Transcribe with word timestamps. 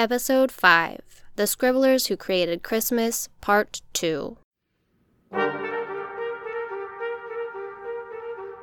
Episode 0.00 0.50
5 0.50 0.98
The 1.36 1.46
Scribblers 1.46 2.06
Who 2.06 2.16
Created 2.16 2.62
Christmas, 2.62 3.28
Part 3.42 3.82
2. 3.92 4.38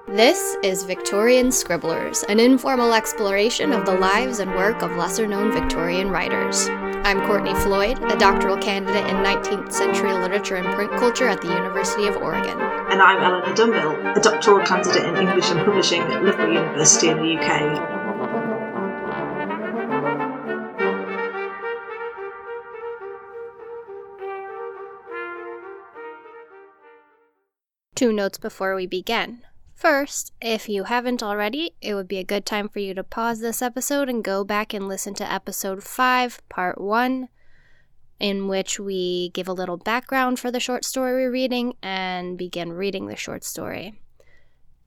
This 0.08 0.58
is 0.64 0.82
Victorian 0.82 1.52
Scribblers, 1.52 2.24
an 2.24 2.40
informal 2.40 2.96
exploration 2.96 3.72
of 3.72 3.86
the 3.86 3.94
lives 3.94 4.40
and 4.40 4.50
work 4.56 4.82
of 4.82 4.98
lesser 4.98 5.28
known 5.28 5.52
Victorian 5.52 6.10
writers. 6.10 6.70
I'm 7.06 7.22
Courtney 7.28 7.54
Floyd, 7.54 8.00
a 8.12 8.18
doctoral 8.18 8.58
candidate 8.58 9.06
in 9.06 9.18
19th 9.18 9.72
century 9.72 10.14
literature 10.14 10.56
and 10.56 10.74
print 10.74 10.90
culture 10.94 11.28
at 11.28 11.42
the 11.42 11.50
University 11.50 12.08
of 12.08 12.18
Oregon. 12.18 12.60
And 12.90 13.00
I'm 13.00 13.22
Eleanor 13.22 13.54
Dunville, 13.54 14.18
a 14.18 14.20
doctoral 14.20 14.66
candidate 14.66 15.06
in 15.06 15.16
English 15.16 15.52
and 15.52 15.64
Publishing 15.64 16.02
at 16.02 16.24
Loughborough 16.24 16.52
University 16.52 17.10
in 17.10 17.18
the 17.18 17.38
UK. 17.38 17.87
Two 27.98 28.14
notes 28.14 28.38
before 28.38 28.76
we 28.76 28.86
begin. 28.86 29.40
First, 29.74 30.32
if 30.40 30.70
you 30.70 30.84
haven't 30.84 31.24
already, 31.24 31.74
it 31.82 31.96
would 31.96 32.08
be 32.08 32.20
a 32.20 32.24
good 32.24 32.46
time 32.46 32.70
for 32.70 32.78
you 32.78 32.94
to 32.94 33.04
pause 33.04 33.40
this 33.40 33.60
episode 33.60 34.08
and 34.08 34.24
go 34.24 34.44
back 34.44 34.72
and 34.72 34.88
listen 34.88 35.16
to 35.16 35.34
episode 35.34 35.82
5, 35.84 36.48
part 36.48 36.80
1, 36.80 37.28
in 38.20 38.48
which 38.48 38.80
we 38.80 39.30
give 39.30 39.48
a 39.48 39.52
little 39.52 39.78
background 39.78 40.38
for 40.38 40.52
the 40.52 40.60
short 40.60 40.86
story 40.86 41.14
we're 41.14 41.32
reading 41.32 41.74
and 41.82 42.38
begin 42.38 42.72
reading 42.72 43.08
the 43.08 43.16
short 43.16 43.44
story. 43.44 44.00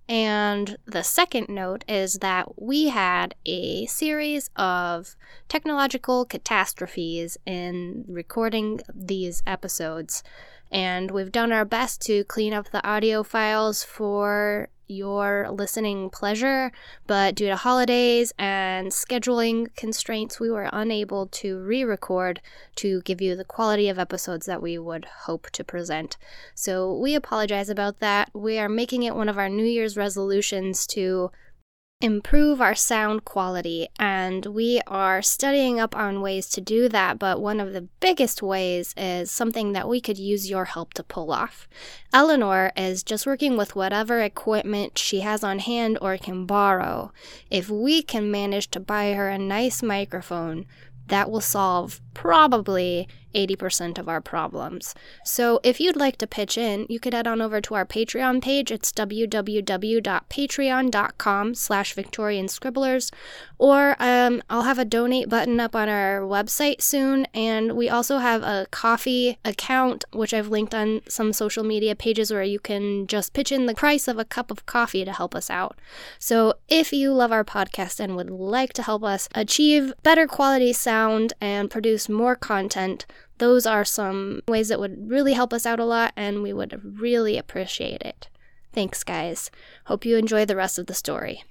And 0.08 0.76
the 0.86 1.02
second 1.02 1.48
note 1.48 1.84
is 1.88 2.14
that 2.20 2.62
we 2.62 2.90
had 2.90 3.34
a 3.44 3.86
series 3.86 4.50
of 4.54 5.16
technological 5.48 6.24
catastrophes 6.24 7.38
in 7.44 8.04
recording 8.06 8.80
these 8.94 9.42
episodes 9.48 10.22
and 10.70 11.10
we've 11.10 11.32
done 11.32 11.52
our 11.52 11.64
best 11.64 12.00
to 12.02 12.24
clean 12.24 12.52
up 12.52 12.70
the 12.70 12.86
audio 12.86 13.22
files 13.22 13.82
for 13.82 14.68
your 14.90 15.48
listening 15.50 16.10
pleasure, 16.10 16.72
but 17.06 17.34
due 17.34 17.46
to 17.46 17.56
holidays 17.56 18.32
and 18.38 18.88
scheduling 18.88 19.74
constraints, 19.76 20.40
we 20.40 20.50
were 20.50 20.68
unable 20.72 21.26
to 21.26 21.58
re 21.60 21.84
record 21.84 22.40
to 22.76 23.00
give 23.02 23.20
you 23.20 23.36
the 23.36 23.44
quality 23.44 23.88
of 23.88 23.98
episodes 23.98 24.46
that 24.46 24.60
we 24.60 24.76
would 24.76 25.04
hope 25.26 25.48
to 25.50 25.64
present. 25.64 26.16
So 26.54 26.92
we 26.92 27.14
apologize 27.14 27.68
about 27.68 28.00
that. 28.00 28.30
We 28.34 28.58
are 28.58 28.68
making 28.68 29.04
it 29.04 29.14
one 29.14 29.28
of 29.28 29.38
our 29.38 29.48
New 29.48 29.64
Year's 29.64 29.96
resolutions 29.96 30.86
to 30.88 31.30
improve 32.00 32.62
our 32.62 32.74
sound 32.74 33.24
quality, 33.24 33.88
and 33.98 34.46
we 34.46 34.80
are 34.86 35.20
studying 35.20 35.78
up 35.78 35.94
on 35.94 36.22
ways 36.22 36.48
to 36.48 36.60
do 36.60 36.88
that. 36.88 37.18
But 37.18 37.40
one 37.40 37.60
of 37.60 37.72
the 37.72 37.88
biggest 38.00 38.42
ways 38.42 38.94
is 38.96 39.30
something 39.30 39.72
that 39.72 39.88
we 39.88 40.00
could 40.00 40.18
use 40.18 40.48
your 40.48 40.64
help 40.66 40.94
to 40.94 41.02
pull 41.02 41.30
off. 41.30 41.68
Eleanor 42.12 42.72
is 42.76 43.02
just 43.02 43.26
working 43.26 43.56
with 43.56 43.76
whatever 43.76 44.20
equipment 44.20 44.98
she 44.98 45.20
has 45.20 45.44
on 45.44 45.58
hand 45.58 45.98
or 46.00 46.16
can 46.16 46.46
borrow. 46.46 47.12
If 47.50 47.68
we 47.68 48.02
can 48.02 48.30
manage 48.30 48.70
to 48.70 48.80
buy 48.80 49.12
her 49.12 49.28
a 49.28 49.38
nice 49.38 49.82
microphone, 49.82 50.66
that 51.08 51.30
will 51.30 51.40
solve 51.40 52.00
probably 52.14 53.08
80% 53.34 53.98
of 53.98 54.08
our 54.08 54.20
problems. 54.20 54.94
So 55.24 55.58
if 55.62 55.80
you'd 55.80 55.96
like 55.96 56.18
to 56.18 56.26
pitch 56.26 56.58
in, 56.58 56.86
you 56.88 57.00
could 57.00 57.14
head 57.14 57.26
on 57.26 57.40
over 57.40 57.60
to 57.60 57.74
our 57.74 57.86
Patreon 57.86 58.42
page. 58.42 58.70
It's 58.70 58.92
www.patreon.com 58.92 61.54
slash 61.54 61.94
Victorian 61.94 62.48
Scribblers. 62.48 63.10
Or 63.58 63.96
um, 63.98 64.42
I'll 64.48 64.62
have 64.62 64.78
a 64.78 64.84
donate 64.84 65.28
button 65.28 65.60
up 65.60 65.76
on 65.76 65.88
our 65.88 66.20
website 66.20 66.80
soon. 66.80 67.26
And 67.34 67.76
we 67.76 67.88
also 67.88 68.18
have 68.18 68.42
a 68.42 68.66
Ko-fi 68.70 69.38
account, 69.44 70.04
which 70.12 70.32
I've 70.32 70.48
linked 70.48 70.74
on 70.74 71.00
some 71.08 71.32
social 71.32 71.64
media 71.64 71.94
pages 71.94 72.30
where 72.30 72.42
you 72.42 72.58
can 72.58 73.06
just 73.06 73.32
pitch 73.32 73.52
in 73.52 73.66
the 73.66 73.74
price 73.74 74.08
of 74.08 74.18
a 74.18 74.24
cup 74.24 74.50
of 74.50 74.66
coffee 74.66 75.04
to 75.04 75.12
help 75.12 75.34
us 75.34 75.50
out. 75.50 75.78
So 76.18 76.54
if 76.68 76.92
you 76.92 77.12
love 77.12 77.32
our 77.32 77.44
podcast 77.44 78.00
and 78.00 78.16
would 78.16 78.30
like 78.30 78.72
to 78.74 78.82
help 78.82 79.04
us 79.04 79.28
achieve 79.34 79.92
better 80.02 80.26
quality 80.26 80.72
sound 80.72 81.32
and 81.40 81.70
produce 81.70 82.08
more 82.08 82.36
content, 82.36 83.06
those 83.40 83.64
are 83.64 83.84
some 83.84 84.42
ways 84.46 84.68
that 84.68 84.78
would 84.78 85.08
really 85.08 85.32
help 85.32 85.52
us 85.52 85.64
out 85.64 85.80
a 85.80 85.84
lot, 85.84 86.12
and 86.14 86.44
we 86.44 86.52
would 86.52 87.00
really 87.00 87.36
appreciate 87.36 88.02
it. 88.02 88.28
Thanks, 88.72 89.02
guys. 89.02 89.50
Hope 89.86 90.04
you 90.04 90.16
enjoy 90.16 90.44
the 90.44 90.60
rest 90.60 90.78
of 90.78 90.86
the 90.86 90.94
story. 90.94 91.42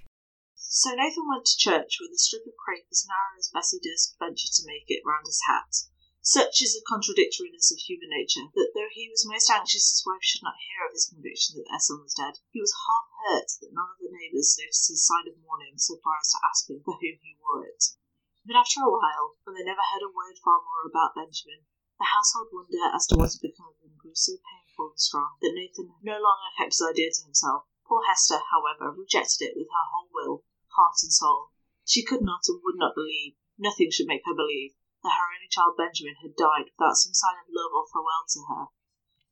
So 0.54 0.94
Nathan 0.94 1.26
went 1.26 1.50
to 1.50 1.58
church 1.58 1.98
with 1.98 2.14
a 2.14 2.22
strip 2.22 2.46
of 2.46 2.54
crape 2.62 2.86
as 2.94 3.10
narrow 3.10 3.36
as 3.42 3.50
Bessie 3.50 3.82
durst 3.82 4.16
venture 4.22 4.54
to 4.54 4.70
make 4.70 4.86
it 4.88 5.02
round 5.02 5.26
his 5.26 5.42
hat. 5.50 5.90
Such 6.22 6.62
is 6.62 6.78
the 6.78 6.86
contradictoriness 6.86 7.74
of 7.74 7.82
human 7.82 8.14
nature 8.14 8.54
that 8.54 8.72
though 8.78 8.94
he 8.94 9.10
was 9.10 9.26
most 9.26 9.50
anxious 9.50 9.90
his 9.90 10.06
wife 10.06 10.22
should 10.22 10.46
not 10.46 10.62
hear 10.62 10.86
of 10.86 10.94
his 10.94 11.10
conviction 11.10 11.58
that 11.58 11.66
their 11.74 11.82
son 11.82 12.06
was 12.06 12.14
dead, 12.14 12.38
he 12.54 12.62
was 12.62 12.86
half 12.86 13.10
hurt 13.26 13.50
that 13.66 13.74
none 13.74 13.90
of 13.90 13.98
the 13.98 14.14
neighbours 14.14 14.54
noticed 14.62 14.94
his 14.94 15.02
sign 15.02 15.26
of 15.26 15.42
mourning 15.42 15.82
so 15.82 15.98
far 16.06 16.22
as 16.22 16.30
to 16.30 16.44
ask 16.46 16.70
him 16.70 16.86
for 16.86 17.02
whom 17.02 17.18
he 17.18 17.34
wore 17.42 17.66
it. 17.66 17.98
But 18.46 18.62
after 18.62 18.86
a 18.86 18.94
while, 18.94 19.42
when 19.44 19.58
they 19.58 19.66
never 19.66 19.82
heard 19.82 20.06
a 20.06 20.14
word 20.14 20.38
far 20.38 20.62
more 20.62 20.86
about 20.86 21.18
Benjamin, 21.18 21.66
the 22.00 22.16
household 22.16 22.48
wonder 22.56 22.88
as 22.96 23.06
to 23.08 23.20
what 23.20 23.36
had 23.36 23.44
become 23.44 23.76
of 23.76 23.84
him 23.84 24.00
grew 24.00 24.16
so 24.16 24.40
painful 24.40 24.96
and 24.96 25.00
strong 25.04 25.36
that 25.44 25.52
Nathan 25.52 25.92
no 26.00 26.16
longer 26.16 26.56
kept 26.56 26.72
his 26.72 26.82
idea 26.82 27.12
to 27.12 27.28
himself. 27.28 27.68
Poor 27.84 28.08
Hester, 28.08 28.40
however, 28.40 28.96
rejected 28.96 29.52
it 29.52 29.58
with 29.60 29.68
her 29.68 29.88
whole 29.92 30.08
will, 30.16 30.48
heart 30.80 30.96
and 31.04 31.12
soul. 31.12 31.52
She 31.84 32.08
could 32.08 32.24
not 32.24 32.48
and 32.48 32.64
would 32.64 32.80
not 32.80 32.96
believe, 32.96 33.36
nothing 33.60 33.92
should 33.92 34.08
make 34.08 34.24
her 34.24 34.34
believe, 34.34 34.80
that 35.04 35.12
her 35.12 35.28
only 35.28 35.52
child 35.52 35.76
Benjamin 35.76 36.16
had 36.24 36.40
died 36.40 36.72
without 36.72 36.96
some 36.96 37.12
sign 37.12 37.36
of 37.44 37.52
love 37.52 37.76
or 37.76 37.84
farewell 37.92 38.24
to 38.32 38.42
her. 38.48 38.64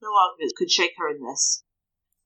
No 0.03 0.11
argument 0.11 0.59
could 0.59 0.69
shake 0.69 1.00
her 1.00 1.07
in 1.07 1.23
this. 1.23 1.63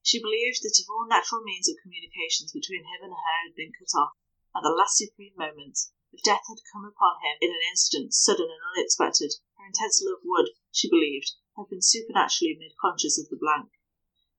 She 0.02 0.18
believed 0.18 0.66
that 0.66 0.82
if 0.82 0.90
all 0.90 1.06
natural 1.06 1.46
means 1.46 1.70
of 1.70 1.78
communications 1.86 2.50
between 2.50 2.90
him 2.90 3.06
and 3.06 3.14
her 3.14 3.38
had 3.46 3.54
been 3.54 3.78
cut 3.78 3.94
off, 3.94 4.18
at 4.58 4.66
the 4.66 4.74
last 4.74 4.98
supreme 4.98 5.38
moment, 5.38 5.78
if 6.12 6.24
death 6.24 6.44
had 6.50 6.66
come 6.74 6.84
upon 6.84 7.22
him 7.22 7.38
in 7.40 7.52
an 7.52 7.62
instant, 7.70 8.14
sudden 8.14 8.50
and 8.50 8.60
unexpected, 8.76 9.32
her 9.62 9.68
intense 9.70 10.02
love 10.02 10.26
would, 10.26 10.50
she 10.72 10.90
believed, 10.90 11.38
have 11.56 11.70
been 11.70 11.86
supernaturally 11.86 12.58
made 12.58 12.74
conscious 12.82 13.22
of 13.22 13.30
the 13.30 13.38
blank. 13.38 13.70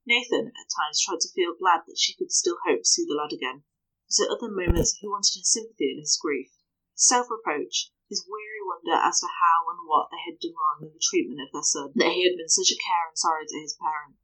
Nathan, 0.04 0.50
at 0.50 0.74
times, 0.74 0.98
tried 0.98 1.20
to 1.20 1.30
feel 1.30 1.54
glad 1.54 1.86
that 1.86 1.96
she 1.96 2.12
could 2.18 2.32
still 2.32 2.58
hope 2.66 2.82
to 2.82 2.90
see 2.90 3.06
the 3.06 3.14
lad 3.14 3.30
again, 3.30 3.62
but 4.10 4.18
at 4.18 4.34
other 4.34 4.50
moments 4.50 4.98
he 4.98 5.06
wanted 5.06 5.38
her 5.38 5.46
sympathy 5.46 5.94
in 5.94 6.00
his 6.02 6.18
grief, 6.18 6.50
his 6.90 7.06
self 7.06 7.30
reproach, 7.30 7.94
his 8.10 8.26
weary 8.26 8.66
wonder 8.66 8.98
as 8.98 9.20
to 9.20 9.30
how 9.30 9.70
and 9.70 9.86
what 9.86 10.10
they 10.10 10.18
had 10.26 10.42
done 10.42 10.58
wrong 10.58 10.82
in 10.82 10.90
the 10.90 10.98
treatment 10.98 11.38
of 11.38 11.54
their 11.54 11.62
son, 11.62 11.92
that 11.94 12.10
he 12.10 12.26
had 12.26 12.34
been 12.34 12.50
such 12.50 12.74
a 12.74 12.82
care 12.82 13.06
and 13.06 13.16
sorrow 13.16 13.46
to 13.46 13.62
his 13.62 13.78
parent. 13.78 14.18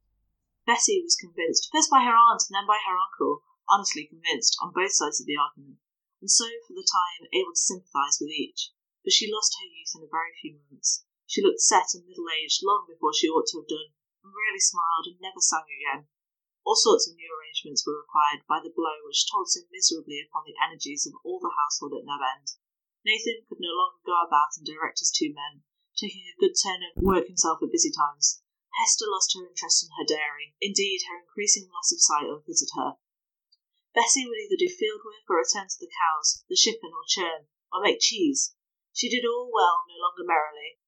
Bessie 0.67 0.99
was 0.99 1.15
convinced, 1.15 1.71
first 1.71 1.89
by 1.89 2.03
her 2.03 2.11
aunt 2.11 2.43
and 2.51 2.59
then 2.59 2.67
by 2.67 2.83
her 2.83 2.99
uncle, 2.99 3.47
honestly 3.71 4.03
convinced, 4.03 4.59
on 4.59 4.75
both 4.75 4.91
sides 4.91 5.23
of 5.23 5.27
the 5.27 5.39
argument 5.39 5.79
and 6.21 6.29
so 6.29 6.45
for 6.67 6.73
the 6.73 6.83
time 6.83 7.29
able 7.31 7.53
to 7.53 7.59
sympathise 7.59 8.19
with 8.19 8.29
each. 8.29 8.71
But 9.09 9.17
she 9.17 9.33
lost 9.33 9.57
her 9.57 9.65
youth 9.65 9.97
in 9.97 10.05
a 10.05 10.13
very 10.13 10.37
few 10.37 10.61
months. 10.69 11.01
She 11.25 11.41
looked 11.41 11.65
set 11.65 11.97
and 11.97 12.05
middle 12.05 12.29
aged 12.29 12.61
long 12.61 12.85
before 12.85 13.09
she 13.09 13.25
ought 13.25 13.49
to 13.49 13.57
have 13.57 13.65
done, 13.65 13.89
and 14.21 14.29
rarely 14.29 14.61
smiled 14.61 15.09
and 15.09 15.17
never 15.17 15.41
sang 15.41 15.65
again. 15.65 16.05
All 16.61 16.77
sorts 16.77 17.09
of 17.09 17.17
new 17.17 17.25
arrangements 17.25 17.81
were 17.89 17.97
required 17.97 18.45
by 18.45 18.61
the 18.61 18.69
blow 18.69 19.01
which 19.09 19.25
told 19.25 19.49
so 19.49 19.65
miserably 19.73 20.21
upon 20.21 20.45
the 20.45 20.53
energies 20.61 21.09
of 21.09 21.17
all 21.25 21.41
the 21.41 21.57
household 21.57 21.97
at 21.97 22.05
Nab 22.05 22.21
End. 22.21 22.53
Nathan 23.01 23.49
could 23.49 23.57
no 23.57 23.73
longer 23.73 23.97
go 24.05 24.13
about 24.21 24.53
and 24.61 24.65
direct 24.69 25.01
his 25.01 25.09
two 25.09 25.33
men, 25.33 25.65
taking 25.97 26.29
a 26.29 26.37
good 26.37 26.53
turn 26.53 26.85
of 26.85 27.01
work 27.01 27.25
himself 27.25 27.65
at 27.65 27.73
busy 27.73 27.89
times. 27.89 28.45
Hester 28.77 29.09
lost 29.09 29.33
her 29.33 29.41
interest 29.41 29.81
in 29.81 29.89
her 29.97 30.05
dairy. 30.05 30.53
Indeed, 30.61 31.09
her 31.09 31.17
increasing 31.17 31.65
loss 31.73 31.89
of 31.89 31.97
sight 31.97 32.29
unfitted 32.29 32.77
her. 32.77 33.01
Bessie 33.89 34.29
would 34.29 34.37
either 34.37 34.61
do 34.61 34.69
field 34.69 35.01
work 35.01 35.25
or 35.25 35.41
attend 35.41 35.73
to 35.73 35.81
the 35.81 35.89
cows, 35.89 36.45
the 36.45 36.53
shippen 36.53 36.93
or 36.93 37.09
churn, 37.09 37.49
or 37.73 37.81
make 37.81 37.97
cheese. 37.97 38.53
She 38.93 39.07
did 39.07 39.23
all 39.23 39.51
well, 39.53 39.85
no 39.87 39.95
longer 40.01 40.25
merrily, 40.25 40.79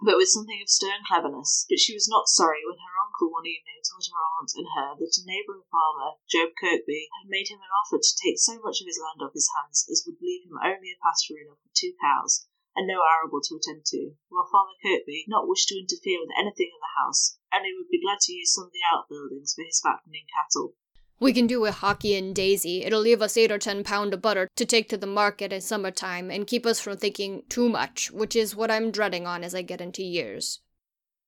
but 0.00 0.16
with 0.16 0.28
something 0.28 0.62
of 0.62 0.68
stern 0.68 1.02
cleverness. 1.08 1.66
But 1.68 1.80
she 1.80 1.92
was 1.92 2.06
not 2.06 2.28
sorry 2.28 2.62
when 2.64 2.78
her 2.78 3.00
uncle 3.02 3.32
one 3.32 3.46
evening 3.46 3.82
told 3.82 4.06
her 4.06 4.22
aunt 4.38 4.52
and 4.54 4.68
her 4.76 4.94
that 4.94 5.18
a 5.18 5.26
neighbouring 5.26 5.64
farmer, 5.72 6.20
Job 6.28 6.52
Kirkby, 6.60 7.08
had 7.18 7.28
made 7.28 7.48
him 7.48 7.58
an 7.58 7.72
offer 7.82 7.98
to 7.98 8.20
take 8.22 8.38
so 8.38 8.60
much 8.60 8.80
of 8.80 8.86
his 8.86 9.00
land 9.02 9.24
off 9.24 9.34
his 9.34 9.50
hands 9.56 9.88
as 9.90 10.04
would 10.06 10.20
leave 10.20 10.44
him 10.46 10.60
only 10.62 10.92
a 10.92 11.02
pasture 11.02 11.40
enough 11.40 11.58
for 11.64 11.72
two 11.74 11.96
cows, 11.98 12.46
and 12.76 12.86
no 12.86 13.02
arable 13.02 13.40
to 13.40 13.56
attend 13.56 13.86
to, 13.86 14.14
while 14.28 14.46
Farmer 14.46 14.76
Kirkby 14.84 15.24
not 15.26 15.48
wished 15.48 15.68
to 15.72 15.80
interfere 15.80 16.20
with 16.20 16.30
anything 16.36 16.70
in 16.70 16.78
the 16.78 17.00
house, 17.00 17.40
only 17.50 17.72
would 17.72 17.88
be 17.88 18.00
glad 18.04 18.20
to 18.20 18.36
use 18.36 18.52
some 18.52 18.68
of 18.68 18.72
the 18.72 18.84
outbuildings 18.84 19.54
for 19.56 19.64
his 19.64 19.80
fattening 19.80 20.28
cattle. 20.28 20.76
We 21.18 21.32
can 21.32 21.46
do 21.46 21.60
with 21.60 21.76
Hawkie 21.76 22.18
and 22.18 22.34
Daisy. 22.34 22.84
It'll 22.84 23.00
leave 23.00 23.22
us 23.22 23.36
eight 23.36 23.50
or 23.50 23.58
ten 23.58 23.84
pound 23.84 24.12
of 24.12 24.20
butter 24.20 24.48
to 24.56 24.66
take 24.66 24.88
to 24.90 24.98
the 24.98 25.06
market 25.06 25.52
in 25.52 25.62
summertime 25.62 26.30
and 26.30 26.46
keep 26.46 26.66
us 26.66 26.78
from 26.78 26.98
thinking 26.98 27.44
too 27.48 27.68
much, 27.68 28.10
which 28.10 28.36
is 28.36 28.54
what 28.54 28.70
I'm 28.70 28.90
dreading 28.90 29.26
on 29.26 29.42
as 29.42 29.54
I 29.54 29.62
get 29.62 29.80
into 29.80 30.04
years. 30.04 30.60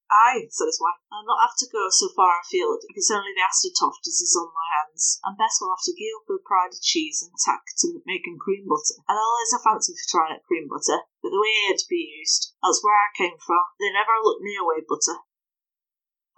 Aye, 0.09 0.49
said 0.49 0.73
his 0.73 0.81
wife, 0.81 1.01
I'll 1.13 1.29
not 1.29 1.45
have 1.45 1.57
to 1.61 1.69
go 1.69 1.89
so 1.93 2.09
far 2.17 2.41
afield 2.41 2.81
if 2.89 2.97
it's 2.97 3.13
only 3.13 3.37
the 3.37 3.45
Astortoft 3.45 4.09
as 4.09 4.25
is 4.25 4.33
on 4.41 4.49
my 4.57 4.69
hands, 4.81 5.21
and 5.25 5.37
Bess 5.37 5.61
will 5.61 5.69
have 5.69 5.85
to 5.85 5.93
gie 5.93 6.09
up 6.17 6.25
her 6.33 6.41
pride 6.41 6.73
of 6.73 6.81
cheese 6.81 7.21
and 7.21 7.33
tack 7.37 7.61
to 7.85 8.01
making 8.09 8.41
cream 8.41 8.65
butter. 8.65 9.05
And 9.05 9.21
always 9.21 9.53
a 9.53 9.61
fancy 9.61 9.93
for 9.93 10.09
trying 10.09 10.33
at 10.33 10.49
cream 10.49 10.65
butter, 10.65 11.05
but 11.21 11.29
the 11.29 11.41
way 11.41 11.53
it 11.69 11.81
to 11.85 11.93
be 11.93 12.09
used, 12.25 12.57
that's 12.65 12.81
where 12.81 12.97
I 12.97 13.13
came 13.21 13.37
from. 13.37 13.69
They 13.77 13.93
never 13.93 14.17
looked 14.25 14.41
near 14.41 14.65
way 14.65 14.81
butter. 14.81 15.21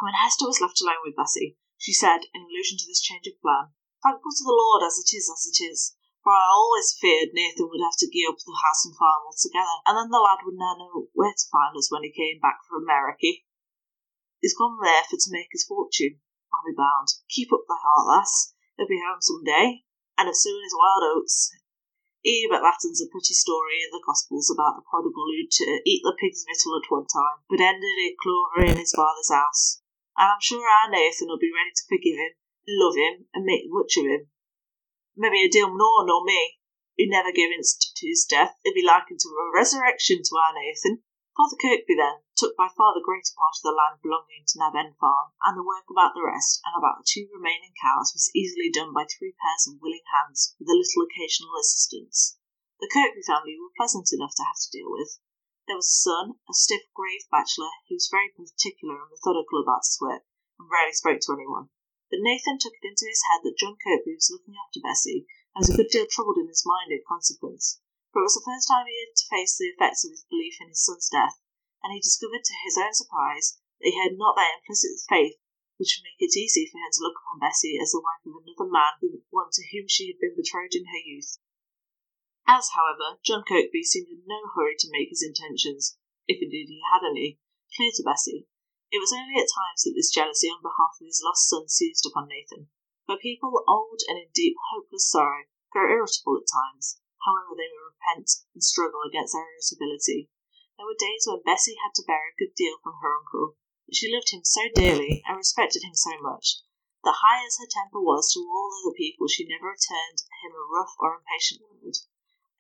When 0.03 0.19
Hester 0.19 0.51
was 0.51 0.59
left 0.59 0.83
alone 0.83 1.07
with 1.07 1.15
Bessie, 1.15 1.55
she 1.81 1.97
said, 1.97 2.29
in 2.37 2.45
allusion 2.45 2.77
to 2.77 2.85
this 2.85 3.01
change 3.01 3.25
of 3.27 3.41
plan, 3.41 3.73
Thankful 4.05 4.33
to 4.33 4.45
the 4.45 4.57
Lord 4.57 4.81
as 4.81 4.97
it 4.97 5.13
is 5.13 5.29
as 5.29 5.45
it 5.45 5.61
is, 5.61 5.97
for 6.25 6.33
I 6.33 6.49
always 6.49 6.97
feared 6.97 7.37
Nathan 7.37 7.69
would 7.69 7.85
have 7.85 8.01
to 8.01 8.09
gie 8.09 8.25
up 8.25 8.41
the 8.41 8.57
house 8.65 8.89
and 8.89 8.97
farm 8.97 9.29
altogether, 9.29 9.77
and 9.85 9.93
then 9.93 10.09
the 10.09 10.25
lad 10.25 10.41
would 10.45 10.57
never 10.57 10.81
know 10.81 11.13
where 11.13 11.37
to 11.37 11.53
find 11.53 11.77
us 11.77 11.93
when 11.93 12.05
he 12.05 12.13
came 12.13 12.41
back 12.41 12.65
from 12.65 12.81
America. 12.85 13.45
He's 14.41 14.57
gone 14.57 14.81
there 14.81 15.05
for 15.05 15.21
to 15.21 15.33
make 15.33 15.53
his 15.53 15.69
fortune, 15.69 16.21
I'll 16.49 16.65
be 16.65 16.73
bound. 16.73 17.13
Keep 17.29 17.53
up 17.53 17.69
thy 17.69 17.77
heart, 17.77 18.09
lass. 18.09 18.57
He'll 18.77 18.89
be 18.89 19.05
home 19.05 19.21
some 19.21 19.45
day, 19.45 19.85
and 20.17 20.33
as 20.33 20.41
soon 20.41 20.65
as 20.65 20.73
wild 20.73 21.05
oats. 21.05 21.53
He 22.25 22.49
but 22.49 22.65
Lattin's 22.65 23.05
a 23.05 23.09
pretty 23.13 23.37
story 23.37 23.85
in 23.85 23.93
the 23.93 24.05
Gospels 24.05 24.49
about 24.49 24.77
the 24.77 24.89
prodigal 24.89 25.29
who'd 25.29 25.53
to 25.61 25.81
eat 25.85 26.01
the 26.05 26.17
pig's 26.17 26.45
victual 26.49 26.81
at 26.81 26.89
one 26.89 27.05
time, 27.05 27.45
but 27.49 27.61
ended 27.61 28.01
it 28.01 28.17
clover 28.17 28.65
in 28.65 28.81
his 28.81 28.93
father's 28.97 29.29
house. 29.29 29.80
And 30.21 30.37
I'm 30.37 30.45
sure 30.45 30.69
our 30.69 30.93
Nathan'll 30.93 31.41
be 31.41 31.49
ready 31.49 31.73
to 31.73 31.89
forgive 31.89 32.21
him, 32.21 32.37
love 32.69 32.95
him, 33.01 33.33
and 33.33 33.49
make 33.49 33.65
much 33.73 33.97
of 33.97 34.05
him 34.05 34.29
maybe 35.21 35.45
a 35.45 35.53
deal 35.53 35.69
more 35.69 36.07
nor 36.07 36.25
me, 36.25 36.61
who 36.97 37.05
never 37.05 37.33
gave 37.33 37.53
instant 37.53 37.93
to 37.97 38.09
his 38.09 38.25
death, 38.25 38.57
if 38.65 38.75
be 38.75 38.81
likened 38.81 39.21
to 39.21 39.29
a 39.29 39.53
resurrection 39.53 40.25
to 40.25 40.37
our 40.37 40.57
Nathan. 40.57 41.05
Father 41.37 41.61
Kirkby, 41.61 41.95
then, 41.97 42.25
took 42.37 42.57
by 42.57 42.69
far 42.73 42.97
the 42.97 43.05
greater 43.05 43.37
part 43.37 43.57
of 43.61 43.63
the 43.63 43.77
land 43.77 44.01
belonging 44.01 44.49
to 44.49 44.59
Nab 44.59 44.77
End 44.77 44.97
Farm, 44.97 45.37
and 45.45 45.57
the 45.57 45.67
work 45.67 45.85
about 45.93 46.17
the 46.17 46.25
rest, 46.25 46.61
and 46.65 46.73
about 46.73 47.05
the 47.05 47.09
two 47.09 47.29
remaining 47.33 47.77
cows, 47.77 48.17
was 48.17 48.33
easily 48.35 48.73
done 48.73 48.93
by 48.97 49.05
three 49.05 49.37
pairs 49.37 49.69
of 49.69 49.81
willing 49.81 50.05
hands, 50.09 50.57
with 50.57 50.69
a 50.69 50.77
little 50.77 51.05
occasional 51.05 51.53
assistance. 51.61 52.41
The 52.81 52.89
Kirkby 52.89 53.21
family 53.21 53.61
were 53.61 53.77
pleasant 53.77 54.09
enough 54.13 54.33
to 54.41 54.47
have 54.49 54.61
to 54.65 54.73
deal 54.73 54.89
with. 54.89 55.21
There 55.71 55.79
was 55.79 55.95
a 55.95 56.03
son, 56.03 56.35
a 56.51 56.53
stiff, 56.53 56.83
grave 56.99 57.31
bachelor, 57.31 57.71
who 57.87 57.95
was 57.95 58.11
very 58.11 58.35
particular 58.35 59.07
and 59.07 59.11
methodical 59.15 59.63
about 59.63 59.87
his 59.87 60.03
work, 60.03 60.27
and 60.59 60.67
rarely 60.67 60.91
spoke 60.99 61.23
to 61.23 61.33
anyone. 61.39 61.71
But 62.11 62.27
Nathan 62.27 62.59
took 62.59 62.75
it 62.75 62.83
into 62.91 63.07
his 63.07 63.23
head 63.31 63.47
that 63.47 63.55
John 63.55 63.79
Kirkby 63.79 64.19
was 64.19 64.35
looking 64.35 64.59
after 64.59 64.83
Bessie, 64.83 65.31
and 65.55 65.63
was 65.63 65.71
a 65.71 65.79
good 65.79 65.87
deal 65.95 66.11
troubled 66.11 66.43
in 66.43 66.51
his 66.51 66.67
mind 66.67 66.91
in 66.91 67.07
consequence, 67.07 67.79
for 68.11 68.19
it 68.19 68.27
was 68.27 68.35
the 68.35 68.43
first 68.43 68.67
time 68.67 68.91
he 68.91 68.99
had 68.99 69.15
to 69.15 69.31
face 69.31 69.55
the 69.55 69.71
effects 69.71 70.03
of 70.03 70.11
his 70.11 70.27
belief 70.27 70.59
in 70.59 70.75
his 70.75 70.83
son's 70.83 71.07
death, 71.07 71.39
and 71.87 71.95
he 71.95 72.03
discovered 72.03 72.43
to 72.43 72.63
his 72.67 72.75
own 72.75 72.91
surprise 72.91 73.63
that 73.79 73.95
he 73.95 74.03
had 74.03 74.19
not 74.19 74.35
that 74.35 74.59
implicit 74.59 74.99
faith 75.07 75.39
which 75.79 75.95
would 75.95 76.11
make 76.11 76.19
it 76.19 76.35
easy 76.35 76.67
for 76.67 76.83
him 76.83 76.91
to 76.91 77.03
look 77.07 77.15
upon 77.23 77.39
Bessie 77.39 77.79
as 77.79 77.95
the 77.95 78.03
wife 78.03 78.27
of 78.27 78.43
another 78.43 78.67
man 78.67 78.99
than 78.99 79.23
one 79.31 79.55
to 79.55 79.63
whom 79.71 79.87
she 79.87 80.11
had 80.11 80.19
been 80.19 80.35
betrothed 80.35 80.75
in 80.75 80.91
her 80.91 80.99
youth. 80.99 81.39
As, 82.53 82.71
however, 82.75 83.21
John 83.23 83.45
Kirkby 83.47 83.85
seemed 83.85 84.09
in 84.09 84.27
no 84.27 84.51
hurry 84.57 84.75
to 84.81 84.91
make 84.91 85.11
his 85.11 85.23
intentions, 85.23 85.97
if 86.27 86.43
indeed 86.43 86.67
he 86.67 86.83
had 86.91 87.07
any, 87.07 87.39
clear 87.77 87.93
to 87.95 88.03
Bessie, 88.03 88.49
it 88.91 88.99
was 88.99 89.13
only 89.13 89.39
at 89.39 89.55
times 89.55 89.87
that 89.87 89.95
this 89.95 90.11
jealousy 90.11 90.51
on 90.51 90.61
behalf 90.61 90.99
of 90.99 91.07
his 91.07 91.23
lost 91.23 91.49
son 91.49 91.69
seized 91.69 92.05
upon 92.11 92.27
Nathan, 92.27 92.69
for 93.07 93.17
people 93.23 93.63
old 93.69 94.01
and 94.09 94.19
in 94.19 94.35
deep, 94.35 94.57
hopeless 94.75 95.09
sorrow 95.09 95.47
grow 95.71 95.95
irritable 95.95 96.43
at 96.43 96.51
times, 96.51 96.99
however 97.23 97.55
they 97.55 97.71
may 97.71 97.87
repent 97.87 98.43
and 98.53 98.65
struggle 98.65 99.07
against 99.07 99.33
their 99.33 99.47
irritability. 99.47 100.29
There 100.77 100.87
were 100.87 100.99
days 100.99 101.31
when 101.31 101.47
Bessie 101.47 101.79
had 101.79 101.95
to 102.03 102.05
bear 102.05 102.35
a 102.35 102.37
good 102.37 102.57
deal 102.57 102.79
from 102.83 102.99
her 102.99 103.15
uncle, 103.15 103.59
but 103.87 103.95
she 103.95 104.11
loved 104.11 104.35
him 104.35 104.43
so 104.43 104.67
dearly 104.75 105.23
and 105.25 105.39
respected 105.39 105.85
him 105.87 105.95
so 105.95 106.19
much 106.19 106.67
that 107.05 107.23
high 107.23 107.47
as 107.47 107.59
her 107.63 107.71
temper 107.71 108.01
was 108.01 108.33
to 108.33 108.41
all 108.41 108.75
other 108.83 108.93
people 108.97 109.29
she 109.29 109.47
never 109.47 109.71
returned 109.71 110.27
him 110.43 110.51
a 110.51 110.67
rough 110.67 110.99
or 110.99 111.15
impatient 111.15 111.63
word, 111.63 111.95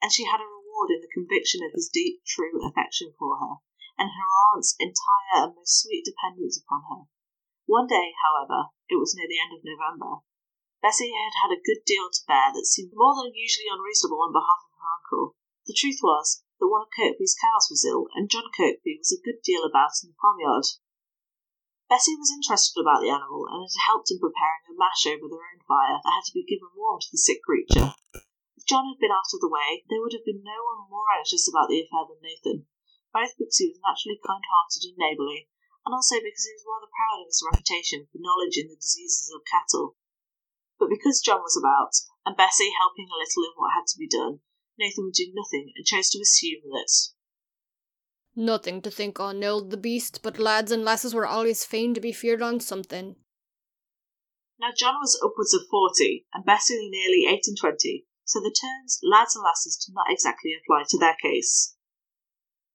and 0.02 0.12
she 0.12 0.24
had 0.24 0.40
a 0.40 0.48
reward 0.48 0.90
in 0.90 1.00
the 1.00 1.12
conviction 1.12 1.62
of 1.62 1.72
his 1.72 1.88
deep, 1.92 2.24
true 2.24 2.60
affection 2.64 3.12
for 3.18 3.38
her 3.38 3.60
and 3.98 4.10
her 4.16 4.30
aunt's 4.52 4.74
entire 4.80 5.44
and 5.44 5.54
most 5.54 5.82
sweet 5.82 6.04
dependence 6.04 6.56
upon 6.56 6.82
her. 6.88 7.04
One 7.66 7.86
day, 7.86 8.16
however, 8.24 8.72
it 8.88 8.96
was 8.96 9.14
near 9.14 9.28
the 9.28 9.38
end 9.38 9.52
of 9.52 9.62
November, 9.62 10.24
Bessie 10.80 11.12
had 11.12 11.36
had 11.44 11.52
a 11.52 11.60
good 11.60 11.84
deal 11.84 12.08
to 12.08 12.24
bear 12.26 12.52
that 12.54 12.64
seemed 12.64 12.96
more 12.96 13.14
than 13.14 13.34
usually 13.34 13.68
unreasonable 13.68 14.22
on 14.24 14.32
behalf 14.32 14.64
of 14.64 14.80
her 14.80 14.88
uncle. 14.96 15.36
The 15.66 15.76
truth 15.76 16.00
was 16.02 16.42
that 16.58 16.72
one 16.72 16.88
of 16.88 16.96
Kirkby's 16.96 17.36
cows 17.36 17.68
was 17.68 17.84
ill, 17.84 18.08
and 18.16 18.30
John 18.30 18.48
Kirkby 18.56 18.96
was 18.96 19.12
a 19.12 19.20
good 19.20 19.42
deal 19.44 19.62
about 19.64 19.92
in 20.02 20.08
the 20.08 20.16
farmyard. 20.16 20.64
Bessie 21.90 22.16
was 22.16 22.32
interested 22.32 22.80
about 22.80 23.02
the 23.02 23.12
animal, 23.12 23.44
and 23.52 23.60
had 23.60 23.84
helped 23.92 24.10
in 24.10 24.18
preparing 24.18 24.64
a 24.72 24.72
mash 24.72 25.04
over 25.04 25.28
their 25.28 25.44
own 25.52 25.60
fire 25.68 26.00
that 26.00 26.16
had 26.16 26.24
to 26.24 26.32
be 26.32 26.48
given 26.48 26.72
warm 26.72 26.98
to 27.00 27.12
the 27.12 27.20
sick 27.20 27.42
creature. 27.44 27.92
If 28.70 28.78
John 28.78 28.86
had 28.86 29.02
been 29.02 29.10
out 29.10 29.34
of 29.34 29.42
the 29.42 29.50
way, 29.50 29.82
there 29.90 29.98
would 29.98 30.14
have 30.14 30.22
been 30.22 30.46
no 30.46 30.62
one 30.62 30.86
more 30.86 31.10
anxious 31.18 31.50
about 31.50 31.66
the 31.66 31.82
affair 31.82 32.06
than 32.06 32.22
Nathan 32.22 32.70
both 33.12 33.34
because 33.36 33.58
he 33.58 33.68
was 33.68 33.82
naturally 33.82 34.20
kind 34.22 34.42
hearted 34.46 34.86
and 34.86 34.96
neighbourly, 34.96 35.50
and 35.84 35.94
also 35.94 36.22
because 36.22 36.46
he 36.46 36.54
was 36.54 36.66
rather 36.66 36.90
proud 36.90 37.22
of 37.22 37.26
his 37.26 37.42
reputation 37.42 38.06
for 38.10 38.22
knowledge 38.22 38.56
in 38.56 38.68
the 38.68 38.78
diseases 38.78 39.32
of 39.34 39.42
cattle. 39.50 39.96
But 40.78 40.90
because 40.90 41.20
John 41.20 41.42
was 41.42 41.58
about, 41.58 41.98
and 42.24 42.36
Bessie 42.36 42.72
helping 42.78 43.10
a 43.10 43.18
little 43.18 43.44
in 43.44 43.58
what 43.58 43.74
had 43.74 43.86
to 43.90 43.98
be 43.98 44.08
done, 44.08 44.40
Nathan 44.78 45.04
would 45.04 45.18
do 45.18 45.34
nothing 45.34 45.72
and 45.74 45.84
chose 45.84 46.08
to 46.10 46.22
assume 46.22 46.70
that 46.70 46.90
Nothing 48.36 48.80
to 48.82 48.90
think 48.90 49.18
on 49.18 49.40
nailed 49.40 49.70
the 49.70 49.76
beast, 49.76 50.22
but 50.22 50.38
lads 50.38 50.70
and 50.70 50.84
lasses 50.84 51.12
were 51.12 51.26
always 51.26 51.64
fain 51.64 51.92
to 51.94 52.00
be 52.00 52.12
feared 52.12 52.40
on 52.40 52.60
something. 52.60 53.16
Now 54.58 54.70
John 54.76 54.94
was 54.94 55.20
upwards 55.20 55.52
of 55.52 55.66
forty, 55.68 56.26
and 56.32 56.44
Bessie 56.44 56.88
nearly 56.88 57.26
eight 57.26 57.48
and 57.48 57.58
twenty, 57.58 58.06
so 58.30 58.38
the 58.38 58.54
terms 58.54 59.02
lads 59.02 59.34
and 59.34 59.42
lasses 59.42 59.74
did 59.74 59.90
not 59.90 60.06
exactly 60.06 60.54
apply 60.54 60.86
to 60.86 60.98
their 60.98 61.18
case. 61.18 61.74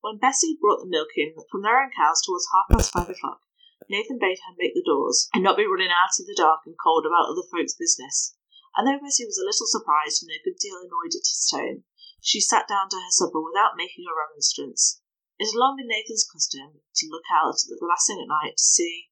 When 0.01 0.19
Bessie 0.19 0.59
brought 0.59 0.83
the 0.83 0.91
milk 0.91 1.15
in 1.15 1.31
from 1.49 1.63
their 1.63 1.79
own 1.79 1.95
cows 1.95 2.19
towards 2.19 2.51
half 2.51 2.67
past 2.67 2.91
five 2.91 3.07
o'clock, 3.07 3.39
Nathan 3.87 4.19
bade 4.19 4.43
her 4.43 4.55
make 4.59 4.75
the 4.75 4.83
doors, 4.83 5.29
and 5.33 5.43
not 5.43 5.55
be 5.55 5.63
running 5.63 5.95
out 5.95 6.11
in 6.19 6.27
the 6.27 6.35
dark 6.35 6.67
and 6.67 6.75
cold 6.75 7.05
about 7.07 7.31
other 7.31 7.47
folks' 7.47 7.79
business. 7.79 8.35
And 8.75 8.83
though 8.83 8.99
Bessie 8.99 9.23
was 9.23 9.39
a 9.39 9.47
little 9.47 9.67
surprised 9.71 10.19
and 10.23 10.31
a 10.35 10.43
good 10.43 10.59
deal 10.59 10.75
annoyed 10.75 11.15
at 11.15 11.23
his 11.23 11.47
tone, 11.47 11.87
she 12.19 12.41
sat 12.41 12.67
down 12.67 12.89
to 12.91 12.99
her 12.99 13.15
supper 13.15 13.39
without 13.39 13.79
making 13.79 14.03
a 14.03 14.11
remonstrance. 14.11 14.99
It 15.39 15.47
had 15.47 15.55
long 15.55 15.79
been 15.79 15.87
Nathan's 15.87 16.27
custom 16.27 16.83
to 16.83 17.07
look 17.07 17.31
out 17.31 17.63
at 17.63 17.79
the 17.79 17.87
last 17.87 18.11
thing 18.11 18.19
at 18.19 18.27
night 18.27 18.59
to 18.59 18.63
see 18.63 19.07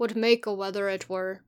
what 0.00 0.16
make 0.16 0.46
o' 0.46 0.54
weather 0.54 0.88
it 0.88 1.10
were. 1.10 1.44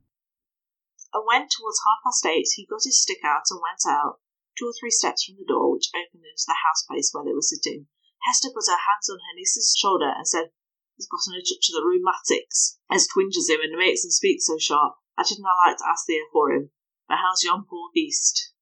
And 1.12 1.24
when 1.26 1.48
towards 1.48 1.84
half 1.84 2.00
past 2.04 2.24
eight 2.26 2.48
he 2.56 2.66
got 2.66 2.84
his 2.84 3.00
stick 3.00 3.20
out 3.24 3.50
and 3.50 3.60
went 3.60 3.84
out, 3.86 4.20
two 4.58 4.66
or 4.66 4.74
three 4.78 4.90
steps 4.90 5.24
from 5.24 5.36
the 5.36 5.44
door 5.44 5.72
which 5.72 5.92
opened 5.92 6.24
into 6.24 6.48
the 6.48 6.62
house 6.64 6.82
place 6.88 7.10
where 7.12 7.24
they 7.24 7.36
were 7.36 7.44
sitting, 7.44 7.88
Hester 8.24 8.48
put 8.54 8.68
her 8.68 8.78
hands 8.78 9.10
on 9.10 9.18
her 9.18 9.34
niece's 9.36 9.74
shoulder 9.76 10.08
and 10.08 10.26
said, 10.26 10.52
He's 10.96 11.08
gotten 11.08 11.34
a 11.34 11.42
touch 11.42 11.68
of 11.70 11.74
the 11.74 11.84
rheumatics 11.84 12.78
as 12.90 13.08
twinges 13.08 13.48
him 13.48 13.60
and 13.62 13.76
makes 13.76 14.04
him 14.04 14.10
speak 14.10 14.40
so 14.40 14.58
sharp. 14.58 14.94
I 15.18 15.24
didn't 15.24 15.44
like 15.44 15.78
to 15.78 15.88
ask 15.88 16.06
thee 16.06 16.24
for 16.32 16.52
him. 16.52 16.70
But 17.08 17.18
how's 17.18 17.44
yon 17.44 17.64
poor 17.68 17.90
beast? 17.92 18.52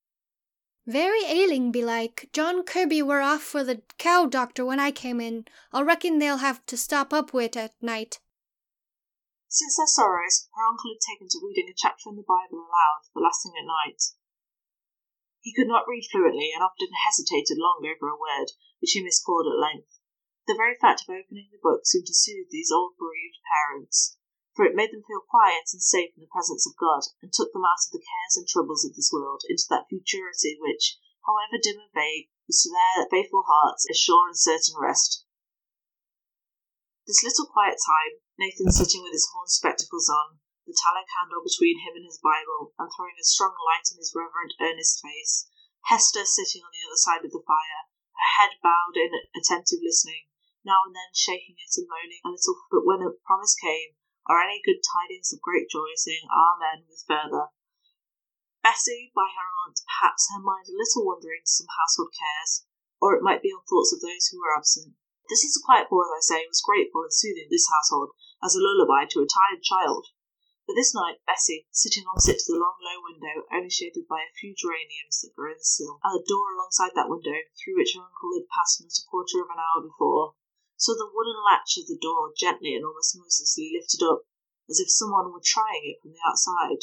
Very 0.86 1.24
ailing, 1.24 1.70
belike. 1.70 2.30
John 2.32 2.64
Kirkby 2.64 3.02
were 3.02 3.20
off 3.20 3.42
for 3.42 3.62
the 3.62 3.82
cow 3.98 4.26
doctor 4.26 4.64
when 4.64 4.80
I 4.80 4.90
came 4.90 5.20
in. 5.20 5.44
I 5.72 5.82
reckon 5.82 6.18
they'll 6.18 6.38
have 6.38 6.64
to 6.66 6.76
stop 6.76 7.12
up 7.12 7.32
with 7.32 7.56
at 7.56 7.74
night. 7.82 8.18
Since 9.50 9.82
their 9.82 9.90
sorrows, 9.90 10.46
her 10.54 10.62
uncle 10.62 10.94
had 10.94 11.02
taken 11.02 11.26
to 11.26 11.42
reading 11.42 11.66
a 11.66 11.74
chapter 11.74 12.06
in 12.06 12.14
the 12.14 12.22
Bible 12.22 12.62
aloud 12.62 13.02
the 13.10 13.18
last 13.18 13.42
thing 13.42 13.58
at 13.58 13.66
night. 13.66 14.14
He 15.42 15.50
could 15.52 15.66
not 15.66 15.90
read 15.90 16.06
fluently, 16.06 16.54
and 16.54 16.62
often 16.62 16.94
hesitated 16.94 17.58
long 17.58 17.82
over 17.82 18.06
a 18.06 18.14
word, 18.14 18.54
which 18.78 18.94
he 18.94 19.02
miscalled 19.02 19.50
at 19.50 19.58
length. 19.58 19.98
The 20.46 20.54
very 20.54 20.78
fact 20.78 21.02
of 21.02 21.10
opening 21.10 21.50
the 21.50 21.58
book 21.58 21.82
seemed 21.82 22.06
to 22.06 22.14
soothe 22.14 22.54
these 22.54 22.70
old 22.70 22.94
bereaved 22.96 23.42
parents, 23.42 24.16
for 24.54 24.64
it 24.64 24.78
made 24.78 24.92
them 24.94 25.02
feel 25.02 25.26
quiet 25.26 25.66
and 25.74 25.82
safe 25.82 26.14
in 26.14 26.22
the 26.22 26.30
presence 26.30 26.62
of 26.62 26.78
God, 26.78 27.10
and 27.18 27.32
took 27.34 27.50
them 27.52 27.66
out 27.66 27.82
of 27.82 27.90
the 27.90 28.06
cares 28.06 28.38
and 28.38 28.46
troubles 28.46 28.84
of 28.86 28.94
this 28.94 29.10
world 29.10 29.42
into 29.50 29.66
that 29.66 29.90
futurity 29.90 30.58
which, 30.62 30.94
however 31.26 31.58
dim 31.58 31.82
and 31.82 31.90
vague, 31.90 32.30
was 32.46 32.62
to 32.62 32.70
their 32.70 33.10
faithful 33.10 33.42
hearts 33.50 33.82
a 33.90 33.94
sure 33.98 34.28
and 34.30 34.38
certain 34.38 34.78
rest. 34.78 35.26
This 37.10 37.24
little 37.24 37.50
quiet 37.50 37.82
time, 37.82 38.22
Nathan 38.40 38.72
sitting 38.72 39.04
with 39.04 39.12
his 39.12 39.28
horn 39.36 39.52
spectacles 39.52 40.08
on, 40.08 40.40
the 40.64 40.72
tallow 40.72 41.04
candle 41.04 41.44
between 41.44 41.84
him 41.84 41.92
and 41.92 42.08
his 42.08 42.16
Bible, 42.16 42.72
and 42.80 42.88
throwing 42.88 43.20
a 43.20 43.28
strong 43.28 43.52
light 43.68 43.84
on 43.92 44.00
his 44.00 44.16
reverent, 44.16 44.56
earnest 44.56 45.04
face. 45.04 45.44
Hester 45.92 46.24
sitting 46.24 46.64
on 46.64 46.72
the 46.72 46.80
other 46.88 46.96
side 46.96 47.20
of 47.28 47.36
the 47.36 47.44
fire, 47.44 47.92
her 48.16 48.30
head 48.40 48.56
bowed 48.64 48.96
in 48.96 49.12
attentive 49.36 49.84
listening, 49.84 50.32
now 50.64 50.88
and 50.88 50.96
then 50.96 51.12
shaking 51.12 51.60
it 51.60 51.76
and 51.76 51.84
moaning 51.84 52.24
a 52.24 52.32
little, 52.32 52.64
but 52.72 52.88
when 52.88 53.04
a 53.04 53.12
promise 53.28 53.52
came, 53.60 54.00
or 54.24 54.40
any 54.40 54.64
good 54.64 54.80
tidings 54.80 55.36
of 55.36 55.44
great 55.44 55.68
joy, 55.68 55.92
saying 56.00 56.24
Amen 56.32 56.88
with 56.88 57.04
fervour. 57.04 57.52
Bessie, 58.64 59.12
by 59.12 59.28
her 59.36 59.48
aunt, 59.68 59.84
perhaps 59.84 60.32
her 60.32 60.40
mind 60.40 60.64
a 60.64 60.80
little 60.80 61.04
wandering 61.04 61.44
to 61.44 61.52
some 61.60 61.68
household 61.76 62.16
cares, 62.16 62.64
or 63.04 63.12
it 63.12 63.20
might 63.20 63.44
be 63.44 63.52
on 63.52 63.68
thoughts 63.68 63.92
of 63.92 64.00
those 64.00 64.32
who 64.32 64.40
were 64.40 64.56
absent, 64.56 64.96
This 65.28 65.44
is 65.44 65.60
a 65.60 65.66
quiet 65.68 65.92
boy, 65.92 66.08
I 66.08 66.24
say, 66.24 66.48
was 66.48 66.64
grateful 66.64 67.04
and 67.04 67.12
soothing 67.12 67.52
this 67.52 67.68
household 67.68 68.16
as 68.42 68.54
a 68.54 68.60
lullaby 68.60 69.04
to 69.04 69.20
a 69.20 69.28
tired 69.28 69.62
child. 69.62 70.08
But 70.66 70.74
this 70.74 70.94
night, 70.94 71.20
Bessie, 71.26 71.66
sitting 71.70 72.06
opposite 72.06 72.38
to 72.38 72.52
the 72.52 72.62
long 72.62 72.78
low 72.80 73.02
window, 73.02 73.44
only 73.52 73.70
shaded 73.70 74.06
by 74.06 74.22
a 74.22 74.36
few 74.38 74.54
geraniums 74.54 75.20
that 75.20 75.34
grew 75.34 75.52
in 75.52 75.58
the 75.58 75.64
sill, 75.64 75.98
and 76.04 76.14
the 76.14 76.24
door 76.24 76.54
alongside 76.54 76.94
that 76.94 77.10
window, 77.10 77.42
through 77.58 77.76
which 77.76 77.92
her 77.98 78.06
uncle 78.06 78.32
had 78.38 78.48
passed 78.48 78.80
not 78.80 78.94
a 78.94 79.08
quarter 79.10 79.42
of 79.42 79.50
an 79.50 79.58
hour 79.58 79.82
before, 79.82 80.36
saw 80.76 80.94
the 80.94 81.10
wooden 81.12 81.42
latch 81.44 81.76
of 81.76 81.90
the 81.90 81.98
door 82.00 82.32
gently 82.32 82.72
and 82.72 82.86
almost 82.86 83.16
noiselessly 83.18 83.74
lifted 83.74 84.00
up, 84.00 84.24
as 84.70 84.78
if 84.78 84.88
someone 84.88 85.32
were 85.32 85.42
trying 85.44 85.84
it 85.84 86.00
from 86.00 86.12
the 86.12 86.24
outside. 86.24 86.80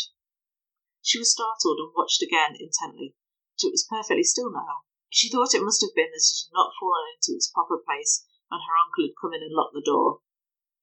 She 1.02 1.18
was 1.18 1.32
startled 1.32 1.80
and 1.80 1.96
watched 1.96 2.22
again 2.22 2.60
intently, 2.60 3.16
but 3.56 3.70
it 3.70 3.72
was 3.72 3.88
perfectly 3.90 4.24
still 4.24 4.52
now. 4.52 4.84
She 5.10 5.30
thought 5.30 5.56
it 5.56 5.64
must 5.64 5.82
have 5.82 5.96
been 5.96 6.12
that 6.12 6.28
it 6.28 6.38
had 6.44 6.54
not 6.54 6.76
fallen 6.78 7.08
into 7.16 7.34
its 7.34 7.48
proper 7.48 7.80
place 7.80 8.28
when 8.50 8.60
her 8.60 8.78
uncle 8.84 9.08
had 9.08 9.16
come 9.16 9.34
in 9.34 9.42
and 9.42 9.56
locked 9.56 9.74
the 9.74 9.82
door. 9.82 10.20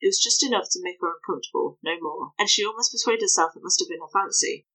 It 0.04 0.12
was 0.12 0.20
just 0.20 0.44
enough 0.44 0.68
to 0.76 0.84
make 0.84 1.00
her 1.00 1.16
uncomfortable, 1.16 1.80
no 1.80 1.96
more, 1.96 2.36
and 2.36 2.44
she 2.44 2.60
almost 2.60 2.92
persuaded 2.92 3.24
herself 3.24 3.56
it 3.56 3.64
must 3.64 3.80
have 3.80 3.88
been 3.88 4.04
her 4.04 4.12
fancy. 4.12 4.68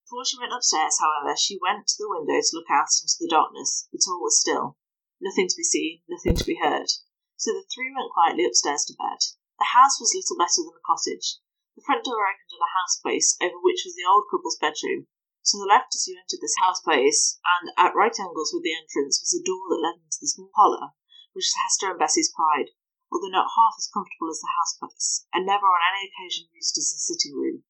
Before 0.00 0.24
she 0.24 0.40
went 0.40 0.56
upstairs, 0.56 0.96
however, 0.96 1.36
she 1.36 1.60
went 1.60 1.84
to 1.92 2.00
the 2.00 2.08
window 2.08 2.40
to 2.40 2.56
look 2.56 2.72
out 2.72 2.88
into 3.04 3.20
the 3.20 3.28
darkness, 3.28 3.84
but 3.92 4.08
all 4.08 4.24
was 4.24 4.40
still. 4.40 4.80
Nothing 5.20 5.52
to 5.52 5.60
be 5.60 5.62
seen, 5.62 6.00
nothing 6.08 6.40
to 6.40 6.48
be 6.48 6.56
heard. 6.56 6.88
So 7.36 7.52
the 7.52 7.68
three 7.68 7.92
went 7.92 8.16
quietly 8.16 8.48
upstairs 8.48 8.88
to 8.88 8.96
bed. 8.96 9.20
The 9.60 9.76
house 9.76 10.00
was 10.00 10.16
little 10.16 10.40
better 10.40 10.64
than 10.64 10.72
a 10.72 10.88
cottage. 10.88 11.36
The 11.76 11.84
front 11.84 12.08
door 12.08 12.24
opened 12.24 12.56
on 12.56 12.64
a 12.64 12.76
house 12.80 12.96
place 12.96 13.36
over 13.44 13.60
which 13.60 13.84
was 13.84 13.92
the 13.92 14.08
old 14.08 14.24
couple's 14.32 14.56
bedroom. 14.56 15.04
To 15.52 15.60
the 15.60 15.68
left 15.68 15.92
as 15.92 16.08
you 16.08 16.16
entered 16.16 16.40
this 16.40 16.56
house 16.64 16.80
place, 16.80 17.36
and 17.60 17.76
at 17.76 17.92
right 17.92 18.16
angles 18.16 18.56
with 18.56 18.64
the 18.64 18.72
entrance, 18.72 19.20
was 19.20 19.36
a 19.36 19.44
door 19.44 19.68
that 19.68 19.84
led 19.84 20.00
into 20.00 20.16
the 20.16 20.32
small 20.32 20.48
parlour, 20.56 20.96
which 21.36 21.52
was 21.52 21.60
Hester 21.60 21.92
and 21.92 22.00
Bessie's 22.00 22.32
pride 22.32 22.72
although 23.12 23.32
not 23.32 23.54
half 23.56 23.74
as 23.78 23.88
comfortable 23.92 24.28
as 24.30 24.40
the 24.40 24.54
house 24.58 24.76
place, 24.76 25.26
and 25.32 25.46
never 25.46 25.66
on 25.66 25.80
any 25.82 26.10
occasion 26.10 26.48
used 26.52 26.76
as 26.76 26.92
a 26.92 26.98
sitting 26.98 27.34
room. 27.34 27.64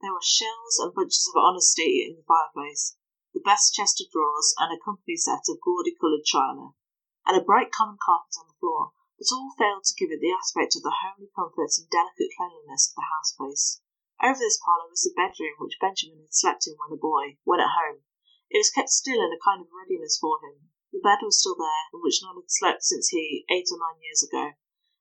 There 0.00 0.12
were 0.12 0.22
shelves 0.22 0.78
and 0.78 0.94
bunches 0.94 1.26
of 1.32 1.40
honesty 1.40 2.04
in 2.04 2.16
the 2.16 2.28
fireplace, 2.28 2.96
the 3.32 3.40
best 3.40 3.72
chest 3.72 4.00
of 4.00 4.12
drawers, 4.12 4.54
and 4.58 4.72
a 4.72 4.78
company 4.78 5.16
set 5.16 5.48
of 5.48 5.60
gaudy 5.60 5.96
coloured 5.96 6.24
china, 6.24 6.76
and 7.24 7.36
a 7.36 7.44
bright 7.44 7.72
common 7.72 7.96
carpet 7.96 8.36
on 8.38 8.48
the 8.48 8.60
floor, 8.60 8.92
but 9.18 9.32
all 9.32 9.56
failed 9.56 9.84
to 9.84 9.96
give 9.96 10.12
it 10.12 10.20
the 10.20 10.32
aspect 10.32 10.76
of 10.76 10.82
the 10.82 11.00
homely 11.00 11.32
comfort 11.34 11.72
and 11.80 11.88
delicate 11.88 12.36
cleanliness 12.36 12.92
of 12.92 12.96
the 13.00 13.08
house 13.08 13.32
place. 13.32 13.80
Over 14.22 14.38
this 14.38 14.60
parlour 14.62 14.88
was 14.88 15.02
the 15.02 15.16
bedroom 15.16 15.56
which 15.58 15.80
Benjamin 15.80 16.20
had 16.20 16.34
slept 16.34 16.66
in 16.66 16.76
when 16.76 16.92
a 16.92 17.00
boy, 17.00 17.38
when 17.44 17.60
at 17.60 17.72
home. 17.72 18.04
It 18.48 18.58
was 18.58 18.70
kept 18.70 18.90
still 18.90 19.24
in 19.24 19.32
a 19.32 19.40
kind 19.40 19.60
of 19.60 19.72
readiness 19.72 20.18
for 20.20 20.38
him. 20.44 20.68
The 20.92 21.00
bed 21.00 21.24
was 21.24 21.40
still 21.40 21.56
there, 21.56 21.88
in 21.92 22.00
which 22.00 22.20
none 22.22 22.36
had 22.36 22.52
slept 22.52 22.84
since 22.84 23.08
he, 23.08 23.44
eight 23.50 23.68
or 23.72 23.78
nine 23.80 24.00
years 24.00 24.22
ago, 24.22 24.52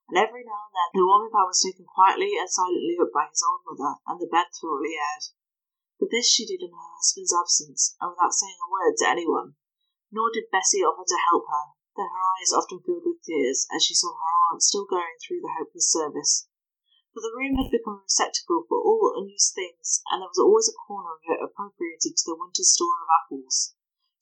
and 0.09 0.17
every 0.21 0.45
now 0.45 0.69
and 0.69 0.75
then 0.77 0.89
the 0.93 1.05
warming 1.05 1.33
pan 1.33 1.49
was 1.49 1.63
taken 1.65 1.85
quietly 1.89 2.37
and 2.37 2.45
silently 2.45 2.93
up 3.01 3.09
by 3.09 3.25
his 3.25 3.41
old 3.41 3.65
mother, 3.65 3.97
and 4.05 4.21
the 4.21 4.29
bed 4.29 4.53
thoroughly 4.53 4.93
aired. 4.93 5.33
But 5.97 6.11
this 6.11 6.29
she 6.29 6.45
did 6.45 6.61
in 6.61 6.75
her 6.75 6.91
husband's 6.99 7.33
absence, 7.33 7.97
and 7.97 8.13
without 8.13 8.37
saying 8.37 8.61
a 8.61 8.69
word 8.69 8.93
to 9.01 9.09
any 9.09 9.25
one. 9.25 9.57
Nor 10.11 10.29
did 10.29 10.53
Bessie 10.53 10.85
offer 10.85 11.07
to 11.07 11.25
help 11.33 11.49
her, 11.49 11.73
though 11.97 12.11
her 12.11 12.25
eyes 12.37 12.53
often 12.53 12.85
filled 12.85 13.09
with 13.09 13.25
tears 13.25 13.65
as 13.73 13.81
she 13.81 13.97
saw 13.97 14.13
her 14.13 14.35
aunt 14.53 14.61
still 14.61 14.85
going 14.85 15.17
through 15.17 15.41
the 15.41 15.55
hopeless 15.57 15.89
service. 15.89 16.45
For 17.15 17.25
the 17.25 17.33
room 17.33 17.55
had 17.55 17.71
become 17.71 17.97
a 17.97 18.05
receptacle 18.05 18.67
for 18.69 18.77
all 18.77 19.15
unused 19.17 19.55
things, 19.55 20.03
and 20.11 20.21
there 20.21 20.29
was 20.29 20.37
always 20.37 20.69
a 20.69 20.77
corner 20.85 21.15
of 21.15 21.25
it 21.25 21.41
appropriated 21.41 22.13
to 22.13 22.25
the 22.27 22.37
winter's 22.37 22.75
store 22.75 23.01
of 23.01 23.09
apples. 23.09 23.73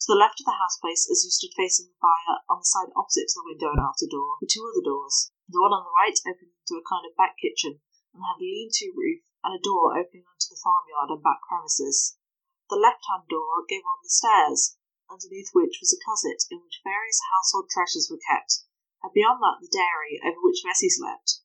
To 0.05 0.13
the 0.13 0.19
left 0.19 0.39
of 0.39 0.45
the 0.45 0.61
house 0.61 0.77
place, 0.77 1.09
as 1.09 1.25
you 1.25 1.31
stood 1.33 1.57
facing 1.57 1.89
the 1.89 1.99
fire, 1.99 2.45
on 2.47 2.61
the 2.61 2.69
side 2.69 2.93
opposite 2.95 3.33
to 3.33 3.41
the 3.41 3.49
window 3.49 3.73
and 3.73 3.81
outer 3.81 4.05
door, 4.05 4.37
were 4.39 4.47
two 4.47 4.63
other 4.69 4.85
doors. 4.85 5.32
The 5.49 5.59
one 5.59 5.75
on 5.75 5.83
the 5.83 5.91
right 5.91 6.15
opened 6.23 6.55
into 6.55 6.79
a 6.79 6.87
kind 6.87 7.03
of 7.03 7.15
back 7.19 7.35
kitchen, 7.35 7.81
and 8.13 8.23
had 8.23 8.39
a 8.39 8.47
lean-to 8.47 8.93
roof 8.95 9.21
and 9.43 9.51
a 9.51 9.59
door 9.59 9.91
opening 9.97 10.23
onto 10.23 10.47
the 10.47 10.61
farmyard 10.63 11.11
and 11.11 11.21
back 11.21 11.43
premises. 11.47 12.15
The 12.69 12.79
left-hand 12.79 13.27
door 13.27 13.67
gave 13.67 13.83
on 13.83 13.99
the 14.01 14.09
stairs, 14.09 14.77
underneath 15.11 15.51
which 15.51 15.83
was 15.83 15.91
a 15.91 15.99
closet 15.99 16.47
in 16.49 16.63
which 16.63 16.79
various 16.83 17.19
household 17.35 17.67
treasures 17.69 18.07
were 18.09 18.23
kept, 18.23 18.63
and 19.03 19.11
beyond 19.11 19.43
that 19.43 19.59
the 19.59 19.67
dairy 19.67 20.21
over 20.23 20.39
which 20.39 20.63
Bessie 20.63 20.89
slept. 20.89 21.43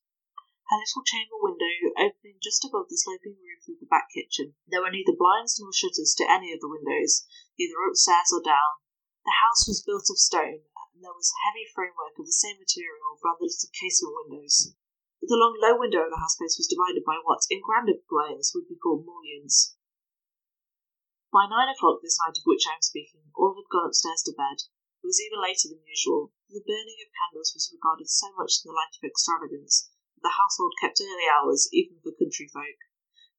Her 0.71 0.77
little 0.77 1.03
chamber 1.03 1.35
window 1.35 1.91
opening 1.97 2.39
just 2.41 2.63
above 2.63 2.87
the 2.87 2.97
sloping 2.97 3.35
roof 3.41 3.67
of 3.67 3.79
the 3.79 3.89
back 3.89 4.07
kitchen. 4.13 4.55
There 4.65 4.81
were 4.81 4.95
neither 4.95 5.17
blinds 5.17 5.59
nor 5.59 5.73
shutters 5.73 6.15
to 6.17 6.29
any 6.29 6.53
of 6.53 6.61
the 6.61 6.69
windows, 6.69 7.27
either 7.59 7.83
upstairs 7.83 8.31
or 8.31 8.41
down. 8.41 8.79
The 9.25 9.43
house 9.43 9.67
was 9.67 9.83
built 9.83 10.07
of 10.09 10.17
stone, 10.17 10.63
and 10.99 11.07
there 11.07 11.15
was 11.15 11.31
heavy 11.47 11.63
framework 11.63 12.11
of 12.19 12.27
the 12.27 12.35
same 12.35 12.59
material 12.59 12.99
round 13.23 13.39
the 13.39 13.47
little 13.47 13.71
casement 13.71 14.19
windows. 14.19 14.75
The 15.23 15.39
long 15.39 15.55
low 15.55 15.79
window 15.79 16.03
of 16.03 16.11
the 16.11 16.19
house 16.19 16.35
place 16.35 16.59
was 16.59 16.67
divided 16.67 17.07
by 17.07 17.23
what, 17.23 17.47
in 17.47 17.63
grander 17.63 18.03
plains, 18.03 18.51
would 18.51 18.67
be 18.67 18.75
called 18.75 19.07
mullions. 19.07 19.79
By 21.31 21.47
nine 21.47 21.71
o'clock 21.71 22.03
this 22.03 22.19
night 22.19 22.35
of 22.35 22.43
which 22.43 22.67
I 22.67 22.75
am 22.75 22.83
speaking, 22.83 23.31
all 23.31 23.55
had 23.55 23.71
gone 23.71 23.87
upstairs 23.87 24.27
to 24.27 24.35
bed. 24.35 24.67
It 24.99 25.07
was 25.07 25.23
even 25.23 25.39
later 25.39 25.71
than 25.71 25.87
usual, 25.87 26.35
for 26.51 26.59
the 26.59 26.67
burning 26.67 26.99
of 26.99 27.15
candles 27.15 27.55
was 27.55 27.71
regarded 27.71 28.11
so 28.11 28.35
much 28.35 28.59
in 28.59 28.67
the 28.67 28.75
light 28.75 28.91
of 28.99 29.07
extravagance 29.07 29.87
that 30.19 30.27
the 30.27 30.35
household 30.35 30.75
kept 30.83 30.99
early 30.99 31.31
hours 31.31 31.71
even 31.71 32.03
for 32.03 32.11
country 32.11 32.51
folk. 32.51 32.75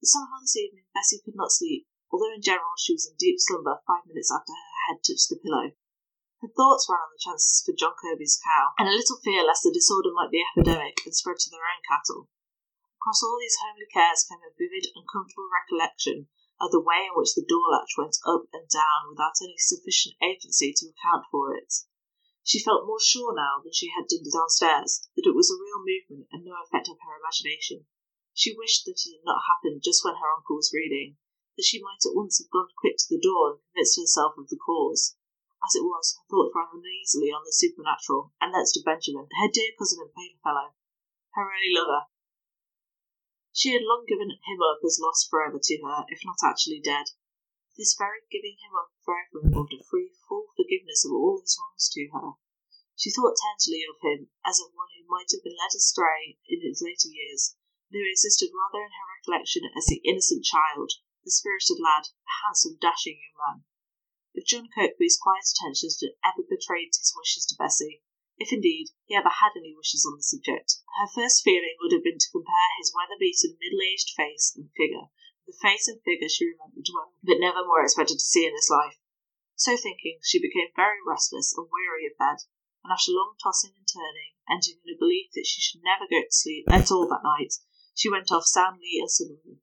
But 0.00 0.08
somehow 0.08 0.40
this 0.40 0.56
evening 0.56 0.88
Bessie 0.96 1.20
could 1.20 1.36
not 1.36 1.52
sleep, 1.52 1.84
although 2.08 2.32
in 2.32 2.40
general 2.40 2.72
she 2.80 2.96
was 2.96 3.04
in 3.04 3.20
deep 3.20 3.36
slumber 3.36 3.84
five 3.84 4.08
minutes 4.08 4.32
after 4.32 4.56
her 4.56 4.80
head 4.88 5.04
touched 5.04 5.28
the 5.28 5.36
pillow. 5.36 5.76
Her 6.40 6.48
thoughts 6.48 6.88
ran 6.88 7.04
on 7.04 7.12
the 7.12 7.20
chances 7.20 7.60
for 7.60 7.76
John 7.76 7.92
Kirkby's 8.00 8.40
cow, 8.40 8.72
and 8.78 8.88
a 8.88 8.96
little 8.96 9.20
fear 9.20 9.44
lest 9.44 9.62
the 9.62 9.70
disorder 9.70 10.08
might 10.10 10.30
be 10.32 10.40
epidemic 10.40 11.04
and 11.04 11.14
spread 11.14 11.38
to 11.38 11.50
their 11.50 11.68
own 11.68 11.84
cattle. 11.84 12.30
Across 12.96 13.22
all 13.22 13.36
these 13.38 13.60
homely 13.60 13.84
cares 13.92 14.24
came 14.24 14.40
a 14.40 14.48
vivid, 14.56 14.88
uncomfortable 14.96 15.52
recollection 15.52 16.28
of 16.58 16.72
the 16.72 16.80
way 16.80 17.04
in 17.04 17.12
which 17.12 17.34
the 17.36 17.44
door 17.44 17.68
latch 17.68 17.92
went 17.96 18.16
up 18.24 18.48
and 18.52 18.68
down 18.72 19.12
without 19.12 19.36
any 19.42 19.56
sufficient 19.58 20.16
agency 20.24 20.72
to 20.72 20.88
account 20.88 21.26
for 21.30 21.54
it. 21.54 21.72
She 22.42 22.58
felt 22.58 22.86
more 22.88 23.00
sure 23.00 23.34
now 23.36 23.60
than 23.60 23.74
she 23.74 23.92
had 23.92 24.08
done 24.08 24.24
downstairs 24.24 25.08
that 25.16 25.28
it 25.28 25.36
was 25.36 25.52
a 25.52 25.60
real 25.60 25.84
movement 25.84 26.28
and 26.32 26.44
no 26.44 26.56
effect 26.64 26.88
of 26.88 26.96
her 27.04 27.20
imagination. 27.20 27.84
She 28.32 28.56
wished 28.56 28.86
that 28.86 28.96
it 28.96 29.12
had 29.12 29.24
not 29.28 29.44
happened 29.44 29.82
just 29.84 30.04
when 30.04 30.16
her 30.16 30.32
uncle 30.32 30.56
was 30.56 30.72
reading, 30.72 31.18
that 31.58 31.68
she 31.68 31.82
might 31.82 32.00
at 32.08 32.16
once 32.16 32.40
have 32.40 32.48
gone 32.48 32.72
quick 32.80 32.96
to 32.96 33.08
the 33.10 33.20
door 33.20 33.52
and 33.52 33.60
convinced 33.72 34.00
herself 34.00 34.38
of 34.38 34.48
the 34.48 34.56
cause. 34.56 35.16
As 35.60 35.76
it 35.76 35.84
was, 35.84 36.16
her 36.16 36.24
thoughts 36.30 36.56
ran 36.56 36.72
uneasily 36.72 37.28
on 37.28 37.44
the 37.44 37.52
supernatural, 37.52 38.32
and 38.40 38.54
thence 38.54 38.72
to 38.72 38.82
Benjamin, 38.82 39.28
her 39.28 39.50
dear 39.52 39.76
cousin 39.76 40.00
and 40.00 40.12
playfellow, 40.12 40.72
her 41.36 41.44
early 41.44 41.68
lover. 41.68 42.08
She 43.52 43.76
had 43.76 43.84
long 43.84 44.06
given 44.08 44.30
him 44.30 44.62
up 44.62 44.80
as 44.82 44.98
lost 44.98 45.28
for 45.28 45.44
ever 45.44 45.60
to 45.60 45.76
her, 45.84 46.06
if 46.08 46.24
not 46.24 46.40
actually 46.42 46.80
dead. 46.80 47.12
This 47.76 47.94
very 47.94 48.24
giving 48.30 48.56
him 48.56 48.74
up 48.74 48.92
for 49.04 49.20
ever 49.20 49.44
involved 49.44 49.74
a 49.76 49.84
free, 49.84 50.16
full 50.28 50.48
forgiveness 50.56 51.04
of 51.04 51.12
all 51.12 51.40
his 51.40 51.58
wrongs 51.60 51.88
to 51.92 52.08
her. 52.12 52.40
She 52.96 53.10
thought 53.10 53.36
tenderly 53.36 53.84
of 53.84 54.00
him 54.00 54.30
as 54.44 54.60
of 54.60 54.72
one 54.72 54.88
who 54.96 55.08
might 55.08 55.30
have 55.32 55.44
been 55.44 55.56
led 55.56 55.76
astray 55.76 56.38
in 56.48 56.60
his 56.60 56.80
later 56.80 57.08
years, 57.08 57.56
and 57.90 58.00
who 58.00 58.08
existed 58.08 58.48
rather 58.52 58.84
in 58.84 58.92
her 58.92 59.08
recollection 59.16 59.68
as 59.76 59.86
the 59.86 60.00
innocent 60.04 60.44
child, 60.44 60.92
the 61.24 61.30
spirited 61.30 61.80
lad, 61.80 62.08
the 62.24 62.32
handsome, 62.44 62.78
dashing 62.80 63.20
young 63.20 63.36
man. 63.40 63.64
John 64.46 64.68
Kirkby's 64.74 65.18
quiet 65.20 65.44
attentions 65.44 66.00
had 66.00 66.16
ever 66.24 66.42
betrayed 66.48 66.94
his 66.96 67.12
wishes 67.16 67.44
to 67.46 67.56
Bessie, 67.56 68.02
if 68.40 68.52
indeed 68.54 68.88
he 69.04 69.14
ever 69.14 69.28
had 69.28 69.52
any 69.54 69.76
wishes 69.76 70.06
on 70.08 70.16
the 70.16 70.22
subject, 70.22 70.80
her 70.96 71.06
first 71.06 71.44
feeling 71.44 71.76
would 71.80 71.92
have 71.92 72.02
been 72.02 72.16
to 72.16 72.32
compare 72.32 72.72
his 72.78 72.90
weather 72.96 73.20
beaten 73.20 73.58
middle 73.60 73.84
aged 73.84 74.16
face 74.16 74.56
and 74.56 74.72
figure 74.72 75.12
with 75.44 75.60
the 75.60 75.60
face 75.60 75.88
and 75.88 76.00
figure 76.00 76.28
she 76.28 76.48
remembered 76.48 76.88
well, 76.88 77.12
but 77.22 77.36
never 77.36 77.66
more 77.66 77.84
expected 77.84 78.16
to 78.16 78.24
see 78.24 78.46
in 78.46 78.54
this 78.54 78.70
life. 78.70 78.96
So 79.56 79.76
thinking, 79.76 80.20
she 80.24 80.40
became 80.40 80.72
very 80.74 81.04
restless 81.04 81.52
and 81.52 81.68
weary 81.68 82.06
of 82.08 82.16
bed, 82.16 82.48
and 82.80 82.88
after 82.90 83.12
long 83.12 83.36
tossing 83.36 83.76
and 83.76 83.84
turning, 83.84 84.32
ending 84.48 84.80
in 84.80 84.94
a 84.94 84.98
belief 84.98 85.36
that 85.36 85.44
she 85.44 85.60
should 85.60 85.84
never 85.84 86.08
go 86.08 86.24
to 86.24 86.32
sleep 86.32 86.64
at 86.72 86.90
all 86.90 87.06
that 87.08 87.20
night, 87.22 87.60
she 87.92 88.08
went 88.08 88.32
off 88.32 88.48
soundly 88.48 88.96
and 88.96 89.10
suddenly. 89.10 89.60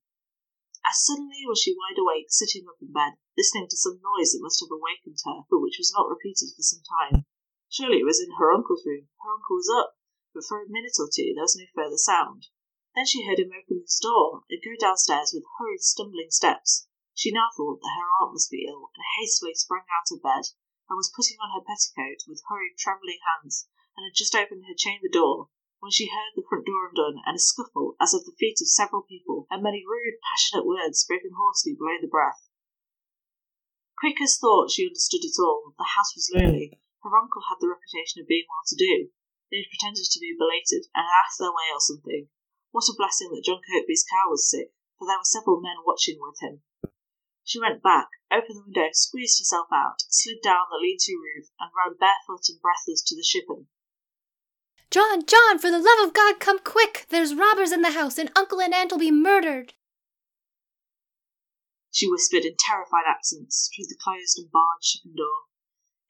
As 0.86 1.01
suddenly 1.01 1.41
was 1.50 1.62
she 1.65 1.74
wide 1.74 1.98
awake, 1.98 2.29
sitting 2.29 2.69
up 2.69 2.77
in 2.79 2.93
bed, 2.93 3.17
listening 3.38 3.70
to 3.70 3.77
some 3.77 4.01
noise 4.01 4.34
that 4.34 4.41
must 4.41 4.60
have 4.65 4.74
awakened 4.74 5.22
her, 5.24 5.46
but 5.46 5.62
which 5.62 5.77
was 5.77 5.94
not 5.94 6.10
repeated 6.10 6.50
for 6.58 6.65
some 6.65 6.82
time. 6.82 7.29
Surely 7.70 8.01
it 8.01 8.10
was 8.10 8.20
in 8.20 8.41
her 8.41 8.51
uncle's 8.51 8.82
room. 8.84 9.08
Her 9.22 9.32
uncle 9.38 9.56
was 9.56 9.70
up, 9.70 9.94
but 10.34 10.44
for 10.44 10.63
a 10.63 10.67
minute 10.67 10.98
or 10.98 11.06
two 11.06 11.38
there 11.38 11.46
was 11.46 11.56
no 11.56 11.70
further 11.77 12.01
sound. 12.01 12.50
Then 12.96 13.06
she 13.06 13.29
heard 13.29 13.38
him 13.38 13.53
open 13.53 13.86
his 13.86 14.01
door 14.01 14.41
and 14.50 14.58
go 14.65 14.74
downstairs 14.74 15.29
with 15.32 15.46
hurried, 15.60 15.86
stumbling 15.86 16.32
steps. 16.32 16.88
She 17.13 17.32
now 17.32 17.53
thought 17.56 17.82
that 17.82 17.94
her 17.94 18.10
aunt 18.17 18.34
must 18.34 18.50
be 18.50 18.65
ill, 18.65 18.89
and 18.98 19.06
hastily 19.22 19.53
sprang 19.53 19.86
out 19.86 20.10
of 20.10 20.24
bed, 20.24 20.50
and 20.89 20.98
was 20.98 21.13
putting 21.13 21.38
on 21.38 21.53
her 21.53 21.62
petticoat 21.62 22.25
with 22.27 22.41
hurried, 22.50 22.77
trembling 22.77 23.20
hands, 23.22 23.70
and 23.96 24.03
had 24.03 24.17
just 24.17 24.34
opened 24.34 24.65
her 24.65 24.74
chamber 24.74 25.10
door 25.12 25.50
when 25.79 25.91
she 25.91 26.10
heard 26.10 26.34
the 26.36 26.46
front 26.50 26.65
door 26.65 26.89
undone, 26.89 27.22
and 27.25 27.36
a 27.36 27.39
scuffle 27.39 27.96
as 28.01 28.13
of 28.13 28.25
the 28.25 28.36
feet 28.39 28.58
of 28.62 28.67
several 28.67 29.03
people, 29.03 29.46
and 29.51 29.62
many 29.62 29.86
rude, 29.86 30.17
passionate 30.34 30.65
words 30.65 31.00
spoken 31.00 31.32
hoarsely 31.38 31.75
below 31.77 31.98
the 32.01 32.08
breath. 32.08 32.47
Quick 33.98 34.22
as 34.22 34.38
thought 34.38 34.70
she 34.70 34.86
understood 34.86 35.25
it 35.25 35.42
all. 35.42 35.74
The 35.77 35.98
house 35.98 36.13
was 36.13 36.30
lonely. 36.30 36.80
Her 37.01 37.18
uncle 37.18 37.42
had 37.50 37.58
the 37.60 37.70
reputation 37.70 38.22
of 38.22 38.27
being 38.27 38.46
well 38.46 38.62
to 38.70 38.77
do. 38.77 39.10
They 39.50 39.66
had 39.66 39.72
pretended 39.74 40.06
to 40.06 40.20
be 40.20 40.38
belated 40.38 40.86
and 40.94 41.01
had 41.01 41.18
asked 41.25 41.39
their 41.39 41.50
way 41.50 41.74
or 41.74 41.82
something. 41.82 42.30
What 42.72 42.89
a 42.89 42.94
blessing 42.94 43.34
that 43.34 43.46
John 43.46 43.62
Kirkby's 43.66 44.06
cow 44.06 44.30
was 44.30 44.46
sick, 44.46 44.70
for 45.00 45.08
there 45.08 45.18
were 45.18 45.25
several 45.25 45.62
men 45.62 45.82
watching 45.82 46.22
with 46.22 46.38
him. 46.42 46.62
She 47.44 47.60
went 47.60 47.82
back, 47.82 48.10
opened 48.30 48.60
the 48.60 48.63
window, 48.70 48.89
squeezed 48.94 49.39
herself 49.39 49.68
out, 49.74 50.04
slid 50.10 50.44
down 50.44 50.70
the 50.70 50.77
lean 50.77 50.98
to 51.00 51.18
roof, 51.18 51.50
and 51.60 51.72
ran 51.74 51.98
barefoot 51.98 52.50
and 52.50 52.62
breathless 52.62 53.01
to 53.01 53.16
the 53.16 53.24
shippen. 53.24 53.68
John, 54.92 55.25
John, 55.25 55.58
for 55.58 55.72
the 55.72 55.80
love 55.80 56.06
of 56.06 56.13
God, 56.13 56.39
come 56.39 56.60
quick! 56.60 57.08
There's 57.10 57.34
robbers 57.34 57.72
in 57.72 57.82
the 57.82 57.92
house, 57.92 58.18
and 58.18 58.32
uncle 58.36 58.62
and 58.62 58.74
aunt'll 58.74 59.00
be 59.00 59.12
murdered! 59.12 59.74
She 61.98 62.08
whispered 62.08 62.46
in 62.46 62.54
terrified 62.60 63.10
accents 63.10 63.72
through 63.74 63.88
the 63.89 63.98
closed 63.98 64.38
and 64.38 64.51
barred 64.51 64.84
shippen 64.84 65.16
door. 65.16 65.50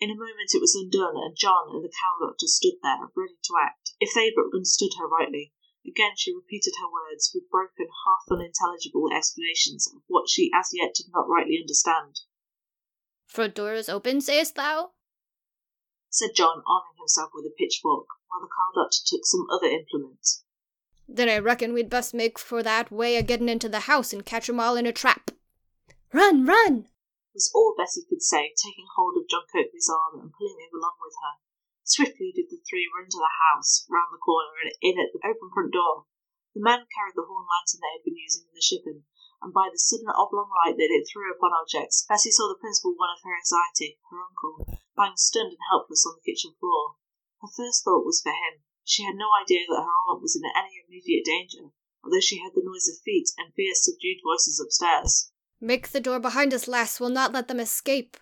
In 0.02 0.12
a 0.12 0.20
moment 0.20 0.52
it 0.54 0.60
was 0.60 0.76
undone, 0.76 1.16
and 1.16 1.34
John 1.34 1.70
and 1.74 1.82
the 1.82 1.88
cow 1.88 2.20
doctor 2.20 2.46
stood 2.46 2.76
there, 2.84 3.08
ready 3.16 3.38
to 3.42 3.54
act, 3.58 3.94
if 3.98 4.14
they 4.14 4.30
but 4.36 4.52
understood 4.54 4.92
her 5.00 5.08
rightly. 5.08 5.54
Again 5.88 6.12
she 6.18 6.36
repeated 6.36 6.74
her 6.82 6.92
words, 6.92 7.32
with 7.34 7.50
broken, 7.50 7.88
half 8.04 8.30
unintelligible 8.30 9.08
explanations 9.16 9.88
of 9.88 10.02
what 10.08 10.28
she 10.28 10.52
as 10.54 10.72
yet 10.74 10.94
did 10.94 11.06
not 11.14 11.30
rightly 11.30 11.58
understand. 11.58 12.20
Door 13.56 13.76
is 13.76 13.88
open, 13.88 14.20
sayest 14.20 14.56
thou? 14.56 14.92
said 16.10 16.36
John, 16.36 16.64
arming 16.68 16.98
himself 16.98 17.32
with 17.34 17.46
a 17.46 17.56
pitchfork, 17.58 18.08
while 18.28 18.42
the 18.42 18.48
cow 18.48 18.84
doctor 18.84 19.00
took 19.06 19.26
some 19.26 19.48
other 19.50 19.68
implements. 19.68 20.44
Then 21.08 21.30
I 21.30 21.38
reckon 21.38 21.72
we'd 21.72 21.90
best 21.90 22.14
make 22.14 22.38
for 22.38 22.62
that 22.62 22.92
way 22.92 23.18
o' 23.18 23.22
getting 23.22 23.48
into 23.48 23.70
the 23.70 23.88
house 23.88 24.12
and 24.12 24.26
catch 24.26 24.50
'em 24.50 24.60
all 24.60 24.76
in 24.76 24.86
a 24.86 24.92
trap. 24.92 25.32
Run, 26.14 26.46
run! 26.46 26.88
was 27.38 27.52
all 27.54 27.76
Bessie 27.78 28.08
could 28.08 28.24
say, 28.24 28.56
taking 28.56 28.88
hold 28.96 29.14
of 29.14 29.28
John 29.28 29.46
Kirkby's 29.52 29.92
arm 29.92 30.24
and 30.24 30.34
pulling 30.34 30.58
him 30.58 30.74
along 30.74 30.98
with 31.04 31.14
her. 31.22 31.38
Swiftly 31.84 32.32
did 32.34 32.50
the 32.50 32.64
three 32.64 32.90
run 32.90 33.12
to 33.12 33.22
the 33.22 33.38
house, 33.52 33.86
round 33.92 34.10
the 34.10 34.18
corner, 34.18 34.58
and 34.64 34.72
in 34.82 34.98
at 34.98 35.14
the 35.14 35.22
open 35.22 35.52
front 35.54 35.76
door. 35.76 36.08
The 36.56 36.66
men 36.66 36.90
carried 36.96 37.14
the 37.14 37.28
horn 37.28 37.46
lantern 37.46 37.84
they 37.84 37.94
had 37.94 38.08
been 38.08 38.18
using 38.18 38.50
in 38.50 38.56
the 38.56 38.64
shippen, 38.64 39.06
and 39.44 39.54
by 39.54 39.70
the 39.70 39.78
sudden 39.78 40.08
oblong 40.10 40.50
light 40.50 40.82
that 40.82 40.96
it 40.96 41.06
threw 41.06 41.30
upon 41.30 41.54
objects, 41.54 42.08
Bessie 42.08 42.32
saw 42.32 42.48
the 42.48 42.58
principal 42.58 42.96
one 42.96 43.12
of 43.12 43.22
her 43.22 43.36
anxiety, 43.38 44.00
her 44.10 44.24
uncle, 44.24 44.64
lying 44.96 45.20
stunned 45.20 45.54
and 45.54 45.68
helpless 45.70 46.08
on 46.08 46.18
the 46.18 46.26
kitchen 46.26 46.56
floor. 46.58 46.98
Her 47.44 47.52
first 47.52 47.84
thought 47.84 48.08
was 48.08 48.24
for 48.24 48.32
him. 48.32 48.64
She 48.82 49.04
had 49.04 49.20
no 49.20 49.30
idea 49.36 49.68
that 49.70 49.84
her 49.84 49.98
aunt 50.08 50.24
was 50.24 50.40
in 50.40 50.48
any 50.56 50.82
immediate 50.82 51.28
danger, 51.28 51.76
although 52.02 52.24
she 52.24 52.40
heard 52.40 52.56
the 52.56 52.66
noise 52.66 52.88
of 52.88 53.04
feet 53.04 53.30
and 53.38 53.54
fierce, 53.54 53.84
subdued 53.84 54.24
voices 54.24 54.58
upstairs. 54.58 55.30
Make 55.60 55.90
the 55.90 56.00
door 56.00 56.20
behind 56.20 56.54
us, 56.54 56.68
lass. 56.68 57.00
We'll 57.00 57.10
not 57.10 57.34
let 57.34 57.48
them 57.48 57.60
escape, 57.60 58.16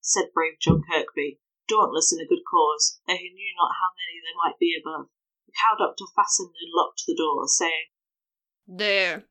said 0.00 0.30
brave 0.32 0.60
John 0.60 0.84
Kirkby, 0.86 1.40
dauntless 1.66 2.12
in 2.12 2.22
a 2.22 2.28
good 2.30 2.46
cause, 2.46 3.00
though 3.08 3.18
he 3.18 3.34
knew 3.34 3.50
not 3.58 3.74
how 3.74 3.90
many 3.98 4.22
there 4.22 4.38
might 4.38 4.58
be 4.62 4.78
above. 4.78 5.10
The 5.46 5.52
cow 5.58 5.74
doctor 5.74 6.04
fastened 6.14 6.54
and 6.54 6.70
locked 6.70 7.02
the 7.08 7.16
door, 7.18 7.48
saying, 7.48 7.90
There, 8.68 9.26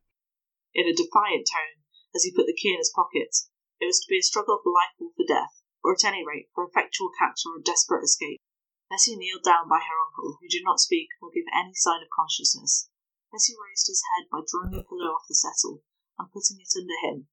in 0.73 0.83
a 0.83 0.91
defiant 0.91 1.47
tone, 1.47 1.87
as 2.13 2.23
he 2.27 2.35
put 2.35 2.45
the 2.45 2.59
key 2.59 2.73
in 2.75 2.83
his 2.83 2.91
pocket. 2.91 3.31
It 3.79 3.87
was 3.87 4.01
to 4.03 4.11
be 4.11 4.19
a 4.19 4.21
struggle 4.21 4.59
for 4.59 4.75
life 4.75 4.99
or 4.99 5.15
for 5.15 5.23
death, 5.23 5.63
or 5.81 5.93
at 5.93 6.03
any 6.03 6.27
rate 6.27 6.51
for 6.53 6.67
effectual 6.67 7.11
capture 7.17 7.55
or 7.55 7.63
desperate 7.63 8.03
escape. 8.03 8.41
Bessie 8.89 9.15
kneeled 9.15 9.47
down 9.47 9.69
by 9.69 9.79
her 9.79 9.99
uncle, 10.11 10.39
who 10.41 10.47
did 10.51 10.67
not 10.67 10.83
speak 10.83 11.07
nor 11.21 11.31
give 11.31 11.47
any 11.55 11.73
sign 11.73 12.03
of 12.03 12.11
consciousness. 12.11 12.89
Bessie 13.31 13.55
raised 13.55 13.87
his 13.87 14.03
head 14.11 14.27
by 14.27 14.43
drawing 14.43 14.75
a 14.75 14.83
pillow 14.83 15.15
off 15.15 15.23
the 15.29 15.35
settle 15.35 15.83
and 16.17 16.32
putting 16.32 16.60
it 16.60 16.74
under 16.77 17.00
him. 17.01 17.27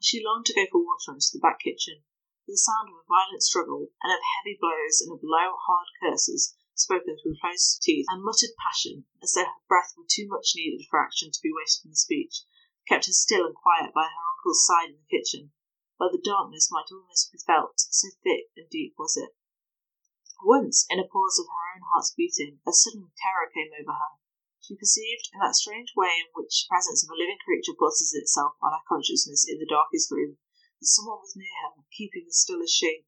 She 0.00 0.24
longed 0.24 0.46
to 0.46 0.54
go 0.54 0.66
for 0.70 0.80
water 0.80 1.12
into 1.12 1.30
the 1.32 1.40
back 1.42 1.60
kitchen, 1.60 2.04
for 2.46 2.52
the 2.52 2.58
sound 2.58 2.88
of 2.88 2.96
a 2.96 3.08
violent 3.08 3.42
struggle, 3.42 3.92
and 4.02 4.12
of 4.12 4.20
heavy 4.38 4.56
blows 4.58 5.00
and 5.00 5.12
of 5.12 5.20
low, 5.22 5.56
hard 5.56 5.88
curses 6.00 6.56
spoken 6.74 7.18
through 7.20 7.36
closed 7.40 7.82
teeth 7.82 8.06
and 8.08 8.24
muttered 8.24 8.56
passion, 8.56 9.04
as 9.22 9.34
though 9.34 9.44
her 9.44 9.64
breath 9.68 9.92
were 9.98 10.08
too 10.08 10.26
much 10.26 10.56
needed 10.56 10.86
for 10.88 11.04
action 11.04 11.30
to 11.30 11.42
be 11.42 11.52
wasted 11.52 11.90
in 11.90 11.94
speech, 11.94 12.42
kept 12.88 13.06
her 13.06 13.12
still 13.12 13.44
and 13.44 13.54
quiet 13.54 13.92
by 13.92 14.08
her 14.08 14.24
uncle's 14.32 14.64
side 14.64 14.88
in 14.88 14.96
the 14.96 15.10
kitchen, 15.12 15.52
where 15.98 16.10
the 16.10 16.22
darkness 16.24 16.70
might 16.72 16.88
almost 16.90 17.30
be 17.30 17.38
felt, 17.38 17.74
so 17.76 18.08
thick 18.24 18.48
and 18.56 18.70
deep 18.70 18.94
was 18.96 19.16
it. 19.16 19.36
Once, 20.42 20.86
in 20.88 20.98
a 20.98 21.04
pause 21.04 21.38
of 21.38 21.44
her 21.44 21.76
own 21.76 21.82
heart's 21.92 22.14
beating, 22.16 22.60
a 22.66 22.72
sudden 22.72 23.12
terror 23.20 23.50
came 23.52 23.68
over 23.78 23.92
her. 23.92 24.16
She 24.62 24.76
perceived, 24.76 25.30
in 25.32 25.40
that 25.40 25.56
strange 25.56 25.96
way 25.96 26.20
in 26.20 26.28
which 26.36 26.68
the 26.68 26.68
presence 26.68 27.02
of 27.02 27.08
a 27.08 27.16
living 27.16 27.40
creature 27.42 27.72
forces 27.72 28.12
itself 28.12 28.60
on 28.60 28.72
her 28.76 28.84
consciousness 28.86 29.48
in 29.48 29.58
the 29.58 29.64
darkest 29.64 30.10
room, 30.10 30.36
that 30.78 30.86
someone 30.86 31.20
was 31.24 31.34
near 31.34 31.48
her, 31.64 31.80
keeping 31.96 32.26
as 32.28 32.38
still 32.38 32.60
as 32.60 32.70
she. 32.70 33.06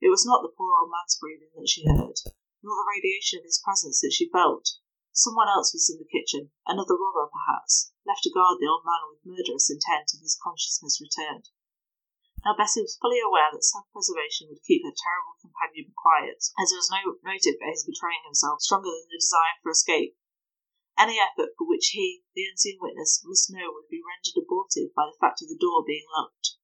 It 0.00 0.10
was 0.10 0.26
not 0.26 0.42
the 0.42 0.50
poor 0.50 0.74
old 0.74 0.90
man's 0.90 1.14
breathing 1.14 1.54
that 1.54 1.68
she 1.68 1.86
heard, 1.86 2.18
nor 2.62 2.74
the 2.74 2.90
radiation 2.90 3.38
of 3.38 3.44
his 3.44 3.62
presence 3.62 4.00
that 4.02 4.10
she 4.12 4.28
felt. 4.28 4.74
Someone 5.12 5.46
else 5.48 5.72
was 5.72 5.88
in 5.88 5.98
the 6.02 6.10
kitchen, 6.10 6.50
another 6.66 6.98
robber, 6.98 7.30
perhaps, 7.30 7.92
left 8.04 8.24
to 8.24 8.34
guard 8.34 8.58
the 8.58 8.66
old 8.66 8.82
man 8.84 9.06
with 9.06 9.22
murderous 9.24 9.70
intent 9.70 10.10
if 10.14 10.20
his 10.20 10.34
consciousness 10.42 11.00
returned. 11.00 11.50
Now 12.44 12.54
Bessie 12.58 12.82
was 12.82 12.98
fully 12.98 13.22
aware 13.22 13.50
that 13.54 13.62
self-preservation 13.62 14.50
would 14.50 14.66
keep 14.66 14.82
her 14.82 14.90
terrible 14.94 15.38
companion 15.38 15.94
quiet, 15.94 16.42
as 16.58 16.70
there 16.70 16.82
was 16.82 16.90
no 16.90 17.18
motive 17.22 17.54
for 17.58 17.70
his 17.70 17.86
betraying 17.86 18.26
himself 18.26 18.62
stronger 18.62 18.90
than 18.90 19.06
the 19.10 19.22
desire 19.22 19.58
for 19.62 19.70
escape. 19.70 20.18
Any 20.98 21.22
effort 21.22 21.54
for 21.54 21.62
which 21.62 21.94
he, 21.94 22.26
the 22.34 22.42
unseen 22.50 22.82
witness, 22.82 23.22
must 23.22 23.54
know 23.54 23.70
would 23.70 23.86
be 23.86 24.02
rendered 24.02 24.34
abortive 24.34 24.90
by 24.98 25.06
the 25.06 25.14
fact 25.22 25.38
of 25.40 25.46
the 25.46 25.54
door 25.54 25.86
being 25.86 26.02
locked. 26.10 26.58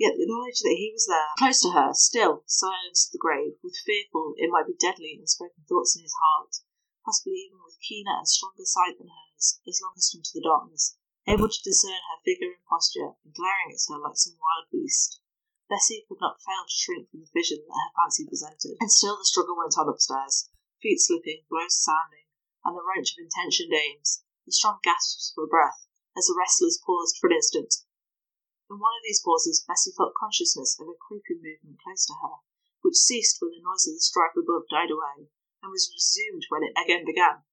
Yet 0.00 0.16
the 0.16 0.24
knowledge 0.24 0.64
that 0.64 0.80
he 0.80 0.88
was 0.88 1.04
there, 1.04 1.36
close 1.36 1.60
to 1.60 1.76
her, 1.76 1.92
still, 1.92 2.44
silenced 2.48 3.12
the 3.12 3.20
grave, 3.20 3.60
with 3.62 3.76
fearful, 3.84 4.32
it 4.38 4.48
might 4.48 4.64
be 4.64 4.72
deadly, 4.80 5.20
unspoken 5.20 5.68
thoughts 5.68 5.92
in 5.94 6.00
his 6.00 6.16
heart, 6.16 6.64
possibly 7.04 7.44
even 7.44 7.60
with 7.62 7.76
keener 7.84 8.16
and 8.16 8.26
stronger 8.26 8.64
sight 8.64 8.96
than 8.96 9.12
hers, 9.12 9.60
as 9.68 9.84
long 9.84 9.92
accustomed 9.92 10.24
to 10.24 10.32
the 10.32 10.48
darkness, 10.48 10.96
able 11.28 11.52
to 11.52 11.62
discern 11.62 12.00
her 12.08 12.24
figure 12.24 12.56
and 12.56 12.64
posture, 12.64 13.20
and 13.20 13.36
glaring 13.36 13.68
at 13.68 13.84
her 13.92 14.00
like 14.00 14.16
some 14.16 14.40
wild 14.40 14.72
beast. 14.72 15.20
Bessie 15.68 16.06
could 16.08 16.24
not 16.24 16.40
fail 16.40 16.64
to 16.64 16.72
shrink 16.72 17.10
from 17.10 17.20
the 17.20 17.36
vision 17.36 17.60
that 17.68 17.76
her 17.76 17.92
fancy 18.00 18.24
presented, 18.24 18.80
and 18.80 18.90
still 18.90 19.18
the 19.18 19.28
struggle 19.28 19.60
went 19.60 19.76
on 19.76 19.92
upstairs, 19.92 20.48
feet 20.80 20.96
slipping, 20.96 21.44
blows 21.52 21.76
sounding 21.76 22.21
and 22.64 22.76
the 22.76 22.82
wrench 22.82 23.12
of 23.12 23.22
intentioned 23.22 23.72
aims, 23.72 24.24
the 24.46 24.52
strong 24.52 24.78
gasps 24.82 25.32
for 25.34 25.46
breath, 25.46 25.86
as 26.16 26.26
the 26.26 26.36
wrestlers 26.36 26.80
paused 26.84 27.18
for 27.18 27.28
an 27.28 27.36
instant. 27.36 27.74
In 28.70 28.78
one 28.78 28.96
of 28.96 29.02
these 29.04 29.20
pauses 29.22 29.64
Bessie 29.66 29.92
felt 29.96 30.14
consciousness 30.14 30.78
of 30.80 30.88
a 30.88 30.94
creeping 30.94 31.42
movement 31.42 31.82
close 31.82 32.06
to 32.06 32.14
her, 32.22 32.40
which 32.82 32.96
ceased 32.96 33.38
when 33.40 33.50
the 33.50 33.60
noise 33.60 33.86
of 33.86 33.94
the 33.94 34.00
strife 34.00 34.36
above 34.36 34.68
died 34.70 34.90
away, 34.90 35.28
and 35.62 35.70
was 35.70 35.92
resumed 35.92 36.46
when 36.48 36.62
it 36.62 36.72
again 36.76 37.04
began. 37.04 37.44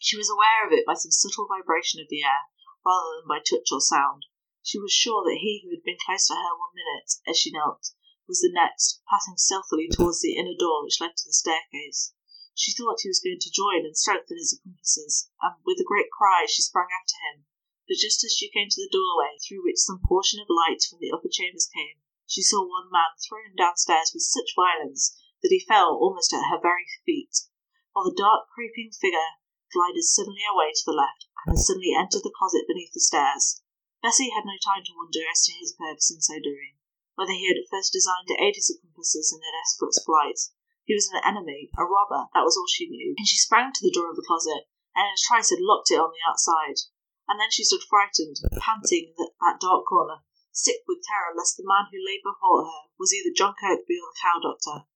She 0.00 0.16
was 0.16 0.28
aware 0.28 0.66
of 0.66 0.72
it 0.72 0.84
by 0.84 0.94
some 0.94 1.10
subtle 1.10 1.46
vibration 1.46 2.00
of 2.00 2.08
the 2.08 2.22
air, 2.22 2.48
rather 2.84 3.20
than 3.20 3.28
by 3.28 3.38
touch 3.38 3.72
or 3.72 3.80
sound. 3.80 4.26
She 4.62 4.78
was 4.78 4.92
sure 4.92 5.22
that 5.24 5.38
he 5.40 5.62
who 5.62 5.70
had 5.70 5.84
been 5.84 5.98
close 6.04 6.26
to 6.26 6.34
her 6.34 6.58
one 6.58 6.74
minute, 6.74 7.12
as 7.26 7.38
she 7.38 7.52
knelt, 7.52 7.92
was 8.26 8.40
the 8.40 8.50
next, 8.52 9.00
passing 9.08 9.36
stealthily 9.36 9.88
towards 9.88 10.20
the 10.20 10.36
inner 10.36 10.54
door 10.58 10.82
which 10.82 11.00
led 11.00 11.16
to 11.16 11.24
the 11.24 11.32
staircase. 11.32 12.12
She 12.58 12.72
thought 12.72 13.04
he 13.04 13.12
was 13.12 13.20
going 13.20 13.36
to 13.44 13.52
join 13.52 13.84
and 13.84 13.92
strengthen 13.92 14.38
his 14.40 14.56
accomplices, 14.56 15.28
and 15.44 15.60
with 15.68 15.76
a 15.76 15.84
great 15.84 16.08
cry 16.10 16.46
she 16.48 16.62
sprang 16.64 16.88
after 16.88 17.12
him; 17.28 17.44
but 17.86 18.00
just 18.00 18.24
as 18.24 18.32
she 18.32 18.48
came 18.48 18.70
to 18.72 18.80
the 18.80 18.88
doorway, 18.88 19.36
through 19.44 19.60
which 19.62 19.84
some 19.84 20.00
portion 20.00 20.40
of 20.40 20.48
light 20.48 20.80
from 20.88 20.98
the 20.98 21.12
upper 21.12 21.28
chambers 21.28 21.68
came, 21.68 22.00
she 22.24 22.40
saw 22.40 22.64
one 22.64 22.88
man 22.90 23.12
thrown 23.20 23.52
downstairs 23.60 24.10
with 24.14 24.22
such 24.24 24.56
violence 24.56 25.20
that 25.42 25.52
he 25.52 25.60
fell 25.60 26.00
almost 26.00 26.32
at 26.32 26.48
her 26.48 26.56
very 26.58 26.88
feet, 27.04 27.44
while 27.92 28.08
the 28.08 28.16
dark 28.16 28.48
creeping 28.48 28.90
figure 28.90 29.36
glided 29.70 30.04
suddenly 30.08 30.40
away 30.48 30.72
to 30.72 30.84
the 30.86 30.96
left, 30.96 31.28
and 31.44 31.60
suddenly 31.60 31.92
entered 31.92 32.22
the 32.24 32.32
closet 32.32 32.64
beneath 32.66 32.94
the 32.94 33.04
stairs. 33.04 33.60
Bessie 34.00 34.30
had 34.32 34.48
no 34.48 34.56
time 34.64 34.80
to 34.82 34.96
wonder 34.96 35.28
as 35.28 35.44
to 35.44 35.52
his 35.52 35.76
purpose 35.76 36.10
in 36.10 36.22
so 36.22 36.40
doing, 36.40 36.78
whether 37.16 37.36
he 37.36 37.48
had 37.48 37.58
at 37.60 37.68
first 37.68 37.92
designed 37.92 38.28
to 38.28 38.40
aid 38.40 38.56
his 38.56 38.72
accomplices 38.72 39.28
in 39.30 39.44
their 39.44 39.52
desperate 39.60 39.92
flight. 40.00 40.40
He 40.86 40.94
was 40.94 41.10
an 41.10 41.18
enemy, 41.26 41.66
a 41.74 41.82
robber, 41.82 42.30
that 42.30 42.46
was 42.46 42.54
all 42.54 42.70
she 42.70 42.86
knew, 42.86 43.18
and 43.18 43.26
she 43.26 43.42
sprang 43.42 43.74
to 43.74 43.82
the 43.82 43.90
door 43.90 44.08
of 44.08 44.14
the 44.14 44.22
closet, 44.22 44.70
and 44.94 45.10
in 45.10 45.18
a 45.18 45.26
trice 45.26 45.50
had 45.50 45.58
locked 45.58 45.90
it 45.90 45.98
on 45.98 46.14
the 46.14 46.22
outside. 46.22 46.78
And 47.26 47.42
then 47.42 47.50
she 47.50 47.66
stood 47.66 47.82
frightened, 47.82 48.38
panting 48.54 49.10
in 49.18 49.26
that 49.42 49.58
dark 49.58 49.82
corner, 49.90 50.22
sick 50.54 50.86
with 50.86 51.02
terror 51.02 51.34
lest 51.34 51.58
the 51.58 51.66
man 51.66 51.90
who 51.90 51.98
lay 51.98 52.22
before 52.22 52.70
her 52.70 52.86
was 53.02 53.12
either 53.12 53.34
John 53.34 53.58
Kirkby 53.58 53.98
or 53.98 54.14
the 54.14 54.20
cow 54.22 54.38
doctor. 54.38 54.86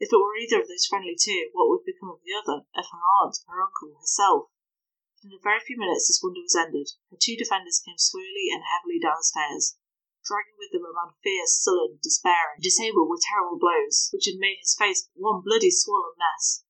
If 0.00 0.08
it 0.08 0.16
were 0.16 0.34
either 0.34 0.64
of 0.64 0.68
those 0.68 0.88
friendly 0.88 1.14
two, 1.14 1.52
what 1.52 1.68
would 1.68 1.84
become 1.84 2.08
of 2.08 2.24
the 2.24 2.32
other, 2.32 2.64
of 2.72 2.88
her 2.88 3.04
aunt, 3.20 3.36
her 3.44 3.60
uncle, 3.60 4.00
herself? 4.00 4.48
In 5.22 5.36
a 5.36 5.44
very 5.44 5.60
few 5.60 5.76
minutes 5.76 6.08
this 6.08 6.24
wonder 6.24 6.40
was 6.40 6.56
ended. 6.56 6.88
Her 7.12 7.20
two 7.20 7.36
defenders 7.36 7.84
came 7.84 8.00
slowly 8.00 8.48
and 8.48 8.64
heavily 8.64 8.96
downstairs 8.96 9.76
dragging 10.24 10.56
with 10.58 10.72
them 10.72 10.88
a 10.88 10.92
man 10.92 11.12
fierce, 11.22 11.60
sullen, 11.60 12.00
despairing, 12.02 12.58
disabled 12.60 13.08
with 13.12 13.22
terrible 13.28 13.60
blows, 13.60 14.08
which 14.12 14.26
had 14.26 14.40
made 14.40 14.58
his 14.58 14.74
face 14.74 15.08
one 15.14 15.44
bloody, 15.44 15.70
swollen 15.70 16.16
mess. 16.18 16.64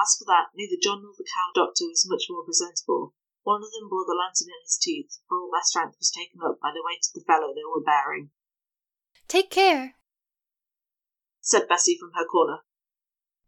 As 0.00 0.16
for 0.18 0.24
that, 0.26 0.50
neither 0.56 0.80
John 0.80 1.04
nor 1.04 1.14
the 1.16 1.28
cow 1.28 1.52
doctor 1.54 1.86
was 1.86 2.08
much 2.08 2.26
more 2.28 2.44
presentable. 2.44 3.14
One 3.44 3.62
of 3.62 3.70
them 3.70 3.88
bore 3.88 4.08
the 4.08 4.16
lantern 4.16 4.48
in 4.48 4.64
his 4.64 4.80
teeth, 4.80 5.20
for 5.28 5.38
all 5.38 5.52
their 5.52 5.62
strength 5.62 6.00
was 6.00 6.10
taken 6.10 6.40
up 6.40 6.58
by 6.60 6.72
the 6.72 6.82
weight 6.82 7.04
of 7.06 7.12
the 7.12 7.26
fellow 7.28 7.52
they 7.52 7.68
were 7.68 7.84
bearing. 7.84 8.30
Take 9.28 9.50
care, 9.50 9.94
said 11.40 11.68
Bessie 11.68 11.98
from 12.00 12.12
her 12.16 12.24
corner. 12.24 12.64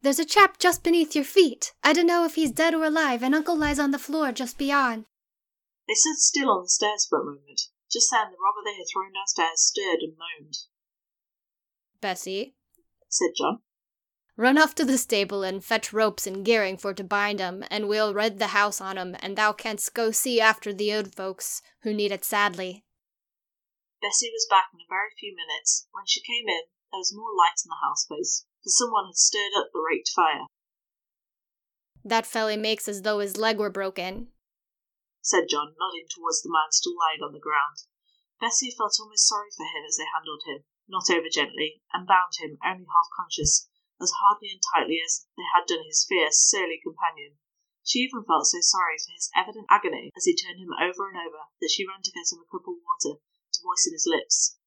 There's 0.02 0.18
a 0.18 0.24
chap 0.24 0.58
just 0.58 0.84
beneath 0.84 1.16
your 1.16 1.24
feet. 1.24 1.72
I 1.82 1.92
don't 1.92 2.06
know 2.06 2.24
if 2.24 2.34
he's 2.34 2.52
dead 2.52 2.74
or 2.74 2.84
alive, 2.84 3.22
and 3.22 3.34
Uncle 3.34 3.56
lies 3.56 3.78
on 3.78 3.90
the 3.90 3.98
floor 3.98 4.30
just 4.32 4.58
beyond. 4.58 5.06
They 5.88 5.94
stood 5.94 6.18
still 6.18 6.50
on 6.50 6.64
the 6.64 6.68
stairs 6.68 7.06
for 7.08 7.20
a 7.20 7.24
moment. 7.24 7.62
Just 7.90 8.10
then, 8.10 8.30
the 8.30 8.36
robber 8.42 8.62
they 8.64 8.76
had 8.76 8.86
thrown 8.92 9.12
downstairs 9.12 9.60
stirred 9.62 10.00
and 10.00 10.16
moaned. 10.18 10.56
Bessie, 12.00 12.56
Said 13.08 13.30
John. 13.36 13.62
run 14.36 14.58
off 14.58 14.74
to 14.74 14.84
the 14.84 14.98
stable 14.98 15.42
and 15.42 15.64
fetch 15.64 15.92
ropes 15.92 16.26
and 16.26 16.44
gearing 16.44 16.76
for 16.76 16.92
to 16.92 17.04
bind 17.04 17.40
'em, 17.40 17.64
and 17.70 17.88
we'll 17.88 18.12
rid 18.12 18.38
the 18.38 18.48
house 18.48 18.80
on 18.80 18.98
'em, 18.98 19.16
and 19.20 19.36
thou 19.38 19.52
canst 19.52 19.94
go 19.94 20.10
see 20.10 20.40
after 20.40 20.72
the 20.72 20.92
old 20.92 21.14
folks 21.14 21.62
who 21.82 21.94
need 21.94 22.12
it 22.12 22.24
sadly. 22.24 22.84
Bessie 24.02 24.30
was 24.30 24.46
back 24.50 24.66
in 24.74 24.80
a 24.80 24.88
very 24.88 25.10
few 25.18 25.34
minutes. 25.34 25.88
When 25.92 26.04
she 26.06 26.20
came 26.20 26.48
in, 26.48 26.64
there 26.92 26.98
was 26.98 27.14
more 27.14 27.34
light 27.34 27.58
in 27.64 27.70
the 27.70 27.80
house 27.82 28.04
place, 28.04 28.44
for 28.62 28.68
someone 28.68 29.06
had 29.06 29.16
stirred 29.16 29.52
up 29.56 29.70
the 29.72 29.80
raked 29.80 30.10
fire. 30.10 30.46
That 32.04 32.26
felly 32.26 32.56
makes 32.56 32.88
as 32.88 33.02
though 33.02 33.20
his 33.20 33.36
leg 33.36 33.58
were 33.58 33.70
broken. 33.70 34.32
Said 35.26 35.50
John, 35.50 35.74
nodding 35.74 36.06
towards 36.06 36.42
the 36.42 36.52
man 36.54 36.70
still 36.70 36.94
lying 36.94 37.18
on 37.18 37.34
the 37.34 37.42
ground. 37.42 37.82
Bessie 38.38 38.70
felt 38.70 38.94
almost 39.02 39.26
sorry 39.26 39.50
for 39.50 39.66
him 39.66 39.82
as 39.82 39.98
they 39.98 40.06
handled 40.14 40.46
him, 40.46 40.62
not 40.86 41.10
over 41.10 41.26
gently, 41.28 41.82
and 41.92 42.06
bound 42.06 42.38
him, 42.38 42.58
only 42.62 42.86
half 42.86 43.10
conscious, 43.10 43.66
as 44.00 44.14
hardly 44.22 44.54
and 44.54 44.62
tightly 44.62 45.02
as 45.04 45.26
they 45.36 45.42
had 45.50 45.66
done 45.66 45.82
his 45.82 46.06
fierce, 46.08 46.38
surly 46.38 46.78
companion. 46.78 47.38
She 47.82 48.06
even 48.06 48.22
felt 48.22 48.46
so 48.46 48.58
sorry 48.62 48.98
for 49.02 49.10
his 49.14 49.30
evident 49.34 49.66
agony 49.68 50.12
as 50.16 50.26
he 50.26 50.36
turned 50.36 50.60
him 50.60 50.70
over 50.78 51.10
and 51.10 51.18
over 51.18 51.50
that 51.60 51.74
she 51.74 51.86
ran 51.86 52.02
to 52.02 52.14
get 52.14 52.30
him 52.30 52.38
a 52.38 52.46
cup 52.46 52.68
of 52.68 52.78
water 52.78 53.18
to 53.18 53.60
moisten 53.64 53.94
his 53.94 54.06
lips. 54.06 54.58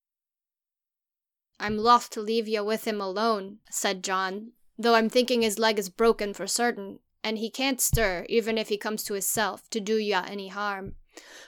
I'm 1.57 1.77
loth 1.77 2.09
to 2.11 2.21
leave 2.21 2.47
ye 2.47 2.59
with 2.59 2.85
him 2.85 2.99
alone, 2.99 3.59
said 3.71 4.03
John, 4.03 4.53
though 4.77 4.95
I'm 4.95 5.09
thinking 5.09 5.41
his 5.41 5.59
leg 5.59 5.79
is 5.79 5.89
broken 5.89 6.33
for 6.33 6.47
certain, 6.47 6.99
and 7.23 7.37
he 7.37 7.49
can't 7.49 7.81
stir, 7.81 8.25
even 8.29 8.57
if 8.57 8.69
he 8.69 8.77
comes 8.77 9.03
to 9.03 9.13
hisself, 9.13 9.69
to 9.69 9.79
do 9.79 9.97
ya 9.97 10.23
any 10.27 10.47
harm. 10.47 10.95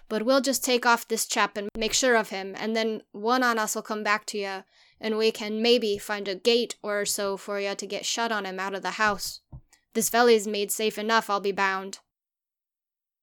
But 0.09 0.23
we'll 0.23 0.41
just 0.41 0.63
take 0.63 0.85
off 0.85 1.07
this 1.07 1.25
chap 1.25 1.55
and 1.55 1.69
make 1.77 1.93
sure 1.93 2.15
of 2.15 2.29
him, 2.29 2.55
and 2.57 2.75
then 2.75 3.03
one 3.11 3.43
on 3.43 3.57
us'll 3.57 3.81
come 3.81 4.03
back 4.03 4.25
to 4.27 4.37
ya, 4.37 4.61
and 4.99 5.17
we 5.17 5.31
can 5.31 5.61
maybe 5.61 5.97
find 5.97 6.27
a 6.27 6.35
gate 6.35 6.75
or 6.83 7.05
so 7.05 7.37
for 7.37 7.59
ya 7.59 7.73
to 7.75 7.87
get 7.87 8.05
shut 8.05 8.31
on 8.31 8.45
him 8.45 8.59
out 8.59 8.75
of 8.75 8.81
the 8.81 8.91
house. 9.01 9.41
This 9.93 10.09
felly's 10.09 10.47
made 10.47 10.71
safe 10.71 10.97
enough, 10.97 11.29
I'll 11.29 11.39
be 11.39 11.51
bound. 11.51 11.99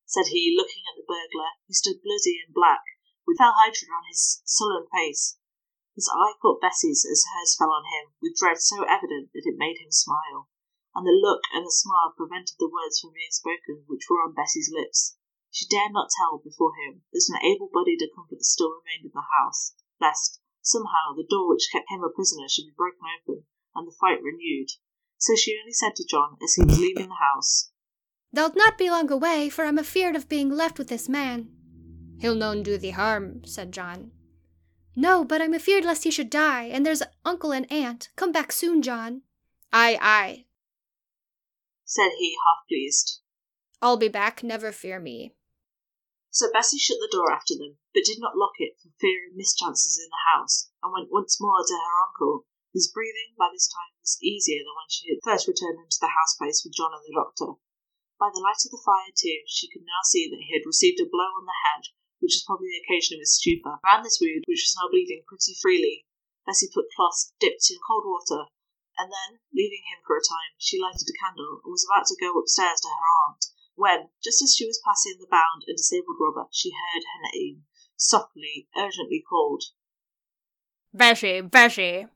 said 0.07 0.29
he, 0.29 0.55
looking 0.57 0.83
at 0.89 0.97
the 0.97 1.07
burglar, 1.07 1.53
who 1.67 1.75
stood 1.75 2.03
bloody 2.03 2.41
and 2.45 2.55
black, 2.55 2.81
with 3.27 3.39
fell 3.39 3.55
hatred 3.65 3.91
on 3.93 4.05
his 4.09 4.41
sullen 4.45 4.87
face. 4.93 5.37
His 5.95 6.09
eye 6.09 6.35
caught 6.41 6.61
Bessie's 6.61 7.05
as 7.05 7.25
hers 7.35 7.57
fell 7.59 7.71
on 7.71 7.85
him, 7.85 8.13
with 8.23 8.37
dread 8.37 8.59
so 8.59 8.85
evident 8.85 9.31
that 9.35 9.45
it 9.45 9.59
made 9.59 9.79
him 9.79 9.91
smile, 9.91 10.49
and 10.95 11.07
the 11.07 11.13
look 11.13 11.43
and 11.53 11.67
the 11.67 11.73
smile 11.73 12.15
prevented 12.17 12.57
the 12.59 12.71
words 12.71 13.01
from 13.01 13.13
being 13.13 13.31
spoken 13.31 13.85
which 13.87 14.07
were 14.09 14.23
on 14.25 14.35
Bessie's 14.35 14.71
lips. 14.73 15.17
She 15.51 15.67
dared 15.67 15.93
not 15.93 16.11
tell 16.11 16.39
before 16.39 16.73
him 16.77 17.03
that 17.13 17.25
an 17.29 17.41
able-bodied 17.43 18.03
accomplice 18.03 18.53
still 18.53 18.71
remained 18.71 19.07
in 19.07 19.13
the 19.15 19.25
house, 19.41 19.75
lest, 20.01 20.41
somehow, 20.63 21.15
the 21.17 21.27
door 21.29 21.49
which 21.49 21.69
kept 21.73 21.91
him 21.91 22.05
a 22.05 22.11
prisoner 22.11 22.49
should 22.49 22.67
be 22.67 22.77
broken 22.77 23.01
open, 23.21 23.45
and 23.75 23.87
the 23.87 23.97
fight 23.99 24.23
renewed. 24.23 24.69
So 25.19 25.35
she 25.35 25.59
only 25.59 25.73
said 25.73 25.97
to 25.97 26.07
John 26.07 26.37
as 26.43 26.55
he 26.55 26.65
was 26.65 26.79
leaving 26.79 27.09
the 27.09 27.15
house, 27.15 27.71
Thou'lt 28.35 28.57
not 28.57 28.77
be 28.77 28.91
long 28.91 29.11
away, 29.11 29.49
for 29.49 29.65
I'm 29.65 29.79
afeard 29.79 30.15
of 30.15 30.29
being 30.29 30.51
left 30.51 30.79
with 30.79 30.89
this 30.89 31.09
man. 31.09 31.49
He'll 32.21 32.35
noan 32.35 32.63
do 32.63 32.77
thee 32.77 32.91
harm, 32.91 33.45
said 33.45 33.73
John. 33.73 34.13
No, 34.95 35.25
but 35.25 35.41
I'm 35.41 35.55
afeard 35.55 35.85
lest 35.85 36.05
he 36.05 36.11
should 36.11 36.31
die, 36.31 36.65
and 36.65 36.85
there's 36.85 37.03
uncle 37.25 37.53
and 37.53 37.71
aunt. 37.73 38.11
Come 38.17 38.33
back 38.33 38.53
soon, 38.53 38.83
John. 38.83 39.23
Aye, 39.73 39.99
aye, 40.01 40.45
said 41.89 42.13
he, 42.21 42.37
half 42.45 42.69
pleased. 42.69 43.25
I'll 43.81 43.97
be 43.97 44.13
back, 44.13 44.45
never 44.45 44.77
fear 44.77 45.01
me. 45.01 45.33
So 46.29 46.53
Bessie 46.53 46.77
shut 46.77 47.01
the 47.01 47.09
door 47.09 47.33
after 47.33 47.57
them, 47.57 47.81
but 47.97 48.05
did 48.05 48.21
not 48.21 48.37
lock 48.37 48.61
it 48.61 48.77
for 48.77 48.93
fear 49.01 49.25
of 49.25 49.35
mischances 49.35 49.97
in 49.97 50.13
the 50.13 50.29
house, 50.37 50.69
and 50.85 50.93
went 50.93 51.09
once 51.09 51.41
more 51.41 51.65
to 51.65 51.73
her 51.73 51.97
uncle, 52.05 52.45
whose 52.77 52.93
breathing 52.93 53.33
by 53.41 53.49
this 53.49 53.73
time 53.73 53.97
was 54.05 54.21
easier 54.21 54.61
than 54.61 54.77
when 54.77 54.93
she 54.93 55.09
had 55.09 55.25
first 55.25 55.49
returned 55.49 55.81
into 55.81 55.97
the 55.97 56.13
house 56.13 56.37
place 56.37 56.61
with 56.61 56.77
John 56.77 56.93
and 56.93 57.01
the 57.09 57.17
doctor. 57.17 57.57
By 58.21 58.29
the 58.37 58.45
light 58.45 58.61
of 58.69 58.71
the 58.71 58.85
fire, 58.85 59.09
too, 59.17 59.41
she 59.49 59.73
could 59.73 59.89
now 59.89 60.05
see 60.05 60.29
that 60.29 60.45
he 60.45 60.53
had 60.53 60.69
received 60.69 61.01
a 61.01 61.09
blow 61.09 61.33
on 61.41 61.49
the 61.49 61.63
head, 61.73 61.89
which 62.21 62.37
was 62.37 62.45
probably 62.45 62.69
the 62.69 62.85
occasion 62.85 63.17
of 63.17 63.25
his 63.25 63.33
stupor. 63.33 63.81
Around 63.81 64.05
this 64.05 64.21
wound, 64.21 64.45
which 64.45 64.69
was 64.69 64.77
now 64.77 64.93
bleeding 64.93 65.25
pretty 65.25 65.57
freely, 65.57 66.05
Bessie 66.45 66.69
put 66.69 66.93
cloths 66.93 67.33
dipped 67.41 67.65
in 67.73 67.81
cold 67.81 68.05
water, 68.05 68.53
and 68.99 69.15
then, 69.15 69.39
leaving 69.55 69.87
him 69.87 70.03
for 70.05 70.19
a 70.19 70.27
time, 70.27 70.59
she 70.59 70.83
lighted 70.83 71.07
a 71.07 71.15
candle 71.15 71.63
and 71.63 71.71
was 71.71 71.87
about 71.87 72.11
to 72.11 72.19
go 72.19 72.35
upstairs 72.35 72.83
to 72.83 72.91
her 72.91 73.09
aunt, 73.31 73.47
when, 73.79 74.11
just 74.23 74.43
as 74.43 74.55
she 74.59 74.67
was 74.67 74.83
passing 74.85 75.17
the 75.21 75.31
bound 75.31 75.63
and 75.67 75.77
disabled 75.77 76.19
robber, 76.19 76.51
she 76.51 76.75
heard 76.75 77.07
her 77.07 77.31
name, 77.33 77.63
softly, 77.97 78.69
urgently 78.77 79.23
called. 79.23 79.63
Bessie, 80.93 81.41
Bessie. 81.43 82.09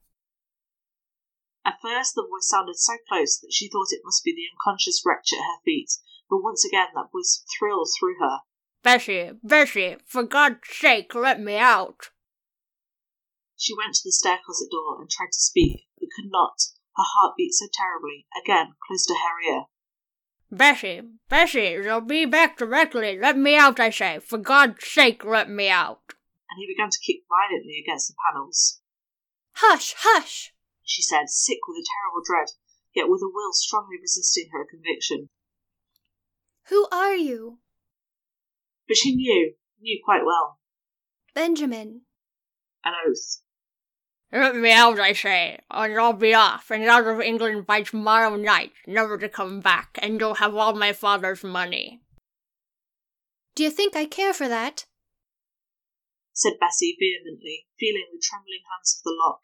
At 1.64 1.79
first 1.81 2.16
the 2.16 2.27
voice 2.27 2.49
sounded 2.49 2.77
so 2.77 2.95
close 3.09 3.38
that 3.38 3.53
she 3.53 3.68
thought 3.68 3.92
it 3.92 4.03
must 4.05 4.25
be 4.25 4.35
the 4.35 4.51
unconscious 4.51 5.03
wretch 5.07 5.33
at 5.33 5.38
her 5.38 5.62
feet, 5.64 5.90
but 6.29 6.42
once 6.42 6.64
again 6.64 6.88
that 6.95 7.12
voice 7.12 7.45
thrilled 7.57 7.88
through 7.97 8.18
her. 8.18 8.40
Bessie, 8.83 9.31
Bessie, 9.45 9.99
for 10.05 10.25
God's 10.25 10.59
sake, 10.64 11.14
let 11.14 11.40
me 11.40 11.57
out. 11.57 12.11
She 13.57 13.77
went 13.77 13.95
to 13.95 14.01
the 14.05 14.11
stair 14.11 14.40
closet 14.45 14.68
door 14.73 15.01
and 15.01 15.09
tried 15.09 15.31
to 15.31 15.38
speak, 15.38 15.87
but 16.02 16.10
could 16.14 16.30
not. 16.30 16.58
Her 16.96 17.04
heart 17.06 17.36
beat 17.38 17.52
so 17.54 17.66
terribly, 17.72 18.26
again 18.42 18.74
close 18.86 19.06
to 19.06 19.14
her 19.14 19.54
ear. 19.54 19.62
Bessie, 20.50 21.00
Bessie, 21.30 21.78
you'll 21.82 22.02
be 22.02 22.26
back 22.26 22.58
directly. 22.58 23.18
Let 23.18 23.38
me 23.38 23.56
out, 23.56 23.80
I 23.80 23.88
say. 23.88 24.18
For 24.18 24.36
God's 24.36 24.84
sake, 24.84 25.24
let 25.24 25.48
me 25.48 25.70
out. 25.70 26.02
And 26.50 26.58
he 26.58 26.66
began 26.66 26.90
to 26.90 26.98
kick 27.06 27.22
violently 27.26 27.82
against 27.82 28.08
the 28.08 28.14
panels. 28.26 28.80
Hush, 29.54 29.94
hush! 29.96 30.52
She 30.82 31.00
said, 31.00 31.30
sick 31.30 31.58
with 31.66 31.78
a 31.78 31.86
terrible 31.88 32.22
dread, 32.22 32.48
yet 32.94 33.08
with 33.08 33.22
a 33.22 33.30
will 33.32 33.52
strongly 33.54 33.96
resisting 34.02 34.50
her 34.52 34.66
conviction. 34.68 35.30
Who 36.68 36.86
are 36.92 37.16
you? 37.16 37.60
But 38.86 38.98
she 38.98 39.14
knew, 39.14 39.54
knew 39.80 40.02
quite 40.04 40.26
well. 40.26 40.58
Benjamin. 41.34 42.02
An 42.84 42.92
oath. 43.08 43.40
Let 44.33 44.57
me 44.57 44.73
out, 44.73 44.99
I 44.99 45.12
say, 45.12 45.59
or 45.71 46.01
I'll 46.01 46.14
be 46.14 46.33
off 46.33 46.71
and 46.71 46.85
out 46.85 47.07
of 47.07 47.21
England 47.21 47.66
by 47.66 47.83
tomorrow 47.83 48.35
night, 48.37 48.73
never 48.87 49.18
to 49.18 49.29
come 49.29 49.61
back, 49.61 49.99
and 50.01 50.18
you'll 50.18 50.37
have 50.37 50.55
all 50.55 50.73
my 50.75 50.95
father's 50.95 51.45
money. 51.45 52.01
Do 53.55 53.62
you 53.62 53.71
think 53.71 53.95
I 53.95 54.07
care 54.07 54.33
for 54.33 54.49
that? 54.49 54.87
said 56.33 56.55
Bessie 56.59 56.97
vehemently, 56.99 57.66
feeling 57.79 58.07
the 58.11 58.23
trembling 58.23 58.62
hands 58.73 58.99
of 58.99 59.05
the 59.05 59.14
lock. 59.23 59.40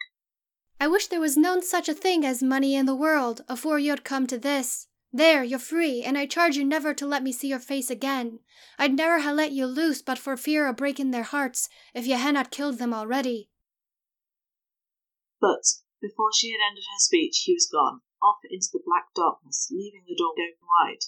I 0.80 0.88
wish 0.88 1.08
there 1.08 1.20
was 1.20 1.36
none 1.36 1.62
such 1.62 1.90
a 1.90 1.94
thing 1.94 2.24
as 2.24 2.42
money 2.42 2.74
in 2.74 2.86
the 2.86 2.94
world, 2.94 3.42
afore 3.46 3.78
you'd 3.78 4.04
come 4.04 4.26
to 4.28 4.38
this. 4.38 4.86
There, 5.12 5.44
you're 5.44 5.58
free, 5.58 6.02
and 6.02 6.16
I 6.16 6.24
charge 6.24 6.56
you 6.56 6.64
never 6.64 6.94
to 6.94 7.06
let 7.06 7.22
me 7.22 7.32
see 7.32 7.48
your 7.48 7.58
face 7.58 7.90
again. 7.90 8.38
I'd 8.78 8.94
never 8.94 9.20
ha' 9.20 9.34
let 9.34 9.52
you 9.52 9.66
loose 9.66 10.00
but 10.00 10.18
for 10.18 10.36
fear 10.38 10.66
o' 10.66 10.72
breaking 10.72 11.10
their 11.10 11.24
hearts, 11.24 11.68
if 11.92 12.06
you 12.06 12.14
had 12.14 12.34
not 12.34 12.50
killed 12.50 12.78
them 12.78 12.94
already. 12.94 13.50
But 15.40 15.62
before 16.02 16.32
she 16.34 16.50
had 16.50 16.58
ended 16.58 16.82
her 16.90 16.98
speech, 16.98 17.46
he 17.46 17.54
was 17.54 17.70
gone, 17.70 18.02
off 18.20 18.42
into 18.50 18.70
the 18.72 18.82
black 18.82 19.14
darkness, 19.14 19.70
leaving 19.70 20.02
the 20.04 20.18
door 20.18 20.34
open 20.34 20.66
wide. 20.66 21.04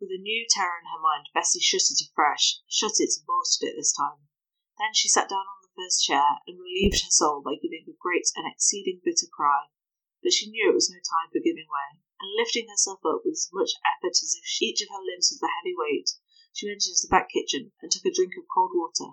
With 0.00 0.08
a 0.08 0.16
new 0.16 0.46
terror 0.48 0.80
in 0.80 0.88
her 0.88 0.98
mind, 0.98 1.28
Bessie 1.34 1.60
shut 1.60 1.84
it 1.92 2.00
afresh, 2.00 2.64
shut 2.66 2.96
it 2.96 3.12
and 3.12 3.26
bolted 3.28 3.68
it 3.68 3.76
this 3.76 3.92
time. 3.92 4.26
Then 4.78 4.94
she 4.94 5.12
sat 5.12 5.28
down 5.28 5.44
on 5.44 5.60
the 5.60 5.76
first 5.76 6.02
chair 6.02 6.40
and 6.48 6.58
relieved 6.64 7.04
her 7.04 7.12
soul 7.12 7.44
by 7.44 7.60
giving 7.60 7.84
a 7.86 7.92
great 7.92 8.32
and 8.34 8.48
exceeding 8.48 9.02
bitter 9.04 9.28
cry. 9.28 9.68
But 10.22 10.32
she 10.32 10.48
knew 10.48 10.70
it 10.70 10.74
was 10.74 10.88
no 10.88 10.96
time 10.96 11.28
for 11.28 11.44
giving 11.44 11.68
way, 11.68 12.00
and 12.24 12.32
lifting 12.34 12.68
herself 12.72 13.04
up 13.04 13.20
with 13.22 13.36
as 13.36 13.52
much 13.52 13.76
effort 13.84 14.16
as 14.16 14.32
if 14.32 14.62
each 14.62 14.80
of 14.80 14.88
her 14.88 15.04
limbs 15.04 15.28
was 15.28 15.44
a 15.44 15.52
heavy 15.60 15.76
weight, 15.76 16.08
she 16.54 16.66
went 16.66 16.88
into 16.88 17.04
the 17.04 17.12
back 17.12 17.28
kitchen 17.28 17.72
and 17.84 17.92
took 17.92 18.08
a 18.08 18.10
drink 18.10 18.32
of 18.40 18.48
cold 18.48 18.72
water. 18.72 19.12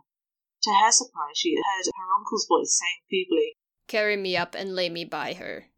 To 0.63 0.73
her 0.79 0.91
surprise, 0.91 1.35
she 1.35 1.59
heard 1.59 1.91
her 1.91 2.13
uncle's 2.15 2.47
voice 2.47 2.79
saying 2.79 3.03
feebly, 3.09 3.58
Carry 3.89 4.21
me 4.21 4.37
up 4.37 4.53
and 4.53 4.77
lay 4.77 4.85
me 4.85 5.01
by 5.03 5.33
her. 5.33 5.73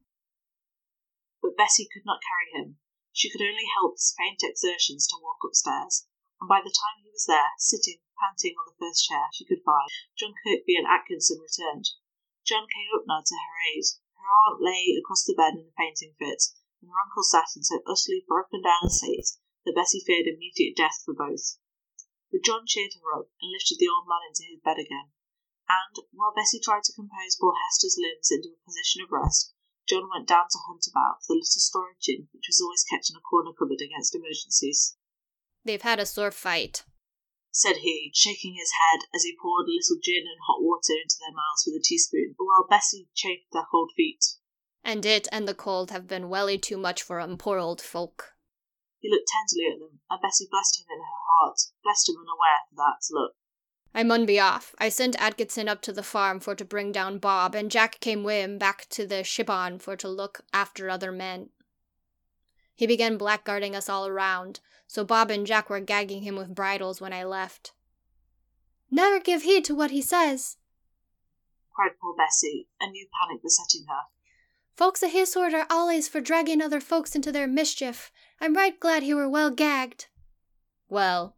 but 1.41 1.55
Bessie 1.55 1.87
could 1.87 2.03
not 2.03 2.19
carry 2.19 2.51
him. 2.51 2.75
She 3.13 3.31
could 3.31 3.39
only 3.39 3.63
help 3.79 3.95
his 3.95 4.13
faint 4.19 4.43
exertions 4.43 5.07
to 5.07 5.17
walk 5.23 5.39
upstairs, 5.47 6.07
and 6.41 6.49
by 6.49 6.59
the 6.59 6.75
time 6.75 6.99
he 6.99 7.09
was 7.09 7.23
there, 7.23 7.55
sitting 7.57 8.03
panting 8.19 8.59
on 8.59 8.67
the 8.67 8.75
first 8.75 9.07
chair 9.07 9.31
she 9.31 9.47
could 9.47 9.63
find, 9.63 9.87
John 10.19 10.35
Kirkby 10.43 10.75
and 10.75 10.85
Atkinson 10.91 11.39
returned. 11.39 11.95
John 12.43 12.67
came 12.67 12.91
up 12.91 13.07
now 13.07 13.23
to 13.23 13.35
her 13.47 13.55
aid. 13.71 13.87
Her 14.19 14.27
aunt 14.27 14.59
lay 14.59 14.91
across 14.99 15.23
the 15.23 15.33
bed 15.33 15.55
in 15.55 15.71
a 15.71 15.75
fainting 15.79 16.11
fit, 16.19 16.51
and 16.83 16.91
her 16.91 16.99
uncle 16.99 17.23
sat 17.23 17.55
in 17.55 17.63
so 17.63 17.79
utterly 17.87 18.27
broken 18.27 18.61
down 18.61 18.83
a 18.83 18.89
state 18.91 19.39
that 19.63 19.75
Bessie 19.75 20.03
feared 20.03 20.27
immediate 20.27 20.75
death 20.75 20.99
for 21.07 21.15
both. 21.15 21.55
But 22.27 22.43
John 22.43 22.67
cheered 22.67 22.91
her 22.99 23.23
up 23.23 23.31
and 23.39 23.55
lifted 23.55 23.79
the 23.79 23.87
old 23.87 24.03
man 24.03 24.27
into 24.27 24.43
his 24.51 24.59
bed 24.59 24.83
again, 24.83 25.15
and, 25.71 26.03
while 26.11 26.35
Bessie 26.35 26.59
tried 26.59 26.83
to 26.83 26.93
compose 26.93 27.39
poor 27.39 27.55
Hester's 27.55 27.95
limbs 27.97 28.31
into 28.31 28.51
a 28.51 28.65
position 28.67 29.01
of 29.01 29.11
rest, 29.11 29.53
John 29.87 30.09
went 30.11 30.27
down 30.27 30.47
to 30.51 30.63
hunt 30.67 30.87
about 30.87 31.23
for 31.23 31.33
the 31.33 31.39
little 31.39 31.63
storage 31.63 31.99
gin 32.01 32.27
which 32.31 32.47
was 32.47 32.59
always 32.61 32.83
kept 32.83 33.09
in 33.09 33.15
a 33.15 33.23
corner 33.23 33.51
cupboard 33.51 33.81
against 33.81 34.15
emergencies. 34.15 34.97
They've 35.63 35.81
had 35.81 35.99
a 35.99 36.05
sore 36.05 36.31
fight, 36.31 36.83
said 37.51 37.77
he, 37.83 38.11
shaking 38.13 38.55
his 38.55 38.71
head 38.71 39.07
as 39.13 39.23
he 39.23 39.35
poured 39.35 39.67
a 39.67 39.75
little 39.75 39.99
gin 40.01 40.23
and 40.27 40.39
hot 40.47 40.63
water 40.63 40.95
into 40.95 41.19
their 41.19 41.35
mouths 41.35 41.63
with 41.65 41.75
a 41.75 41.83
teaspoon, 41.83 42.35
while 42.37 42.67
Bessie 42.69 43.09
chafed 43.13 43.51
their 43.51 43.67
cold 43.69 43.91
feet. 43.95 44.23
And 44.83 45.05
it 45.05 45.27
and 45.31 45.47
the 45.47 45.53
cold 45.53 45.91
have 45.91 46.07
been 46.07 46.29
welly 46.29 46.57
too 46.57 46.77
much 46.77 47.03
for 47.03 47.19
'em, 47.19 47.37
poor 47.37 47.59
old 47.59 47.81
folk. 47.81 48.33
He 48.99 49.09
looked 49.09 49.27
tenderly 49.27 49.73
at 49.73 49.79
them, 49.79 49.99
and 50.09 50.21
Bessie 50.21 50.47
blessed 50.49 50.79
him 50.79 50.87
in 50.89 50.99
her 50.99 51.21
heart, 51.35 51.59
blessed 51.83 52.09
him 52.09 52.17
unaware 52.17 52.63
for 52.69 52.75
that 52.75 53.01
look. 53.11 53.35
I 53.93 54.03
mun 54.03 54.25
be 54.25 54.39
off. 54.39 54.73
I 54.79 54.89
sent 54.89 55.21
Atkinson 55.21 55.67
up 55.67 55.81
to 55.81 55.91
the 55.91 56.03
farm 56.03 56.39
for 56.39 56.55
to 56.55 56.63
bring 56.63 56.91
down 56.91 57.17
Bob, 57.17 57.55
and 57.55 57.69
Jack 57.69 57.99
came 57.99 58.23
wi' 58.23 58.41
him 58.41 58.57
back 58.57 58.87
to 58.89 59.05
the 59.05 59.23
ship-on 59.23 59.79
for 59.79 59.95
to 59.97 60.07
look 60.07 60.41
after 60.53 60.89
other 60.89 61.11
men. 61.11 61.49
He 62.73 62.87
began 62.87 63.19
blackguarding 63.19 63.75
us 63.75 63.89
all 63.89 64.07
around, 64.07 64.61
so 64.87 65.03
Bob 65.03 65.29
and 65.29 65.45
Jack 65.45 65.69
were 65.69 65.79
gagging 65.79 66.23
him 66.23 66.35
with 66.35 66.55
bridles 66.55 67.01
when 67.01 67.13
I 67.13 67.23
left. 67.23 67.73
Never 68.89 69.19
give 69.19 69.43
heed 69.43 69.65
to 69.65 69.75
what 69.75 69.91
he 69.91 70.01
says, 70.01 70.57
cried 71.73 71.91
poor 72.01 72.15
Bessie, 72.15 72.67
a 72.79 72.89
new 72.89 73.07
panic 73.19 73.41
besetting 73.41 73.87
her. 73.87 74.01
Folks 74.75 75.03
of 75.03 75.11
his 75.11 75.31
sort 75.31 75.53
are 75.53 75.67
always 75.69 76.07
for 76.07 76.21
dragging 76.21 76.61
other 76.61 76.79
folks 76.79 77.15
into 77.15 77.31
their 77.31 77.47
mischief. 77.47 78.11
I'm 78.39 78.53
right 78.53 78.79
glad 78.79 79.03
he 79.03 79.13
were 79.13 79.29
well 79.29 79.51
gagged. 79.51 80.07
Well, 80.89 81.35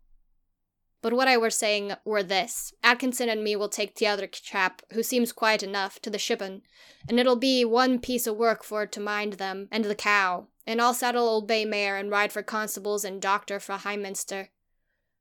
but 1.04 1.14
what 1.14 1.28
I 1.28 1.38
were 1.38 1.50
saying 1.50 1.94
were 2.06 2.24
this 2.24 2.74
Atkinson 2.82 3.28
and 3.28 3.44
me 3.44 3.58
will 3.58 3.70
take 3.70 3.96
the 3.96 4.08
other 4.08 4.26
chap, 4.26 4.82
who 4.94 5.04
seems 5.04 5.34
quiet 5.34 5.62
enough, 5.62 6.00
to 6.00 6.10
the 6.10 6.18
shippon, 6.18 6.62
and 7.10 7.20
it'll 7.20 7.36
be 7.36 7.66
one 7.66 8.00
piece 8.00 8.26
of 8.26 8.38
work 8.38 8.64
for 8.64 8.88
to 8.88 9.00
mind 9.02 9.34
them, 9.34 9.68
and 9.70 9.84
the 9.84 9.96
cow, 9.96 10.48
and 10.66 10.82
I'll 10.82 10.94
saddle 10.94 11.28
old 11.28 11.46
bay 11.46 11.66
mare 11.66 11.98
and 11.98 12.10
ride 12.10 12.32
for 12.32 12.42
constables 12.42 13.04
and 13.04 13.22
doctor 13.22 13.60
for 13.60 13.74
Highminster. 13.74 14.50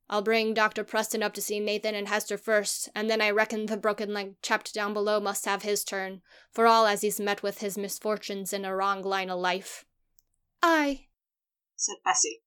I'll 0.09 0.23
bring 0.23 0.55
Dr. 0.55 0.85
Preston 0.85 1.23
up 1.23 1.35
to 1.35 1.43
see 1.43 1.59
Nathan 1.59 1.97
and 1.97 2.07
Hester 2.07 2.39
first, 2.39 2.89
and 2.95 3.11
then 3.11 3.21
I 3.21 3.31
reckon 3.31 3.67
the 3.67 3.77
broken 3.77 4.15
leg 4.15 4.41
chap 4.41 4.65
down 4.73 4.95
below 4.95 5.19
must 5.19 5.47
have 5.47 5.63
his 5.63 5.83
turn, 5.83 6.23
for 6.53 6.69
all 6.69 6.87
as 6.87 7.01
he's 7.01 7.19
met 7.19 7.43
with 7.43 7.59
his 7.59 7.77
misfortunes 7.77 8.53
in 8.53 8.65
a 8.65 8.77
wrong 8.77 9.03
line 9.03 9.31
o' 9.31 9.37
life. 9.37 9.85
Aye, 10.63 11.07
said 11.75 11.97
Bessie. 12.05 12.43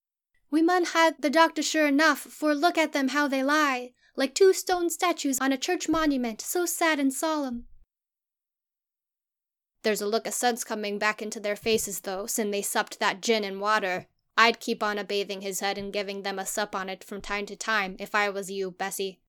We 0.56 0.62
mun 0.62 0.86
ha' 0.86 1.14
the 1.20 1.30
doctor 1.30 1.62
sure 1.62 1.86
enough, 1.86 2.20
for 2.20 2.56
look 2.56 2.78
at 2.78 2.94
them 2.94 3.10
how 3.10 3.28
they 3.28 3.44
lie, 3.44 3.92
like 4.16 4.34
two 4.34 4.54
stone 4.54 4.90
statues 4.90 5.38
on 5.42 5.52
a 5.52 5.58
church 5.58 5.90
monument, 5.90 6.40
so 6.40 6.66
sad 6.66 6.98
and 6.98 7.14
solemn. 7.14 7.68
There's 9.84 10.00
a 10.00 10.08
look 10.08 10.26
o' 10.26 10.30
suds 10.30 10.64
coming 10.64 10.98
back 10.98 11.22
into 11.22 11.42
their 11.42 11.58
faces, 11.58 12.00
though, 12.00 12.26
sin 12.26 12.52
they 12.52 12.62
supped 12.62 13.00
that 13.02 13.20
gin 13.20 13.44
and 13.44 13.60
water. 13.60 14.08
I'd 14.38 14.62
keep 14.62 14.82
on 14.82 14.98
a 14.98 15.04
bathing 15.04 15.42
his 15.42 15.60
head 15.60 15.78
and 15.78 15.92
giving 15.92 16.24
them 16.24 16.40
a 16.40 16.46
sup 16.46 16.74
on 16.74 16.88
it 16.88 17.04
from 17.04 17.20
time 17.22 17.46
to 17.48 17.58
time, 17.58 17.98
if 18.00 18.16
I 18.16 18.30
was 18.30 18.50
you, 18.50 18.72
Bessie. 18.72 19.20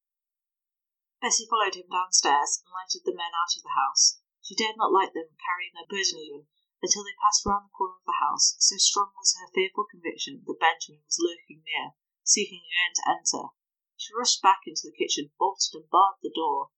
Bessie 1.20 1.48
followed 1.50 1.74
him 1.74 1.90
downstairs 1.90 2.62
and 2.64 2.70
lighted 2.72 3.02
the 3.04 3.10
men 3.10 3.34
out 3.34 3.56
of 3.56 3.64
the 3.64 3.74
house. 3.74 4.20
She 4.42 4.54
dared 4.54 4.76
not 4.76 4.92
light 4.92 5.12
them, 5.12 5.34
carrying 5.42 5.72
their 5.74 5.90
burden 5.90 6.20
even, 6.20 6.46
until 6.86 7.02
they 7.02 7.18
passed 7.18 7.42
round 7.42 7.66
the 7.66 7.74
corner 7.74 7.98
of 7.98 8.06
the 8.06 8.22
house, 8.22 8.54
so 8.62 8.78
strong 8.78 9.10
was 9.18 9.34
her 9.34 9.50
fearful 9.50 9.90
conviction 9.90 10.46
that 10.46 10.62
Benjamin 10.62 11.02
was 11.02 11.18
lurking 11.18 11.66
near, 11.66 11.98
seeking 12.22 12.62
again 12.62 12.94
to 12.94 13.10
enter. 13.10 13.50
She 13.98 14.14
rushed 14.14 14.38
back 14.38 14.70
into 14.70 14.86
the 14.86 14.94
kitchen, 14.94 15.34
bolted 15.34 15.74
and 15.74 15.90
barred 15.90 16.22
the 16.22 16.30
door, 16.30 16.70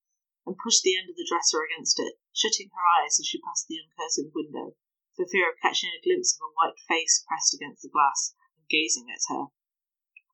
and 0.49 0.57
pushed 0.57 0.81
the 0.81 0.97
end 0.97 1.12
of 1.12 1.16
the 1.21 1.29
dresser 1.29 1.61
against 1.61 2.01
it, 2.01 2.16
shutting 2.33 2.73
her 2.73 2.87
eyes 2.97 3.21
as 3.21 3.29
she 3.29 3.37
passed 3.44 3.68
the 3.68 3.77
uncurtained 3.77 4.33
window, 4.33 4.81
for 5.12 5.29
fear 5.29 5.53
of 5.53 5.61
catching 5.61 5.92
a 5.92 6.01
glimpse 6.01 6.33
of 6.33 6.40
a 6.40 6.55
white 6.57 6.81
face 6.88 7.21
pressed 7.29 7.53
against 7.53 7.85
the 7.85 7.92
glass 7.92 8.33
and 8.57 8.64
gazing 8.73 9.12
at 9.12 9.29
her. 9.29 9.53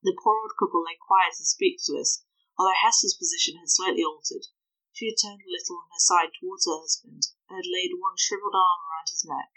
The 0.07 0.15
poor 0.15 0.39
old 0.39 0.55
couple 0.55 0.87
lay 0.87 0.95
quiet 1.03 1.35
and 1.43 1.51
speechless, 1.51 2.23
although 2.55 2.79
Hester's 2.79 3.19
position 3.19 3.59
had 3.59 3.75
slightly 3.75 4.07
altered. 4.07 4.47
She 4.95 5.11
had 5.11 5.19
turned 5.19 5.43
a 5.43 5.51
little 5.51 5.83
on 5.83 5.91
her 5.91 5.99
side 5.99 6.31
towards 6.39 6.71
her 6.71 6.79
husband, 6.79 7.35
and 7.51 7.59
had 7.59 7.67
laid 7.67 7.99
one 7.99 8.15
shrivelled 8.15 8.55
arm 8.55 8.81
around 8.87 9.11
his 9.11 9.27
neck. 9.27 9.51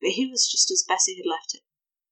But 0.00 0.16
he 0.16 0.24
was 0.24 0.48
just 0.48 0.70
as 0.70 0.80
Bessie 0.82 1.20
had 1.20 1.28
left 1.28 1.52
him, 1.52 1.60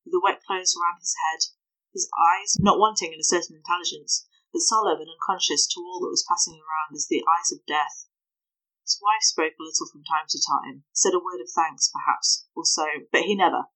with 0.04 0.12
the 0.12 0.20
wet 0.20 0.44
clothes 0.44 0.76
around 0.76 1.00
his 1.00 1.16
head, 1.24 1.56
his 1.90 2.10
eyes 2.12 2.60
not 2.60 2.78
wanting 2.78 3.14
in 3.14 3.20
a 3.20 3.24
certain 3.24 3.56
intelligence, 3.56 4.28
but 4.52 4.60
solemn 4.60 5.00
and 5.00 5.08
unconscious 5.08 5.66
to 5.68 5.80
all 5.80 6.00
that 6.00 6.12
was 6.12 6.26
passing 6.28 6.60
around 6.60 6.92
as 6.92 7.08
the 7.08 7.24
eyes 7.24 7.50
of 7.52 7.64
death. 7.64 8.10
His 8.84 9.00
wife 9.00 9.22
spoke 9.22 9.54
a 9.58 9.62
little 9.64 9.88
from 9.88 10.04
time 10.04 10.26
to 10.28 10.38
time, 10.38 10.84
said 10.92 11.14
a 11.14 11.18
word 11.18 11.40
of 11.40 11.48
thanks, 11.48 11.88
perhaps, 11.88 12.44
or 12.54 12.66
so, 12.66 13.08
but 13.10 13.22
he 13.22 13.34
never. 13.34 13.72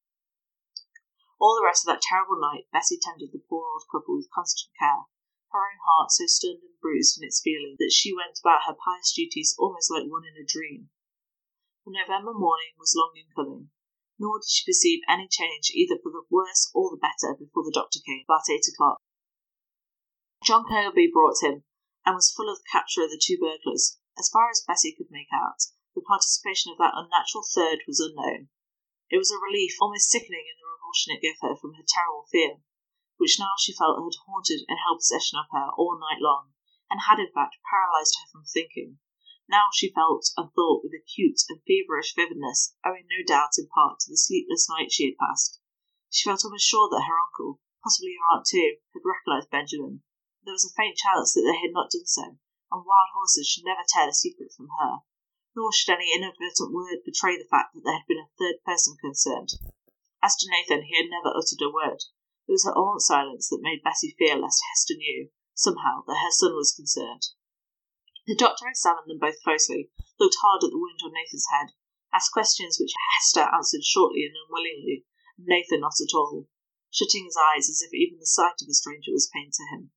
All 1.40 1.56
the 1.56 1.64
rest 1.64 1.88
of 1.88 1.88
that 1.88 2.02
terrible 2.04 2.38
night 2.38 2.68
Bessie 2.70 3.00
tended 3.00 3.32
the 3.32 3.40
poor 3.48 3.64
old 3.64 3.88
couple 3.90 4.14
with 4.14 4.28
constant 4.28 4.76
care, 4.78 5.08
her 5.52 5.64
own 5.64 5.80
heart 5.88 6.12
so 6.12 6.26
stunned 6.26 6.60
and 6.60 6.78
bruised 6.82 7.16
in 7.16 7.24
its 7.26 7.40
feeling 7.40 7.76
that 7.78 7.96
she 7.96 8.12
went 8.12 8.38
about 8.44 8.68
her 8.68 8.76
pious 8.76 9.10
duties 9.16 9.56
almost 9.58 9.90
like 9.90 10.04
one 10.04 10.28
in 10.28 10.36
a 10.36 10.44
dream. 10.44 10.90
The 11.90 12.06
November 12.06 12.32
morning 12.32 12.78
was 12.78 12.94
long 12.94 13.16
in 13.16 13.26
coming, 13.34 13.72
nor 14.16 14.38
did 14.38 14.46
she 14.48 14.62
perceive 14.62 15.02
any 15.08 15.26
change 15.26 15.74
either 15.74 15.98
for 15.98 16.12
the 16.14 16.22
worse 16.30 16.70
or 16.72 16.86
the 16.88 17.02
better 17.02 17.34
before 17.34 17.64
the 17.64 17.74
doctor 17.74 17.98
came, 17.98 18.22
about 18.22 18.46
eight 18.48 18.62
o'clock. 18.70 19.02
John 20.44 20.70
Kirkby 20.70 21.10
brought 21.10 21.42
him, 21.42 21.64
and 22.06 22.14
was 22.14 22.30
full 22.30 22.48
of 22.48 22.58
the 22.62 22.70
capture 22.70 23.02
of 23.02 23.10
the 23.10 23.18
two 23.18 23.38
burglars. 23.42 23.98
As 24.16 24.30
far 24.30 24.48
as 24.50 24.62
Bessie 24.62 24.94
could 24.94 25.10
make 25.10 25.34
out, 25.34 25.66
the 25.96 26.06
participation 26.06 26.70
of 26.70 26.78
that 26.78 26.94
unnatural 26.94 27.42
third 27.42 27.82
was 27.88 27.98
unknown. 27.98 28.50
It 29.10 29.18
was 29.18 29.32
a 29.32 29.42
relief 29.42 29.74
almost 29.82 30.14
sickening 30.14 30.46
in 30.46 30.62
the 30.62 30.70
revulsion 30.70 31.16
it 31.18 31.26
gave 31.26 31.42
her 31.42 31.56
from 31.56 31.74
her 31.74 31.82
terrible 31.82 32.28
fear 32.30 32.62
which 33.18 33.40
now 33.40 33.58
she 33.58 33.74
felt 33.74 33.98
had 33.98 34.14
haunted 34.30 34.62
and 34.68 34.78
held 34.78 35.02
possession 35.02 35.40
of 35.42 35.50
her 35.50 35.74
all 35.76 35.98
night 35.98 36.22
long, 36.22 36.54
and 36.88 37.00
had 37.10 37.18
in 37.18 37.32
fact 37.34 37.58
paralysed 37.68 38.14
her 38.22 38.30
from 38.30 38.44
thinking. 38.46 39.00
Now 39.50 39.66
she 39.74 39.90
felt 39.90 40.30
and 40.38 40.46
thought 40.54 40.84
with 40.86 40.94
acute 40.94 41.42
and 41.50 41.58
feverish 41.66 42.14
vividness, 42.14 42.76
owing 42.86 43.10
no 43.10 43.26
doubt 43.26 43.58
in 43.58 43.66
part 43.66 43.98
to 43.98 44.06
the 44.08 44.16
sleepless 44.16 44.70
night 44.70 44.92
she 44.94 45.10
had 45.10 45.18
passed. 45.18 45.58
She 46.08 46.30
felt 46.30 46.44
almost 46.44 46.70
sure 46.70 46.88
that 46.88 47.02
her 47.02 47.18
uncle, 47.18 47.58
possibly 47.82 48.14
her 48.14 48.30
aunt 48.30 48.46
too, 48.46 48.78
had 48.94 49.02
recognised 49.02 49.50
Benjamin. 49.50 50.04
There 50.44 50.54
was 50.54 50.62
a 50.62 50.70
faint 50.78 50.98
chance 51.02 51.34
that 51.34 51.42
they 51.42 51.58
had 51.58 51.74
not 51.74 51.90
done 51.90 52.06
so, 52.06 52.38
and 52.70 52.86
wild 52.86 53.10
horses 53.10 53.48
should 53.50 53.66
never 53.66 53.82
tear 53.90 54.06
the 54.06 54.14
secret 54.14 54.54
from 54.54 54.68
her. 54.78 55.02
Nor 55.56 55.72
should 55.74 55.98
any 55.98 56.14
inadvertent 56.14 56.70
word 56.70 57.02
betray 57.02 57.34
the 57.36 57.50
fact 57.50 57.74
that 57.74 57.82
there 57.82 57.98
had 57.98 58.06
been 58.06 58.22
a 58.22 58.30
third 58.38 58.62
person 58.62 58.94
concerned. 59.02 59.50
As 60.22 60.36
to 60.36 60.46
Nathan, 60.46 60.86
he 60.86 60.94
had 60.94 61.10
never 61.10 61.34
uttered 61.34 61.58
a 61.58 61.74
word. 61.74 62.06
It 62.46 62.54
was 62.54 62.62
her 62.70 62.78
aunt's 62.78 63.10
silence 63.10 63.50
that 63.50 63.66
made 63.66 63.82
Bessie 63.82 64.14
fear 64.14 64.38
lest 64.38 64.62
Hester 64.70 64.94
knew, 64.94 65.30
somehow, 65.54 66.06
that 66.06 66.22
her 66.22 66.30
son 66.30 66.54
was 66.54 66.70
concerned. 66.70 67.34
The 68.26 68.36
doctor 68.36 68.68
examined 68.68 69.08
them 69.08 69.18
both 69.18 69.40
closely, 69.42 69.90
looked 70.18 70.36
hard 70.42 70.62
at 70.62 70.70
the 70.70 70.78
wound 70.78 71.00
on 71.02 71.12
Nathan's 71.12 71.48
head, 71.50 71.72
asked 72.12 72.32
questions 72.32 72.78
which 72.78 72.92
Hester 73.16 73.48
answered 73.48 73.82
shortly 73.82 74.26
and 74.26 74.36
unwillingly, 74.36 75.06
and 75.38 75.46
Nathan 75.46 75.80
not 75.80 76.00
at 76.00 76.12
all, 76.14 76.48
shutting 76.90 77.24
his 77.24 77.36
eyes 77.36 77.70
as 77.70 77.80
if 77.80 77.94
even 77.94 78.18
the 78.18 78.26
sight 78.26 78.60
of 78.60 78.68
a 78.68 78.74
stranger 78.74 79.12
was 79.12 79.30
pain 79.32 79.50
to 79.52 79.64
him. 79.72 79.92